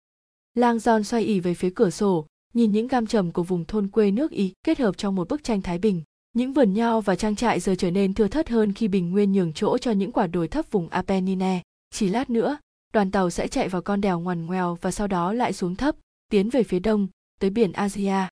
[0.54, 3.88] lang giòn xoay ỉ về phía cửa sổ nhìn những gam trầm của vùng thôn
[3.88, 6.02] quê nước ý kết hợp trong một bức tranh thái bình
[6.38, 9.32] những vườn nho và trang trại giờ trở nên thưa thớt hơn khi bình nguyên
[9.32, 11.62] nhường chỗ cho những quả đồi thấp vùng Apennine.
[11.90, 12.58] Chỉ lát nữa,
[12.92, 15.96] đoàn tàu sẽ chạy vào con đèo ngoằn ngoèo và sau đó lại xuống thấp,
[16.30, 17.08] tiến về phía đông,
[17.40, 18.28] tới biển Asia.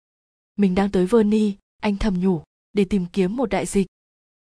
[0.57, 2.42] Mình đang tới Verni, anh thầm nhủ,
[2.72, 3.86] để tìm kiếm một đại dịch.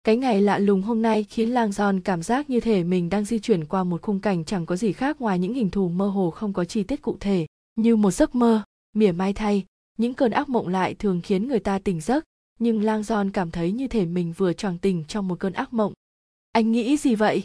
[0.04, 3.24] Cái ngày lạ lùng hôm nay khiến Lang Giòn cảm giác như thể mình đang
[3.24, 6.08] di chuyển qua một khung cảnh chẳng có gì khác ngoài những hình thù mơ
[6.08, 7.46] hồ không có chi tiết cụ thể,
[7.76, 8.62] như một giấc mơ,
[8.94, 9.64] mỉa mai thay,
[9.98, 12.24] những cơn ác mộng lại thường khiến người ta tỉnh giấc,
[12.58, 15.72] nhưng lang giòn cảm thấy như thể mình vừa choàng tỉnh trong một cơn ác
[15.72, 15.92] mộng.
[16.52, 17.42] Anh nghĩ gì vậy?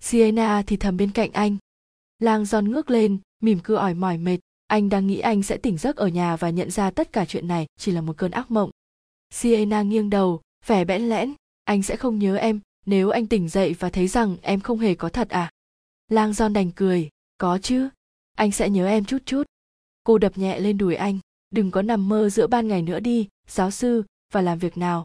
[0.00, 1.56] Sienna thì thầm bên cạnh anh.
[2.18, 4.38] Lang giòn ngước lên mỉm cười ỏi mỏi mệt.
[4.66, 7.48] Anh đang nghĩ anh sẽ tỉnh giấc ở nhà và nhận ra tất cả chuyện
[7.48, 8.70] này chỉ là một cơn ác mộng.
[9.30, 11.34] Sienna nghiêng đầu vẻ bẽn lẽn
[11.66, 14.94] anh sẽ không nhớ em nếu anh tỉnh dậy và thấy rằng em không hề
[14.94, 15.50] có thật à
[16.08, 17.08] lang giòn đành cười
[17.38, 17.88] có chứ
[18.36, 19.42] anh sẽ nhớ em chút chút
[20.04, 21.18] cô đập nhẹ lên đùi anh
[21.50, 24.02] đừng có nằm mơ giữa ban ngày nữa đi giáo sư
[24.32, 25.04] và làm việc nào.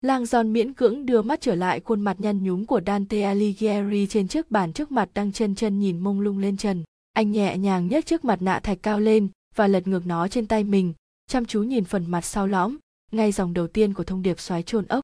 [0.00, 4.06] Lang Giòn miễn cưỡng đưa mắt trở lại khuôn mặt nhăn nhúm của Dante Alighieri
[4.06, 6.84] trên chiếc bàn trước mặt đang chân chân nhìn mông lung lên trần.
[7.12, 10.46] Anh nhẹ nhàng nhấc chiếc mặt nạ thạch cao lên và lật ngược nó trên
[10.46, 10.92] tay mình,
[11.26, 12.76] chăm chú nhìn phần mặt sau lõm,
[13.12, 15.00] ngay dòng đầu tiên của thông điệp xoáy trôn ốc.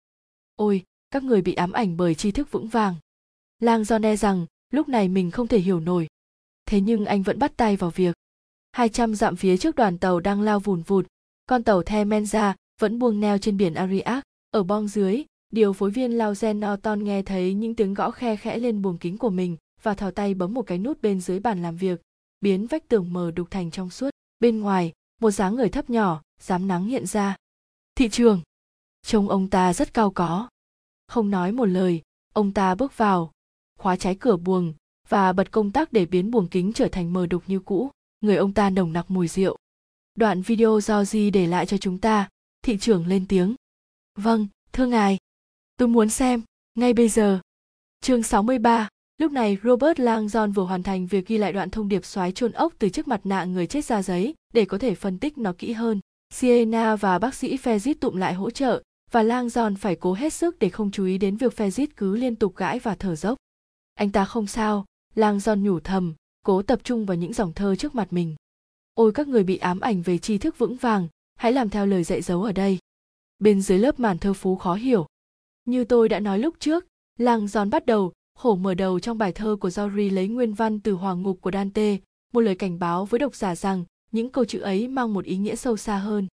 [0.56, 2.94] Ôi, các người bị ám ảnh bởi tri thức vững vàng.
[3.58, 6.06] Lang do e rằng lúc này mình không thể hiểu nổi.
[6.66, 8.14] Thế nhưng anh vẫn bắt tay vào việc.
[8.72, 11.06] 200 dặm phía trước đoàn tàu đang lao vùn vụt,
[11.46, 14.24] con tàu The Menza vẫn buông neo trên biển Ariak.
[14.50, 18.58] Ở bong dưới, điều phối viên Lauren Norton nghe thấy những tiếng gõ khe khẽ
[18.58, 21.62] lên buồng kính của mình và thò tay bấm một cái nút bên dưới bàn
[21.62, 22.00] làm việc,
[22.40, 24.10] biến vách tường mờ đục thành trong suốt.
[24.40, 27.36] Bên ngoài, một dáng người thấp nhỏ, dám nắng hiện ra.
[27.94, 28.40] Thị trường.
[29.06, 30.48] Trông ông ta rất cao có.
[31.10, 32.02] Không nói một lời,
[32.32, 33.32] ông ta bước vào.
[33.78, 34.72] khóa trái cửa buồng
[35.08, 37.90] và bật công tắc để biến buồng kính trở thành mờ đục như cũ
[38.20, 39.56] người ông ta nồng nặc mùi rượu
[40.14, 42.28] đoạn video do di để lại cho chúng ta
[42.62, 43.54] thị trưởng lên tiếng
[44.18, 45.18] vâng thưa ngài
[45.76, 46.42] tôi muốn xem
[46.74, 47.40] ngay bây giờ
[48.00, 48.88] chương 63
[49.18, 52.52] Lúc này Robert Langdon vừa hoàn thành việc ghi lại đoạn thông điệp xoáy chôn
[52.52, 55.52] ốc từ chiếc mặt nạ người chết ra giấy để có thể phân tích nó
[55.58, 56.00] kỹ hơn.
[56.34, 60.32] Sienna và bác sĩ Fezit tụm lại hỗ trợ và lang giòn phải cố hết
[60.32, 63.38] sức để không chú ý đến việc Fezit cứ liên tục gãi và thở dốc.
[63.94, 64.84] Anh ta không sao,
[65.14, 68.36] lang giòn nhủ thầm, cố tập trung vào những dòng thơ trước mặt mình.
[68.94, 72.04] Ôi các người bị ám ảnh về tri thức vững vàng, hãy làm theo lời
[72.04, 72.78] dạy dấu ở đây.
[73.38, 75.06] Bên dưới lớp màn thơ phú khó hiểu.
[75.64, 76.86] Như tôi đã nói lúc trước,
[77.18, 80.80] lang giòn bắt đầu khổ mở đầu trong bài thơ của Jory lấy nguyên văn
[80.80, 81.96] từ Hoàng ngục của Dante,
[82.32, 85.36] một lời cảnh báo với độc giả rằng những câu chữ ấy mang một ý
[85.36, 86.28] nghĩa sâu xa hơn.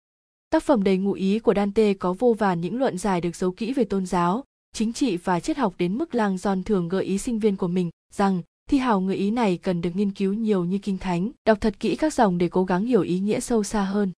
[0.54, 3.52] Tác phẩm đầy ngụ ý của Dante có vô vàn những luận giải được giấu
[3.52, 7.04] kỹ về tôn giáo, chính trị và triết học đến mức lang giòn thường gợi
[7.04, 10.34] ý sinh viên của mình rằng thi hào người ý này cần được nghiên cứu
[10.34, 13.40] nhiều như kinh thánh, đọc thật kỹ các dòng để cố gắng hiểu ý nghĩa
[13.40, 14.12] sâu xa hơn.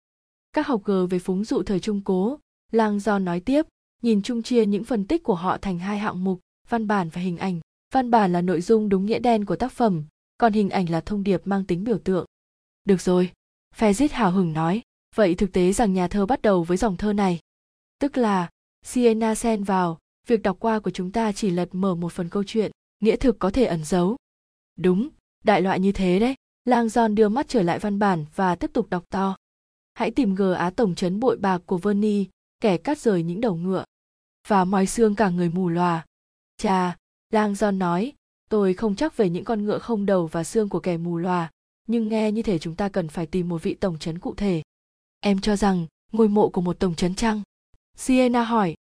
[0.52, 2.38] Các học gờ về phúng dụ thời trung cố,
[2.72, 3.66] lang giòn nói tiếp,
[4.02, 7.20] nhìn chung chia những phân tích của họ thành hai hạng mục, văn bản và
[7.20, 7.60] hình ảnh.
[7.92, 10.04] Văn bản là nội dung đúng nghĩa đen của tác phẩm
[10.38, 12.26] còn hình ảnh là thông điệp mang tính biểu tượng.
[12.84, 13.30] Được rồi
[13.78, 14.82] Fezit hào hứng nói
[15.14, 17.40] vậy thực tế rằng nhà thơ bắt đầu với dòng thơ này.
[17.98, 18.50] Tức là
[18.82, 22.44] siena xen vào việc đọc qua của chúng ta chỉ lật mở một phần câu
[22.46, 24.16] chuyện nghĩa thực có thể ẩn giấu.
[24.76, 25.08] Đúng
[25.44, 26.34] đại loại như thế đấy.
[26.64, 29.36] Lang giòn đưa mắt trở lại văn bản và tiếp tục đọc to.
[29.94, 32.26] Hãy tìm gờ á tổng trấn bội bạc của verni
[32.60, 33.84] kẻ cắt rời những đầu ngựa.
[34.48, 36.04] Và moi xương cả người mù lòa
[36.56, 36.96] chà
[37.30, 38.12] Lang giòn nói,
[38.50, 41.50] tôi không chắc về những con ngựa không đầu và xương của kẻ mù lòa,
[41.86, 44.62] nhưng nghe như thể chúng ta cần phải tìm một vị tổng trấn cụ thể.
[45.26, 47.42] Em cho rằng ngôi mộ của một tổng trấn chăng?
[47.96, 48.74] Siena hỏi.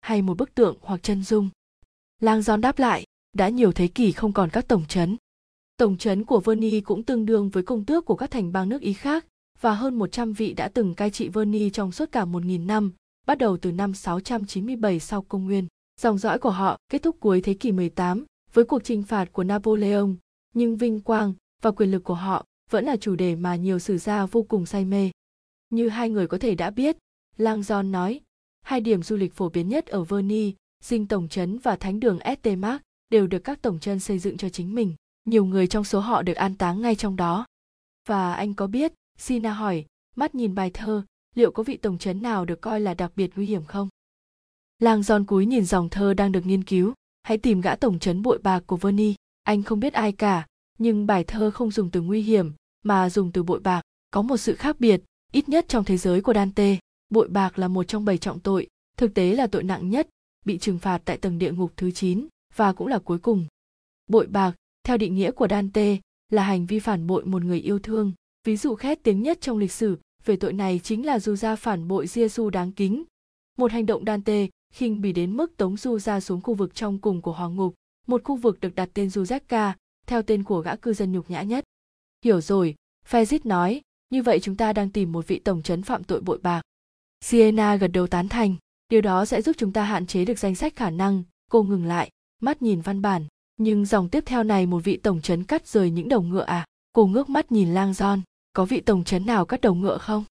[0.00, 1.48] Hay một bức tượng hoặc chân dung?
[2.20, 5.16] Lang giòn đáp lại, đã nhiều thế kỷ không còn các tổng trấn.
[5.76, 8.80] Tổng trấn của Verni cũng tương đương với công tước của các thành bang nước
[8.80, 9.26] Ý khác
[9.60, 12.92] và hơn 100 vị đã từng cai trị Verni trong suốt cả 1.000 năm,
[13.26, 15.66] bắt đầu từ năm 697 sau công nguyên.
[16.00, 19.44] Dòng dõi của họ kết thúc cuối thế kỷ 18 với cuộc chinh phạt của
[19.44, 20.08] Napoleon,
[20.54, 23.98] nhưng vinh quang và quyền lực của họ vẫn là chủ đề mà nhiều sử
[23.98, 25.10] gia vô cùng say mê.
[25.72, 26.96] Như hai người có thể đã biết,
[27.36, 28.20] Lang John nói,
[28.62, 30.54] hai điểm du lịch phổ biến nhất ở Verny,
[30.84, 34.48] dinh tổng trấn và thánh đường Estemark đều được các tổng chân xây dựng cho
[34.48, 34.94] chính mình.
[35.24, 37.46] Nhiều người trong số họ được an táng ngay trong đó.
[38.08, 39.84] Và anh có biết, Sina hỏi,
[40.16, 41.04] mắt nhìn bài thơ,
[41.34, 43.88] liệu có vị tổng trấn nào được coi là đặc biệt nguy hiểm không?
[44.78, 48.22] Lang John cúi nhìn dòng thơ đang được nghiên cứu, hãy tìm gã tổng trấn
[48.22, 49.14] bội bạc của Verni.
[49.42, 50.46] Anh không biết ai cả,
[50.78, 52.52] nhưng bài thơ không dùng từ nguy hiểm,
[52.84, 53.82] mà dùng từ bội bạc.
[54.10, 55.02] Có một sự khác biệt,
[55.32, 56.76] ít nhất trong thế giới của Dante.
[57.10, 58.66] Bội bạc là một trong bảy trọng tội,
[58.96, 60.08] thực tế là tội nặng nhất,
[60.44, 62.26] bị trừng phạt tại tầng địa ngục thứ 9,
[62.56, 63.46] và cũng là cuối cùng.
[64.06, 64.52] Bội bạc,
[64.84, 65.96] theo định nghĩa của Dante,
[66.30, 68.12] là hành vi phản bội một người yêu thương.
[68.44, 71.88] Ví dụ khét tiếng nhất trong lịch sử về tội này chính là dù phản
[71.88, 73.04] bội Giêsu đáng kính.
[73.58, 77.22] Một hành động Dante khinh bỉ đến mức tống du xuống khu vực trong cùng
[77.22, 77.74] của hoàng ngục
[78.06, 79.72] một khu vực được đặt tên Juzeka,
[80.06, 81.64] theo tên của gã cư dân nhục nhã nhất.
[82.24, 82.74] Hiểu rồi,
[83.08, 83.80] Fezit nói,
[84.12, 86.62] như vậy chúng ta đang tìm một vị tổng trấn phạm tội bội bạc.
[87.20, 88.54] Siena gật đầu tán thành,
[88.88, 91.84] điều đó sẽ giúp chúng ta hạn chế được danh sách khả năng, cô ngừng
[91.84, 92.10] lại,
[92.40, 93.26] mắt nhìn văn bản.
[93.56, 96.64] Nhưng dòng tiếp theo này một vị tổng trấn cắt rời những đầu ngựa à?
[96.92, 98.20] Cô ngước mắt nhìn lang John,
[98.52, 100.24] có vị tổng trấn nào cắt đầu ngựa không?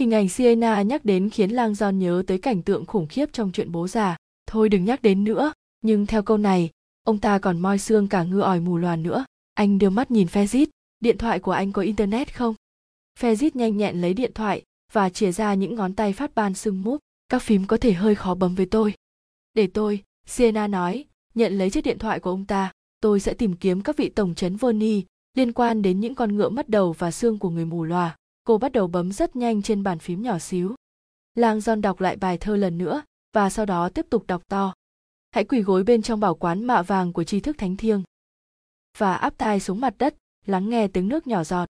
[0.00, 3.52] Hình ảnh Sienna nhắc đến khiến Lang Giòn nhớ tới cảnh tượng khủng khiếp trong
[3.52, 4.16] chuyện bố già.
[4.46, 6.70] Thôi đừng nhắc đến nữa, nhưng theo câu này,
[7.02, 9.24] ông ta còn moi xương cả ngư ỏi mù loàn nữa.
[9.54, 10.66] Anh đưa mắt nhìn Fezit,
[11.00, 12.54] điện thoại của anh có internet không?
[13.20, 14.62] Fezit nhanh nhẹn lấy điện thoại
[14.92, 17.00] và chìa ra những ngón tay phát ban sưng múp.
[17.28, 18.94] Các phím có thể hơi khó bấm với tôi.
[19.54, 22.72] Để tôi, Sienna nói, nhận lấy chiếc điện thoại của ông ta.
[23.00, 25.04] Tôi sẽ tìm kiếm các vị tổng trấn Verni
[25.36, 28.58] liên quan đến những con ngựa mất đầu và xương của người mù lòa cô
[28.58, 30.74] bắt đầu bấm rất nhanh trên bàn phím nhỏ xíu
[31.34, 33.02] lang john đọc lại bài thơ lần nữa
[33.32, 34.74] và sau đó tiếp tục đọc to
[35.30, 38.02] hãy quỳ gối bên trong bảo quán mạ vàng của tri thức thánh thiêng
[38.98, 40.14] và áp tai xuống mặt đất
[40.46, 41.66] lắng nghe tiếng nước nhỏ giọt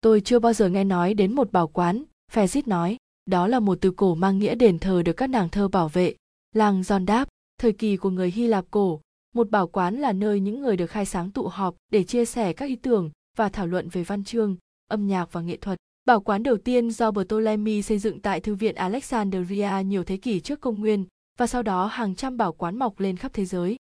[0.00, 2.96] tôi chưa bao giờ nghe nói đến một bảo quán Fezit nói.
[3.26, 6.14] Đó là một từ cổ mang nghĩa đền thờ được các nàng thơ bảo vệ.
[6.54, 7.28] Lang Giòn đáp
[7.60, 9.00] thời kỳ của người hy lạp cổ.
[9.34, 12.52] Một bảo quán là nơi những người được khai sáng tụ họp để chia sẻ
[12.52, 14.56] các ý tưởng và thảo luận về văn chương
[14.88, 15.78] âm nhạc và nghệ thuật.
[16.04, 20.40] Bảo quán đầu tiên do Ptolemy xây dựng tại Thư viện Alexandria nhiều thế kỷ
[20.40, 21.04] trước công nguyên,
[21.38, 23.76] và sau đó hàng trăm bảo quán mọc lên khắp thế giới.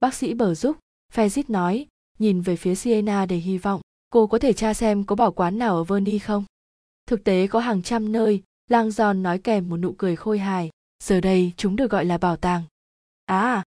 [0.00, 0.76] Bác sĩ bờ giúp,
[1.14, 1.86] Fezit nói,
[2.18, 3.80] nhìn về phía Siena để hy vọng,
[4.12, 6.44] cô có thể tra xem có bảo quán nào ở Verni không.
[7.06, 10.70] Thực tế có hàng trăm nơi, Lang Giòn nói kèm một nụ cười khôi hài,
[11.02, 12.62] giờ đây chúng được gọi là bảo tàng.
[13.26, 13.62] À!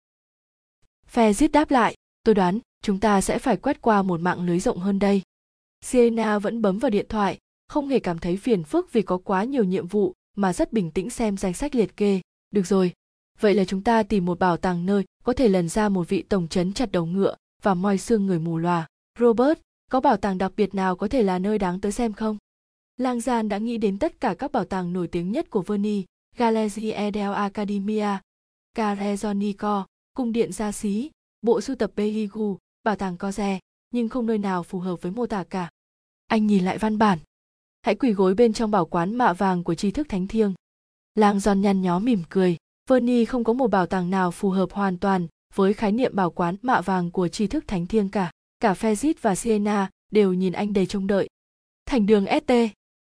[1.14, 4.78] Fezit đáp lại, tôi đoán chúng ta sẽ phải quét qua một mạng lưới rộng
[4.78, 5.22] hơn đây
[5.82, 7.38] sienna vẫn bấm vào điện thoại
[7.68, 10.92] không hề cảm thấy phiền phức vì có quá nhiều nhiệm vụ mà rất bình
[10.92, 12.94] tĩnh xem danh sách liệt kê được rồi
[13.40, 16.22] vậy là chúng ta tìm một bảo tàng nơi có thể lần ra một vị
[16.22, 18.88] tổng trấn chặt đầu ngựa và moi xương người mù lòa
[19.20, 19.60] robert
[19.92, 22.38] có bảo tàng đặc biệt nào có thể là nơi đáng tới xem không
[22.98, 26.06] lang gian đã nghĩ đến tất cả các bảo tàng nổi tiếng nhất của verni
[26.38, 28.18] galerie del academia
[28.78, 31.10] carezonico cung điện gia xí
[31.46, 33.60] bộ sưu tập Behigu, bảo tàng Coze,
[33.94, 35.70] nhưng không nơi nào phù hợp với mô tả cả.
[36.28, 37.20] Anh nhìn lại văn bản.
[37.82, 40.54] Hãy quỳ gối bên trong bảo quán mạ vàng của tri thức thánh thiêng.
[41.16, 42.58] Lang giòn nhăn nhó mỉm cười.
[42.90, 46.32] Verni không có một bảo tàng nào phù hợp hoàn toàn với khái niệm bảo
[46.32, 48.32] quán mạ vàng của tri thức thánh thiêng cả.
[48.62, 51.30] Cả Fezit và Siena đều nhìn anh đầy trông đợi.
[51.86, 52.54] Thành đường ST,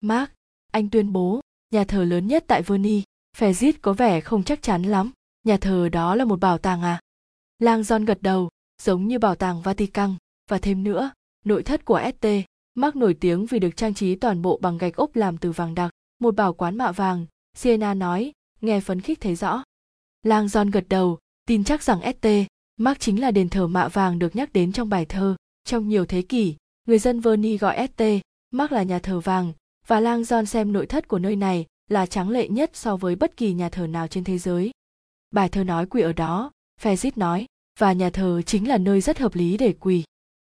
[0.01, 0.31] Mark,
[0.71, 1.41] anh tuyên bố,
[1.71, 3.03] nhà thờ lớn nhất tại Verni.
[3.37, 5.11] Fezit có vẻ không chắc chắn lắm.
[5.43, 6.99] Nhà thờ đó là một bảo tàng à?
[7.59, 8.49] Lang John gật đầu,
[8.81, 10.15] giống như bảo tàng Vatican,
[10.49, 11.11] và thêm nữa,
[11.45, 12.27] nội thất của ST,
[12.75, 15.75] Mark nổi tiếng vì được trang trí toàn bộ bằng gạch ốp làm từ vàng
[15.75, 18.31] đặc, một bảo quán mạ vàng, Siena nói,
[18.61, 19.63] nghe phấn khích thấy rõ.
[20.23, 22.27] Lang John gật đầu, tin chắc rằng ST,
[22.77, 25.35] Mark chính là đền thờ mạ vàng được nhắc đến trong bài thơ.
[25.69, 26.55] Trong nhiều thế kỷ,
[26.87, 28.03] người dân Verni gọi ST,
[28.51, 29.53] Mark là nhà thờ vàng,
[29.87, 33.15] và Lang John xem nội thất của nơi này là tráng lệ nhất so với
[33.15, 34.71] bất kỳ nhà thờ nào trên thế giới.
[35.31, 36.51] Bài thơ nói quỳ ở đó,
[36.81, 37.45] Fezit nói,
[37.79, 40.03] và nhà thờ chính là nơi rất hợp lý để quỳ.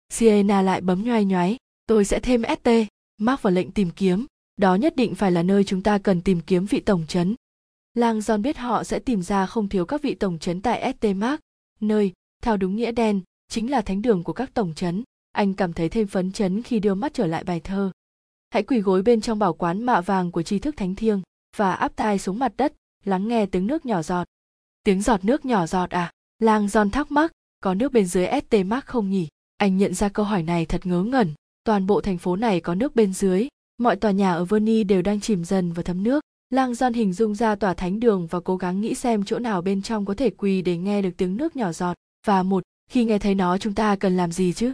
[0.09, 2.69] Siena lại bấm nhoai nhoái, tôi sẽ thêm ST,
[3.17, 4.25] Mark vào lệnh tìm kiếm,
[4.57, 7.35] đó nhất định phải là nơi chúng ta cần tìm kiếm vị tổng trấn.
[7.93, 11.05] Lang John biết họ sẽ tìm ra không thiếu các vị tổng trấn tại ST
[11.15, 11.41] Mark,
[11.79, 12.13] nơi,
[12.43, 15.03] theo đúng nghĩa đen, chính là thánh đường của các tổng trấn.
[15.31, 17.91] Anh cảm thấy thêm phấn chấn khi đưa mắt trở lại bài thơ.
[18.49, 21.21] Hãy quỳ gối bên trong bảo quán mạ vàng của tri thức thánh thiêng
[21.57, 22.73] và áp tai xuống mặt đất,
[23.03, 24.27] lắng nghe tiếng nước nhỏ giọt.
[24.83, 26.11] Tiếng giọt nước nhỏ giọt à?
[26.39, 29.27] Lang giòn thắc mắc, có nước bên dưới ST Mark không nhỉ?
[29.57, 31.33] Anh nhận ra câu hỏi này thật ngớ ngẩn.
[31.63, 33.47] Toàn bộ thành phố này có nước bên dưới,
[33.77, 36.23] mọi tòa nhà ở Verny đều đang chìm dần vào thấm nước.
[36.49, 39.61] Lang giòn hình dung ra tòa thánh đường và cố gắng nghĩ xem chỗ nào
[39.61, 41.93] bên trong có thể quỳ để nghe được tiếng nước nhỏ giọt.
[42.27, 44.73] Và một, khi nghe thấy nó chúng ta cần làm gì chứ?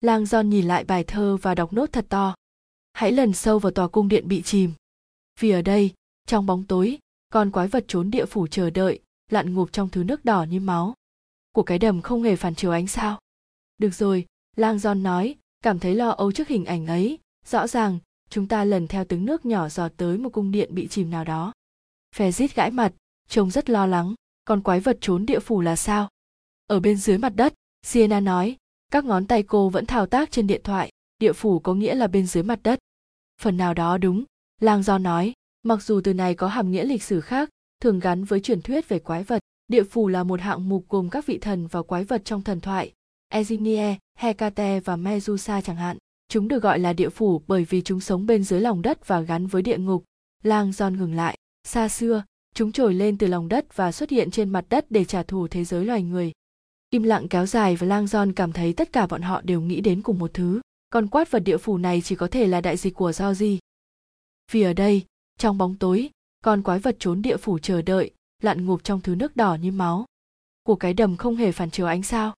[0.00, 2.34] Lang Don nhìn lại bài thơ và đọc nốt thật to.
[2.92, 4.72] Hãy lần sâu vào tòa cung điện bị chìm.
[5.40, 5.90] Vì ở đây,
[6.26, 6.98] trong bóng tối,
[7.32, 9.00] con quái vật trốn địa phủ chờ đợi,
[9.30, 10.94] lặn ngụp trong thứ nước đỏ như máu
[11.52, 13.18] của cái đầm không hề phản chiếu ánh sao
[13.78, 14.26] được rồi
[14.56, 17.98] lang Don nói cảm thấy lo âu trước hình ảnh ấy rõ ràng
[18.30, 21.24] chúng ta lần theo tiếng nước nhỏ giọt tới một cung điện bị chìm nào
[21.24, 21.52] đó
[22.16, 22.92] phe rít gãi mặt
[23.28, 24.14] trông rất lo lắng
[24.44, 26.08] còn quái vật trốn địa phủ là sao
[26.72, 27.54] ở bên dưới mặt đất
[27.86, 28.56] sienna nói
[28.90, 32.06] các ngón tay cô vẫn thao tác trên điện thoại địa phủ có nghĩa là
[32.06, 32.78] bên dưới mặt đất
[33.40, 34.24] phần nào đó đúng
[34.60, 35.32] lang do nói
[35.62, 37.50] mặc dù từ này có hàm nghĩa lịch sử khác
[37.82, 39.42] thường gắn với truyền thuyết về quái vật.
[39.68, 42.60] Địa phủ là một hạng mục gồm các vị thần và quái vật trong thần
[42.60, 42.92] thoại,
[43.32, 45.96] Ezinie, Hecate và Medusa chẳng hạn.
[46.28, 49.20] Chúng được gọi là địa phủ bởi vì chúng sống bên dưới lòng đất và
[49.20, 50.04] gắn với địa ngục.
[50.42, 51.38] Lang John ngừng lại.
[51.64, 52.24] Xa xưa,
[52.54, 55.48] chúng trồi lên từ lòng đất và xuất hiện trên mặt đất để trả thù
[55.48, 56.32] thế giới loài người.
[56.92, 59.80] Im lặng kéo dài và Lang John cảm thấy tất cả bọn họ đều nghĩ
[59.80, 60.60] đến cùng một thứ.
[60.90, 63.58] Con quát vật địa phủ này chỉ có thể là đại dịch của do gì.
[64.52, 65.04] Vì ở đây,
[65.38, 66.10] trong bóng tối,
[66.42, 68.10] con quái vật trốn địa phủ chờ đợi
[68.42, 70.04] lặn ngụp trong thứ nước đỏ như máu
[70.62, 72.34] của cái đầm không hề phản chiếu ánh sao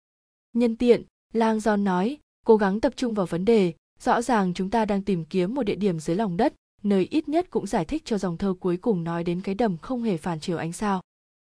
[0.53, 1.03] nhân tiện
[1.33, 5.03] lang john nói cố gắng tập trung vào vấn đề rõ ràng chúng ta đang
[5.03, 8.19] tìm kiếm một địa điểm dưới lòng đất nơi ít nhất cũng giải thích cho
[8.19, 11.01] dòng thơ cuối cùng nói đến cái đầm không hề phản chiếu ánh sao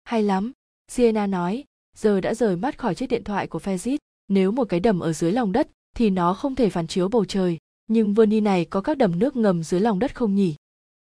[0.04, 0.52] hay lắm
[0.88, 1.64] sienna nói
[1.98, 3.96] giờ đã rời mắt khỏi chiếc điện thoại của fezit
[4.28, 7.24] nếu một cái đầm ở dưới lòng đất thì nó không thể phản chiếu bầu
[7.24, 10.54] trời nhưng verni này có các đầm nước ngầm dưới lòng đất không nhỉ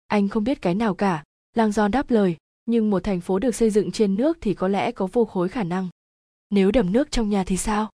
[0.07, 1.23] anh không biết cái nào cả
[1.55, 2.35] Lang John đáp lời,
[2.65, 5.49] nhưng một thành phố được xây dựng trên nước thì có lẽ có vô khối
[5.49, 5.87] khả năng.
[6.49, 7.89] Nếu đầm nước trong nhà thì sao?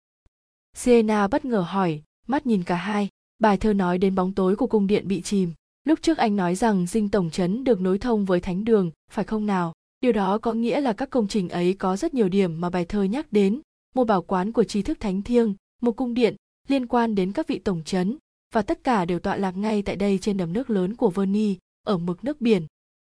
[0.73, 3.09] Sienna bất ngờ hỏi, mắt nhìn cả hai,
[3.39, 5.53] bài thơ nói đến bóng tối của cung điện bị chìm.
[5.83, 9.25] Lúc trước anh nói rằng dinh tổng trấn được nối thông với thánh đường, phải
[9.25, 9.73] không nào?
[10.01, 12.85] Điều đó có nghĩa là các công trình ấy có rất nhiều điểm mà bài
[12.85, 13.61] thơ nhắc đến,
[13.95, 16.35] một bảo quán của tri thức thánh thiêng, một cung điện
[16.67, 18.17] liên quan đến các vị tổng trấn,
[18.53, 21.57] và tất cả đều tọa lạc ngay tại đây trên đầm nước lớn của Verni,
[21.83, 22.65] ở mực nước biển.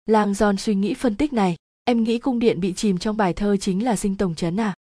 [0.06, 3.34] Lang Giòn suy nghĩ phân tích này, em nghĩ cung điện bị chìm trong bài
[3.34, 4.74] thơ chính là sinh tổng trấn à?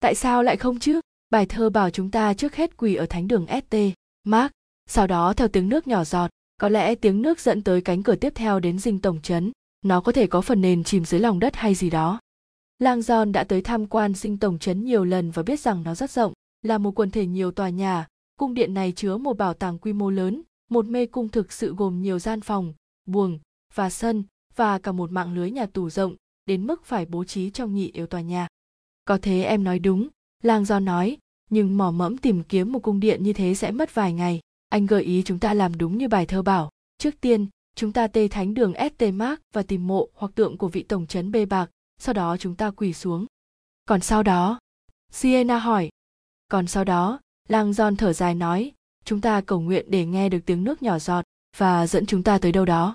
[0.00, 1.00] Tại sao lại không chứ?
[1.30, 3.76] Bài thơ bảo chúng ta trước hết quỳ ở thánh đường ST,
[4.24, 4.52] Mark,
[4.86, 6.30] sau đó theo tiếng nước nhỏ giọt,
[6.60, 9.52] có lẽ tiếng nước dẫn tới cánh cửa tiếp theo đến dinh tổng trấn,
[9.84, 12.20] nó có thể có phần nền chìm dưới lòng đất hay gì đó.
[12.78, 15.94] Lang Giòn đã tới tham quan sinh tổng trấn nhiều lần và biết rằng nó
[15.94, 16.32] rất rộng,
[16.62, 18.06] là một quần thể nhiều tòa nhà,
[18.38, 21.74] cung điện này chứa một bảo tàng quy mô lớn, một mê cung thực sự
[21.74, 22.74] gồm nhiều gian phòng,
[23.06, 23.38] buồng
[23.74, 24.24] và sân,
[24.56, 26.16] và cả một mạng lưới nhà tù rộng
[26.46, 28.48] đến mức phải bố trí trong nhị yếu tòa nhà.
[29.04, 30.08] Có thế em nói đúng,
[30.42, 31.16] lang Giòn nói,
[31.50, 34.86] nhưng mò mẫm tìm kiếm một cung điện như thế sẽ mất vài ngày anh
[34.86, 38.28] gợi ý chúng ta làm đúng như bài thơ bảo trước tiên chúng ta tê
[38.28, 41.70] thánh đường st mark và tìm mộ hoặc tượng của vị tổng trấn bê bạc,
[41.98, 43.26] sau đó chúng ta quỳ xuống.
[43.84, 44.58] Còn sau đó,
[45.12, 45.88] siena hỏi.
[46.48, 48.72] Còn sau đó, lang John thở dài nói,
[49.04, 51.24] chúng ta cầu nguyện để nghe được tiếng nước nhỏ giọt
[51.56, 52.94] và dẫn chúng ta tới đâu đó.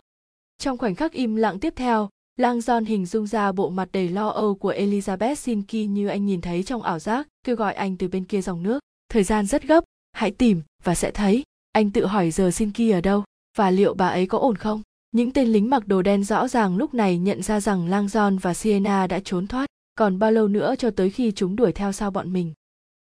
[0.57, 4.09] Trong khoảnh khắc im lặng tiếp theo, lang John hình dung ra bộ mặt đầy
[4.09, 7.97] lo âu của elizabeth sinki như anh nhìn thấy trong ảo giác, kêu gọi anh
[7.97, 8.79] từ bên kia dòng nước.
[9.09, 11.43] Thời gian rất gấp, hãy tìm và sẽ thấy.
[11.71, 13.23] Anh tự hỏi giờ sinki ở đâu?
[13.59, 14.81] Và liệu bà ấy có ổn không?
[15.11, 18.53] Những tên lính mặc đồ đen rõ ràng lúc này nhận ra rằng lang và
[18.53, 22.11] sienna đã trốn thoát, còn bao lâu nữa cho tới khi chúng đuổi theo sau
[22.11, 22.53] bọn mình.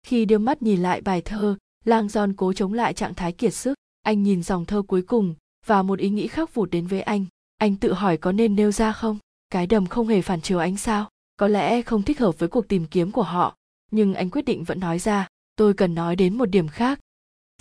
[0.03, 2.07] Khi đưa mắt nhìn lại bài thơ, lang
[2.37, 3.73] cố chống lại trạng thái kiệt sức.
[4.01, 5.35] Anh nhìn dòng thơ cuối cùng,
[5.65, 7.25] và một ý nghĩ khắc vụt đến với anh.
[7.57, 9.17] Anh tự hỏi có nên nêu ra không?
[9.49, 11.09] Cái đầm không hề phản chiếu anh sao.
[11.37, 13.55] Có lẽ không thích hợp với cuộc tìm kiếm của họ.
[13.91, 16.99] Nhưng anh quyết định vẫn nói ra, tôi cần nói đến một điểm khác.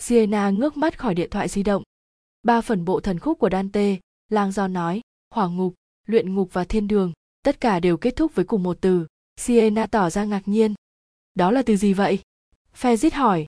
[0.00, 1.82] Sienna ngước mắt khỏi điện thoại di động
[2.42, 3.96] ba phần bộ thần khúc của dante
[4.28, 5.00] lang do nói
[5.34, 5.74] hỏa ngục
[6.06, 7.12] luyện ngục và thiên đường
[7.42, 9.06] tất cả đều kết thúc với cùng một từ
[9.36, 10.74] siena tỏ ra ngạc nhiên.
[11.34, 12.18] Đó là từ gì vậy?
[12.80, 13.46] Fezit hỏi.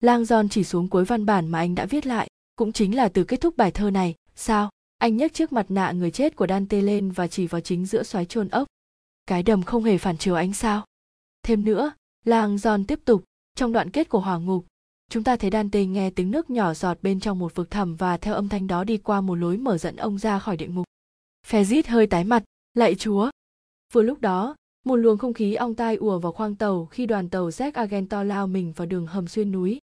[0.00, 3.08] Lang giòn chỉ xuống cuối văn bản mà anh đã viết lại cũng chính là
[3.08, 4.14] từ kết thúc bài thơ này.
[4.34, 4.70] Sao?
[4.98, 8.02] Anh nhấc chiếc mặt nạ người chết của Dante lên và chỉ vào chính giữa
[8.02, 8.68] xoáy chôn ốc.
[9.26, 10.84] Cái đầm không hề phản chiếu ánh sao.
[11.42, 11.92] Thêm nữa,
[12.24, 13.24] Lang Giòn tiếp tục,
[13.54, 14.66] trong đoạn kết của hỏa ngục,
[15.14, 18.16] chúng ta thấy Dante nghe tiếng nước nhỏ giọt bên trong một vực thẳm và
[18.16, 20.84] theo âm thanh đó đi qua một lối mở dẫn ông ra khỏi địa ngục.
[21.46, 23.30] Fezit hơi tái mặt, lạy chúa.
[23.92, 27.28] Vừa lúc đó, một luồng không khí ong tai ùa vào khoang tàu khi đoàn
[27.28, 29.78] tàu Jack Argento lao mình vào đường hầm xuyên núi.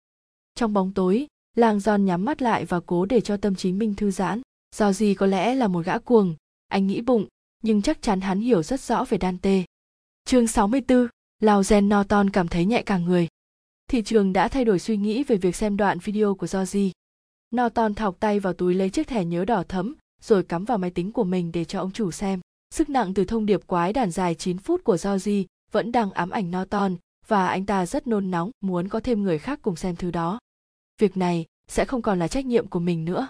[0.55, 1.27] Trong bóng tối,
[1.57, 4.41] làng Giòn nhắm mắt lại và cố để cho tâm trí mình thư giãn
[4.75, 6.35] do gì có lẽ là một gã cuồng,
[6.67, 7.25] anh nghĩ bụng,
[7.63, 9.63] nhưng chắc chắn hắn hiểu rất rõ về Dante.
[10.25, 11.07] Chương 64,
[11.39, 13.27] Lauren Norton cảm thấy nhẹ cả người.
[13.91, 16.91] Thị trường đã thay đổi suy nghĩ về việc xem đoạn video của Georgie.
[17.55, 20.91] Norton thọc tay vào túi lấy chiếc thẻ nhớ đỏ thẫm, rồi cắm vào máy
[20.91, 22.39] tính của mình để cho ông chủ xem.
[22.73, 26.29] Sức nặng từ thông điệp quái đàn dài 9 phút của Georgie vẫn đang ám
[26.29, 26.95] ảnh Norton
[27.27, 30.39] và anh ta rất nôn nóng muốn có thêm người khác cùng xem thứ đó.
[30.99, 33.27] Việc này sẽ không còn là trách nhiệm của mình nữa.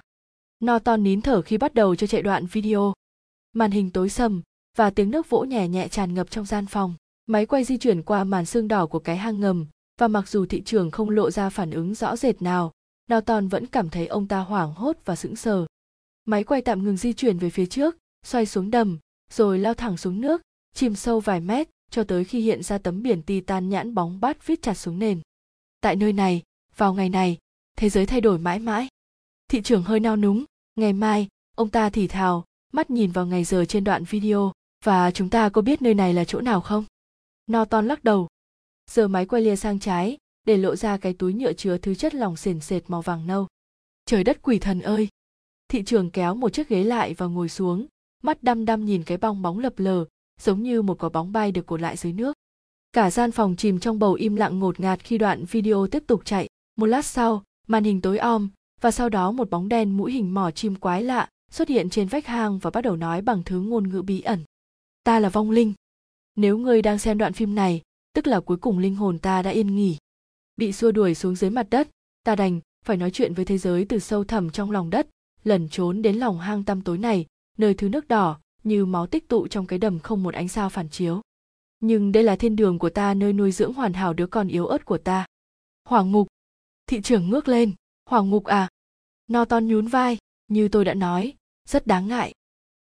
[0.66, 2.94] Norton nín thở khi bắt đầu cho chạy đoạn video.
[3.54, 4.42] Màn hình tối sầm
[4.78, 6.96] và tiếng nước vỗ nhẹ nhẹ tràn ngập trong gian phòng.
[7.26, 9.66] Máy quay di chuyển qua màn xương đỏ của cái hang ngầm
[10.02, 12.72] và mặc dù thị trường không lộ ra phản ứng rõ rệt nào,
[13.14, 15.66] Norton vẫn cảm thấy ông ta hoảng hốt và sững sờ.
[16.26, 19.00] Máy quay tạm ngừng di chuyển về phía trước, xoay xuống đầm,
[19.32, 20.42] rồi lao thẳng xuống nước,
[20.74, 24.48] chìm sâu vài mét cho tới khi hiện ra tấm biển titan nhãn bóng bát
[24.48, 25.22] viết chặt xuống nền.
[25.82, 26.42] Tại nơi này,
[26.78, 27.38] vào ngày này,
[27.78, 28.88] thế giới thay đổi mãi mãi.
[29.48, 30.46] Thị trường hơi nao núng,
[30.76, 34.52] ngày mai ông ta thì thào mắt nhìn vào ngày giờ trên đoạn video
[34.86, 36.86] và chúng ta có biết nơi này là chỗ nào không
[37.52, 38.28] norton lắc đầu
[38.92, 42.16] giờ máy quay lia sang trái để lộ ra cái túi nhựa chứa thứ chất
[42.16, 43.48] lỏng sền sệt màu vàng nâu
[44.06, 45.08] trời đất quỷ thần ơi
[45.68, 47.86] thị trường kéo một chiếc ghế lại và ngồi xuống
[48.24, 50.06] mắt đăm đăm nhìn cái bong bóng lập lờ
[50.40, 52.34] giống như một quả bóng bay được cột lại dưới nước
[52.92, 56.22] cả gian phòng chìm trong bầu im lặng ngột ngạt khi đoạn video tiếp tục
[56.26, 58.50] chạy một lát sau màn hình tối om
[58.82, 62.08] và sau đó một bóng đen mũi hình mỏ chim quái lạ xuất hiện trên
[62.08, 64.44] vách hang và bắt đầu nói bằng thứ ngôn ngữ bí ẩn.
[65.04, 65.74] Ta là vong linh.
[66.36, 67.82] Nếu ngươi đang xem đoạn phim này,
[68.14, 69.98] tức là cuối cùng linh hồn ta đã yên nghỉ.
[70.58, 71.90] Bị xua đuổi xuống dưới mặt đất,
[72.24, 75.08] ta đành phải nói chuyện với thế giới từ sâu thẳm trong lòng đất,
[75.44, 77.26] lẩn trốn đến lòng hang tăm tối này,
[77.58, 80.70] nơi thứ nước đỏ như máu tích tụ trong cái đầm không một ánh sao
[80.70, 81.22] phản chiếu.
[81.80, 84.68] Nhưng đây là thiên đường của ta nơi nuôi dưỡng hoàn hảo đứa con yếu
[84.68, 85.26] ớt của ta.
[85.86, 86.28] hoàng ngục.
[86.88, 87.74] Thị trưởng ngước lên
[88.06, 88.70] Hoàng ngục à?
[89.28, 90.18] no ton nhún vai,
[90.48, 91.34] như tôi đã nói,
[91.68, 92.34] rất đáng ngại.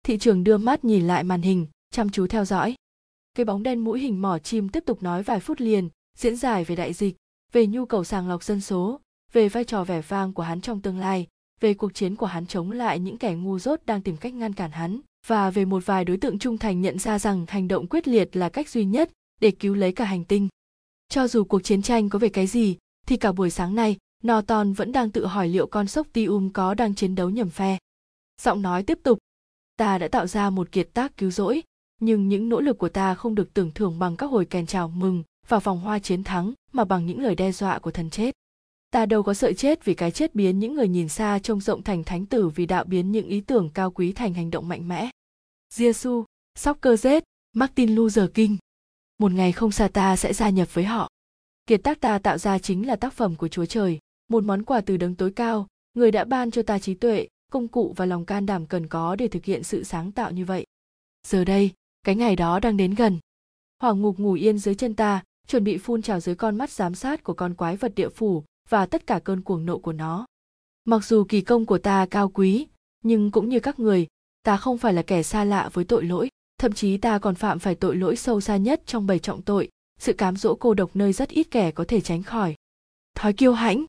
[0.03, 2.75] Thị trưởng đưa mắt nhìn lại màn hình, chăm chú theo dõi.
[3.37, 6.63] Cái bóng đen mũi hình mỏ chim tiếp tục nói vài phút liền, diễn giải
[6.63, 7.15] về đại dịch,
[7.51, 8.99] về nhu cầu sàng lọc dân số,
[9.31, 11.27] về vai trò vẻ vang của hắn trong tương lai,
[11.59, 14.53] về cuộc chiến của hắn chống lại những kẻ ngu dốt đang tìm cách ngăn
[14.53, 17.87] cản hắn, và về một vài đối tượng trung thành nhận ra rằng hành động
[17.87, 19.11] quyết liệt là cách duy nhất
[19.41, 20.47] để cứu lấy cả hành tinh.
[21.09, 22.77] Cho dù cuộc chiến tranh có về cái gì,
[23.07, 23.97] thì cả buổi sáng nay
[24.27, 27.77] Norton vẫn đang tự hỏi liệu con sốc Tium có đang chiến đấu nhầm phe.
[28.41, 29.17] Giọng nói tiếp tục,
[29.77, 31.63] ta đã tạo ra một kiệt tác cứu rỗi,
[32.05, 34.87] nhưng những nỗ lực của ta không được tưởng thưởng bằng các hồi kèn chào
[34.87, 38.35] mừng và vòng hoa chiến thắng mà bằng những lời đe dọa của thần chết.
[38.91, 41.83] Ta đâu có sợ chết vì cái chết biến những người nhìn xa trông rộng
[41.83, 44.87] thành thánh tử vì đạo biến những ý tưởng cao quý thành hành động mạnh
[44.87, 45.09] mẽ.
[45.73, 46.25] Giêsu,
[46.55, 47.21] Soccer Z,
[47.55, 48.57] Martin Luther King.
[49.17, 51.09] Một ngày không xa ta sẽ gia nhập với họ.
[51.65, 53.99] Kiệt tác ta tạo ra chính là tác phẩm của Chúa Trời,
[54.29, 57.67] một món quà từ đấng tối cao người đã ban cho ta trí tuệ công
[57.67, 60.65] cụ và lòng can đảm cần có để thực hiện sự sáng tạo như vậy
[61.27, 61.71] giờ đây
[62.03, 63.19] cái ngày đó đang đến gần.
[63.81, 66.95] Hoàng ngục ngủ yên dưới chân ta, chuẩn bị phun trào dưới con mắt giám
[66.95, 70.25] sát của con quái vật địa phủ và tất cả cơn cuồng nộ của nó.
[70.85, 72.67] Mặc dù kỳ công của ta cao quý,
[73.03, 74.07] nhưng cũng như các người,
[74.43, 76.29] ta không phải là kẻ xa lạ với tội lỗi.
[76.57, 79.69] Thậm chí ta còn phạm phải tội lỗi sâu xa nhất trong bảy trọng tội.
[79.99, 82.55] Sự cám dỗ cô độc nơi rất ít kẻ có thể tránh khỏi.
[83.15, 83.85] Thói kiêu hãnh.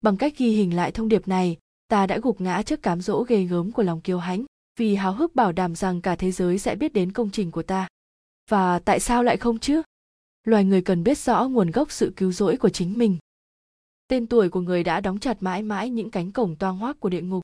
[0.00, 1.56] Bằng cách ghi hình lại thông điệp này,
[1.88, 4.44] ta đã gục ngã trước cám dỗ ghê gớm của lòng kiêu hãnh
[4.78, 7.62] vì háo hức bảo đảm rằng cả thế giới sẽ biết đến công trình của
[7.62, 7.88] ta.
[8.50, 9.82] Và tại sao lại không chứ?
[10.44, 13.18] Loài người cần biết rõ nguồn gốc sự cứu rỗi của chính mình.
[14.08, 17.08] Tên tuổi của người đã đóng chặt mãi mãi những cánh cổng toang hoác của
[17.08, 17.42] địa ngục.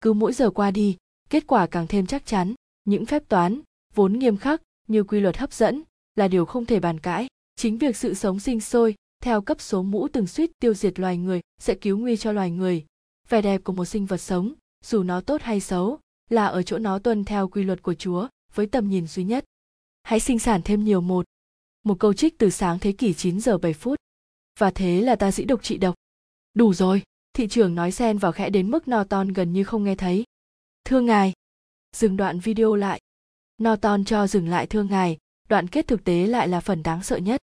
[0.00, 0.96] Cứ mỗi giờ qua đi,
[1.30, 3.60] kết quả càng thêm chắc chắn, những phép toán,
[3.94, 5.82] vốn nghiêm khắc, như quy luật hấp dẫn,
[6.14, 7.26] là điều không thể bàn cãi.
[7.56, 11.16] Chính việc sự sống sinh sôi, theo cấp số mũ từng suýt tiêu diệt loài
[11.16, 12.84] người, sẽ cứu nguy cho loài người.
[13.28, 14.52] Vẻ đẹp của một sinh vật sống,
[14.84, 15.98] dù nó tốt hay xấu
[16.28, 19.44] là ở chỗ nó tuân theo quy luật của chúa, với tầm nhìn duy nhất.
[20.02, 21.26] Hãy sinh sản thêm nhiều một.
[21.84, 23.98] Một câu trích từ sáng thế kỷ 9 giờ 7 phút.
[24.58, 25.94] Và thế là ta dĩ độc trị độc.
[26.54, 27.02] Đủ rồi,
[27.32, 30.24] thị trưởng nói xen vào khẽ đến mức Norton gần như không nghe thấy.
[30.84, 31.32] Thưa ngài.
[31.96, 33.00] Dừng đoạn video lại.
[33.62, 35.18] Norton cho dừng lại thưa ngài,
[35.48, 37.40] đoạn kết thực tế lại là phần đáng sợ nhất.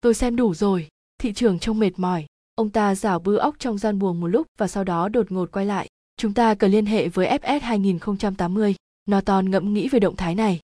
[0.00, 0.88] Tôi xem đủ rồi,
[1.18, 2.26] thị trưởng trông mệt mỏi.
[2.54, 5.52] Ông ta rảo bư óc trong gian buồng một lúc và sau đó đột ngột
[5.52, 8.74] quay lại chúng ta cần liên hệ với FS 2080
[9.10, 10.60] Norton ngẫm nghĩ về động thái này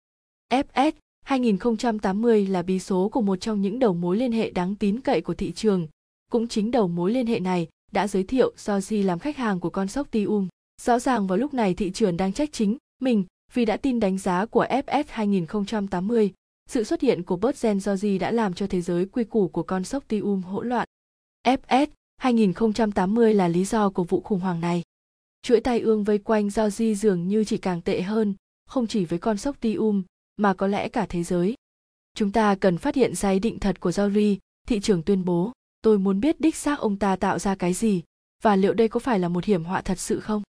[0.52, 0.92] FS
[1.22, 5.20] 2080 là bí số của một trong những đầu mối liên hệ đáng tín cậy
[5.20, 5.86] của thị trường.
[6.30, 9.70] Cũng chính đầu mối liên hệ này đã giới thiệu Georgie làm khách hàng của
[9.70, 10.48] con sóc Tium.
[10.82, 13.24] Rõ ràng vào lúc này thị trường đang trách chính mình
[13.54, 16.32] vì đã tin đánh giá của FS 2080.
[16.68, 19.62] Sự xuất hiện của bớt gen Georgie đã làm cho thế giới quy củ của
[19.62, 20.88] con sóc Tium hỗn loạn.
[21.46, 21.86] FS
[22.16, 24.82] 2080 là lý do của vụ khủng hoảng này.
[25.42, 28.34] Chuỗi tai ương vây quanh giao di dường như chỉ càng tệ hơn,
[28.66, 30.02] không chỉ với con sóc Tium,
[30.36, 31.54] mà có lẽ cả thế giới.
[32.14, 34.38] Chúng ta cần phát hiện ra ý định thật của giao ri
[34.68, 35.52] thị trưởng tuyên bố,
[35.82, 38.02] tôi muốn biết đích xác ông ta tạo ra cái gì,
[38.42, 40.42] và liệu đây có phải là một hiểm họa thật sự không?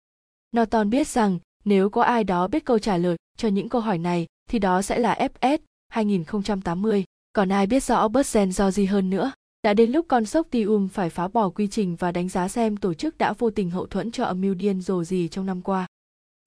[0.57, 3.97] Norton biết rằng nếu có ai đó biết câu trả lời cho những câu hỏi
[3.97, 5.57] này thì đó sẽ là FS
[5.89, 7.03] 2080,
[7.33, 9.31] còn ai biết rõ Bersen do gì hơn nữa.
[9.63, 12.77] Đã đến lúc con sốc Tium phải phá bỏ quy trình và đánh giá xem
[12.77, 15.61] tổ chức đã vô tình hậu thuẫn cho âm mưu điên rồ gì trong năm
[15.61, 15.87] qua.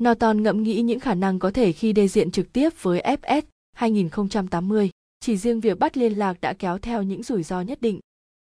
[0.03, 3.43] Norton ngẫm nghĩ những khả năng có thể khi đề diện trực tiếp với FS
[3.73, 4.91] 2080.
[5.21, 8.01] Chỉ riêng việc bắt liên lạc đã kéo theo những rủi ro nhất định.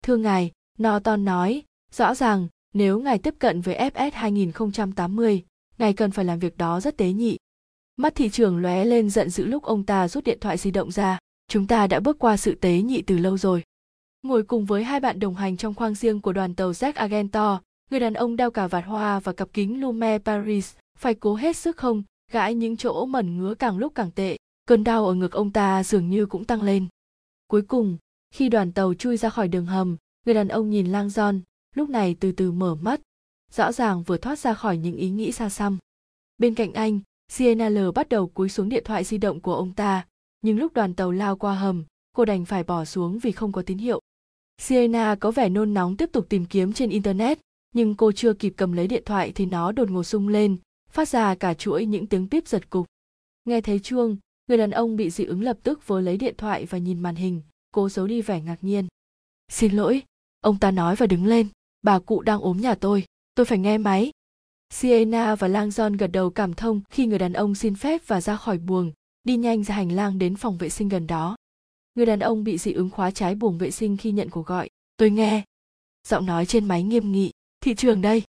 [0.02, 0.50] Thưa ngài,
[0.82, 1.62] Norton nói,
[1.92, 5.44] rõ ràng nếu ngài tiếp cận với FS 2080,
[5.78, 7.36] ngài cần phải làm việc đó rất tế nhị.
[7.96, 10.90] Mắt thị trường lóe lên giận dữ lúc ông ta rút điện thoại di động
[10.90, 11.18] ra.
[11.48, 13.62] Chúng ta đã bước qua sự tế nhị từ lâu rồi.
[14.26, 17.60] Ngồi cùng với hai bạn đồng hành trong khoang riêng của đoàn tàu Jack Argento,
[17.90, 21.56] người đàn ông đeo cả vạt hoa và cặp kính Lume Paris phải cố hết
[21.56, 24.36] sức không gãi những chỗ mẩn ngứa càng lúc càng tệ
[24.66, 26.86] cơn đau ở ngực ông ta dường như cũng tăng lên.
[27.46, 27.98] Cuối cùng
[28.34, 29.96] khi đoàn tàu chui ra khỏi đường hầm
[30.26, 31.40] người đàn ông nhìn lang giòn
[31.74, 33.00] lúc này từ từ mở mắt
[33.52, 35.78] rõ ràng vừa thoát ra khỏi những ý nghĩ xa xăm.
[36.38, 37.00] Bên cạnh anh
[37.38, 40.06] CNL bắt đầu cúi xuống điện thoại di động của ông ta
[40.42, 43.62] nhưng lúc đoàn tàu lao qua hầm cô đành phải bỏ xuống vì không có
[43.62, 44.00] tín hiệu
[44.58, 47.38] sienna có vẻ nôn nóng tiếp tục tìm kiếm trên internet
[47.74, 50.56] nhưng cô chưa kịp cầm lấy điện thoại thì nó đột ngột sung lên
[50.96, 52.86] phát ra cả chuỗi những tiếng píp giật cục.
[53.44, 54.16] Nghe thấy chuông,
[54.48, 57.14] người đàn ông bị dị ứng lập tức vớ lấy điện thoại và nhìn màn
[57.14, 57.42] hình,
[57.72, 58.86] cố giấu đi vẻ ngạc nhiên.
[59.48, 60.02] Xin lỗi,
[60.40, 61.48] ông ta nói và đứng lên,
[61.82, 63.04] bà cụ đang ốm nhà tôi,
[63.34, 64.10] tôi phải nghe máy.
[64.70, 68.20] Sienna và Lang John gật đầu cảm thông khi người đàn ông xin phép và
[68.20, 68.92] ra khỏi buồng,
[69.24, 71.36] đi nhanh ra hành lang đến phòng vệ sinh gần đó.
[71.96, 74.68] Người đàn ông bị dị ứng khóa trái buồng vệ sinh khi nhận cuộc gọi.
[74.96, 75.42] Tôi nghe.
[76.08, 77.30] Giọng nói trên máy nghiêm nghị.
[77.60, 78.22] Thị trường đây.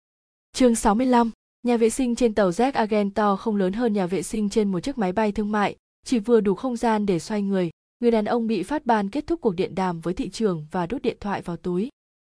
[0.54, 1.32] Chương 65,
[1.64, 4.80] Nhà vệ sinh trên tàu Z Argento không lớn hơn nhà vệ sinh trên một
[4.80, 5.76] chiếc máy bay thương mại,
[6.06, 7.70] chỉ vừa đủ không gian để xoay người.
[8.00, 10.86] Người đàn ông bị phát ban kết thúc cuộc điện đàm với thị trường và
[10.86, 11.90] đút điện thoại vào túi.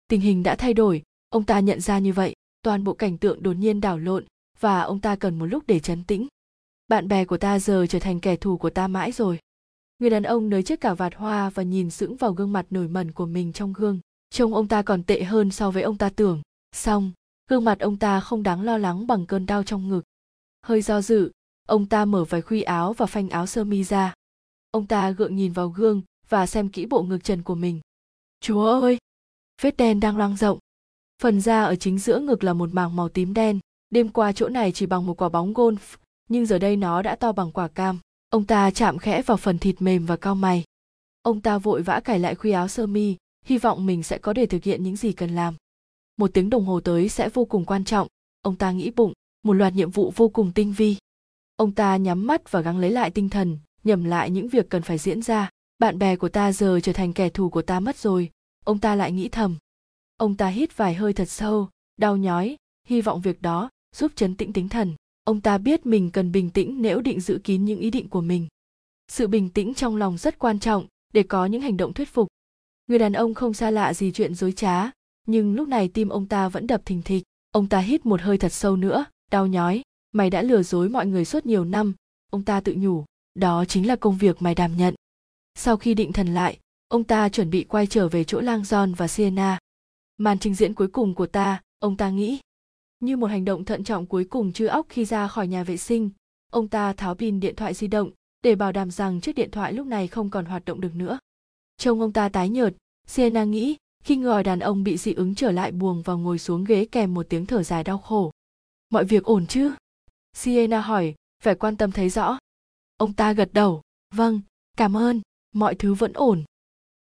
[0.08, 3.44] Tình hình đã thay đổi, ông ta nhận ra như vậy, toàn bộ cảnh tượng
[3.44, 4.26] đột nhiên đảo lộn
[4.60, 6.28] và ông ta cần một lúc để chấn tĩnh.
[6.88, 9.40] Bạn bè của ta giờ trở thành kẻ thù của ta mãi rồi.
[10.00, 12.88] Người đàn ông nới chiếc cả vạt hoa và nhìn sững vào gương mặt nổi
[12.88, 14.00] mẩn của mình trong gương.
[14.30, 16.42] Trông ông ta còn tệ hơn so với ông ta tưởng.
[16.72, 17.12] Xong,
[17.50, 20.02] gương mặt ông ta không đáng lo lắng bằng cơn đau trong ngực.
[20.62, 21.32] Hơi do dự
[21.68, 24.14] ông ta mở vài khuy áo và phanh áo sơ mi ra.
[24.72, 27.82] Ông ta gượng nhìn vào gương và xem kỹ bộ ngực trần của mình.
[28.40, 28.98] Chúa ơi!
[29.62, 30.60] Vết đen đang loang rộng.
[31.22, 33.60] Phần da ở chính giữa ngực là một mảng màu tím đen.
[33.90, 35.98] Đêm qua chỗ này chỉ bằng một quả bóng golf
[36.30, 38.00] nhưng giờ đây nó đã to bằng quả cam
[38.30, 40.64] ông ta chạm khẽ vào phần thịt mềm và cao mày.
[41.22, 43.16] Ông ta vội vã cài lại khuy áo sơ mi,
[43.46, 45.56] hy vọng mình sẽ có để thực hiện những gì cần làm.
[46.18, 48.08] Một tiếng đồng hồ tới sẽ vô cùng quan trọng.
[48.42, 50.96] Ông ta nghĩ bụng, một loạt nhiệm vụ vô cùng tinh vi.
[51.56, 54.82] Ông ta nhắm mắt và gắng lấy lại tinh thần, nhầm lại những việc cần
[54.82, 55.50] phải diễn ra.
[55.80, 58.32] Bạn bè của ta giờ trở thành kẻ thù của ta mất rồi.
[58.66, 59.58] Ông ta lại nghĩ thầm.
[60.18, 62.56] Ông ta hít vài hơi thật sâu, đau nhói,
[62.88, 64.96] hy vọng việc đó giúp chấn tĩnh tính thần
[65.26, 68.22] ông ta biết mình cần bình tĩnh nếu định giữ kín những ý định của
[68.22, 68.48] mình.
[69.08, 72.28] Sự bình tĩnh trong lòng rất quan trọng để có những hành động thuyết phục.
[72.88, 74.92] Người đàn ông không xa lạ gì chuyện dối trá,
[75.28, 77.24] nhưng lúc này tim ông ta vẫn đập thình thịch.
[77.52, 79.82] Ông ta hít một hơi thật sâu nữa, đau nhói.
[80.12, 81.94] Mày đã lừa dối mọi người suốt nhiều năm.
[82.32, 84.96] Ông ta tự nhủ, đó chính là công việc mày đảm nhận.
[85.56, 88.96] Sau khi định thần lại, ông ta chuẩn bị quay trở về chỗ lang john
[88.96, 89.60] và siena.
[90.18, 92.40] Màn trình diễn cuối cùng của ta, ông ta nghĩ
[93.00, 95.78] như một hành động thận trọng cuối cùng chư óc khi ra khỏi nhà vệ
[95.78, 96.10] sinh.
[96.52, 98.12] Ông ta tháo pin điện thoại di động
[98.44, 101.20] để bảo đảm rằng chiếc điện thoại lúc này không còn hoạt động được nữa.
[101.78, 102.74] Trông ông ta tái nhợt,
[103.08, 106.64] sienna nghĩ khi người đàn ông bị dị ứng trở lại buồng và ngồi xuống
[106.64, 108.32] ghế kèm một tiếng thở dài đau khổ.
[108.90, 109.72] Mọi việc ổn chứ?
[110.34, 112.38] Sienna hỏi, vẻ quan tâm thấy rõ.
[112.98, 113.82] Ông ta gật đầu
[114.16, 114.42] vâng
[114.78, 115.22] cảm ơn,
[115.54, 116.44] mọi thứ vẫn ổn.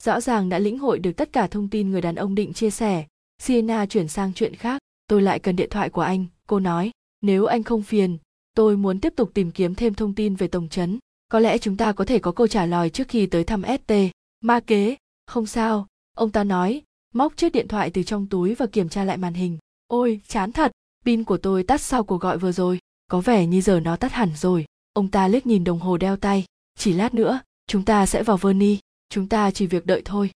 [0.02, 2.70] Rõ ràng đã lĩnh hội được tất cả thông tin người đàn ông định chia
[2.70, 3.06] sẻ.
[3.38, 4.79] Sienna chuyển sang chuyện khác
[5.10, 6.90] tôi lại cần điện thoại của anh, cô nói.
[7.22, 8.18] Nếu anh không phiền,
[8.54, 10.98] tôi muốn tiếp tục tìm kiếm thêm thông tin về tổng trấn.
[11.28, 13.92] Có lẽ chúng ta có thể có câu trả lời trước khi tới thăm st
[14.40, 14.96] ma kế.
[15.26, 15.86] Không sao.
[16.16, 16.82] Ông ta nói,
[17.14, 19.58] móc chiếc điện thoại từ trong túi và kiểm tra lại màn hình.
[19.86, 20.72] Ôi, chán thật.
[21.04, 22.78] Pin của tôi tắt sau cuộc gọi vừa rồi.
[23.08, 24.64] Có vẻ như giờ nó tắt hẳn rồi.
[24.92, 26.44] Ông ta liếc nhìn đồng hồ đeo tay.
[26.78, 28.78] Chỉ lát nữa, chúng ta sẽ vào verni
[29.08, 30.30] chúng ta chỉ việc đợi thôi.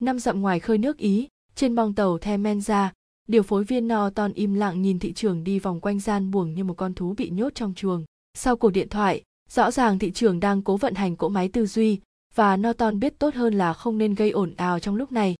[0.00, 2.88] Năm dặm ngoài khơi nước ý, trên bong tàu the menza
[3.28, 6.64] điều phối viên norton im lặng nhìn thị trường đi vòng quanh gian buồng như
[6.64, 8.04] một con thú bị nhốt trong chuồng.
[8.34, 11.66] Sau cuộc điện thoại, rõ ràng thị trường đang cố vận hành cỗ máy tư
[11.66, 12.00] duy
[12.34, 15.34] và norton biết tốt hơn là không nên gây ồn ào trong lúc này.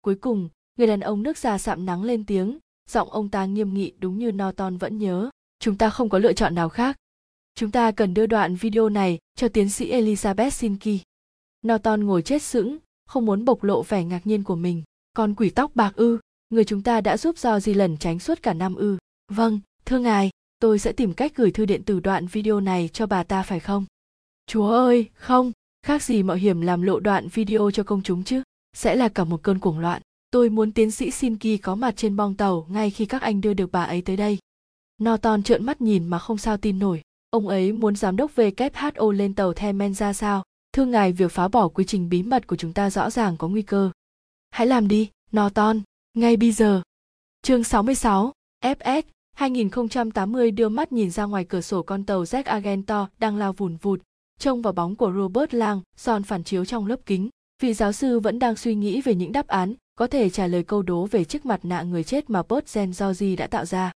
[0.00, 0.48] Cuối cùng,
[0.78, 2.58] người đàn ông nước già sạm nắng lên tiếng,
[2.90, 5.30] giọng ông ta nghiêm nghị đúng như norton vẫn nhớ.
[5.58, 6.96] Chúng ta không có lựa chọn nào khác.
[7.54, 11.02] Chúng ta cần đưa đoạn video này cho tiến sĩ elizabeth sinki
[11.66, 14.82] norton ngồi chết sững, không muốn bộc lộ vẻ ngạc nhiên của mình.
[15.14, 16.18] Con quỷ tóc bạc ư?
[16.50, 18.98] Người chúng ta đã giúp do di lần tránh suốt cả năm ư.
[19.32, 23.06] Vâng thưa ngài, tôi sẽ tìm cách gửi thư điện tử đoạn video này cho
[23.06, 23.84] bà ta phải không?
[24.46, 25.52] Chúa ơi, không,
[25.82, 28.42] khác gì mạo hiểm làm lộ đoạn video cho công chúng chứ.
[28.76, 30.02] Sẽ là cả một cơn cuồng loạn.
[30.30, 33.54] Tôi muốn tiến sĩ shinki có mặt trên bong tàu ngay khi các anh đưa
[33.54, 34.38] được bà ấy tới đây.
[35.02, 37.02] Norton trợn mắt nhìn mà không sao tin nổi.
[37.30, 40.42] Ông ấy muốn giám đốc who lên tàu themen ra sao?
[40.72, 43.48] Thưa ngài, việc phá bỏ quy trình bí mật của chúng ta rõ ràng có
[43.48, 43.90] nguy cơ.
[44.50, 45.80] Hãy làm đi, norton
[46.16, 46.82] ngay bây giờ
[47.42, 48.32] chương 66,
[48.62, 49.02] fs
[49.32, 53.76] 2080 đưa mắt nhìn ra ngoài cửa sổ con tàu Jack Argento đang lao vùn
[53.76, 54.00] vụt,
[54.38, 57.28] trông vào bóng của Robert Lang, son phản chiếu trong lớp kính.
[57.62, 60.62] Vị giáo sư vẫn đang suy nghĩ về những đáp án có thể trả lời
[60.62, 63.92] câu đố về chiếc mặt nạ người chết mà Bert Gen Georgie đã tạo ra.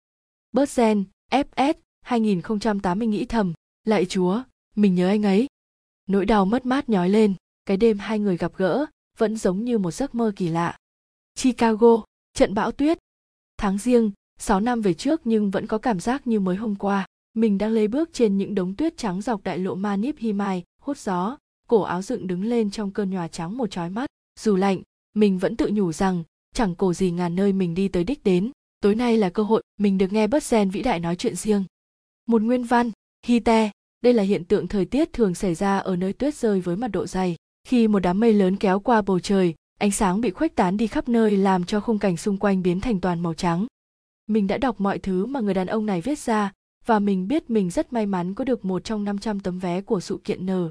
[0.52, 3.54] Bert Gen, FS, 2080 nghĩ thầm,
[3.84, 4.42] lạy chúa,
[4.76, 5.48] mình nhớ anh ấy.
[6.08, 7.34] Nỗi đau mất mát nhói lên,
[7.66, 8.86] cái đêm hai người gặp gỡ,
[9.18, 10.78] vẫn giống như một giấc mơ kỳ lạ.
[11.38, 12.04] Chicago,
[12.34, 12.98] trận bão tuyết.
[13.58, 17.06] Tháng riêng, 6 năm về trước nhưng vẫn có cảm giác như mới hôm qua.
[17.34, 20.98] Mình đang lê bước trên những đống tuyết trắng dọc đại lộ Manip Himai, hút
[20.98, 21.38] gió,
[21.68, 24.10] cổ áo dựng đứng lên trong cơn nhòa trắng một chói mắt.
[24.40, 24.82] Dù lạnh,
[25.14, 26.24] mình vẫn tự nhủ rằng
[26.54, 28.52] chẳng cổ gì ngàn nơi mình đi tới đích đến.
[28.80, 31.64] Tối nay là cơ hội mình được nghe bớt gen vĩ đại nói chuyện riêng.
[32.26, 32.92] Một nguyên văn,
[33.28, 36.76] Hite, đây là hiện tượng thời tiết thường xảy ra ở nơi tuyết rơi với
[36.76, 37.36] mật độ dày.
[37.68, 40.88] Khi một đám mây lớn kéo qua bầu trời, ánh sáng bị khuếch tán đi
[40.88, 43.68] khắp nơi làm cho khung cảnh xung quanh biến thành toàn màu trắng
[44.28, 46.52] mình đã đọc mọi thứ mà người đàn ông này viết ra
[46.86, 50.00] và mình biết mình rất may mắn có được một trong 500 tấm vé của
[50.00, 50.70] sự kiện nở.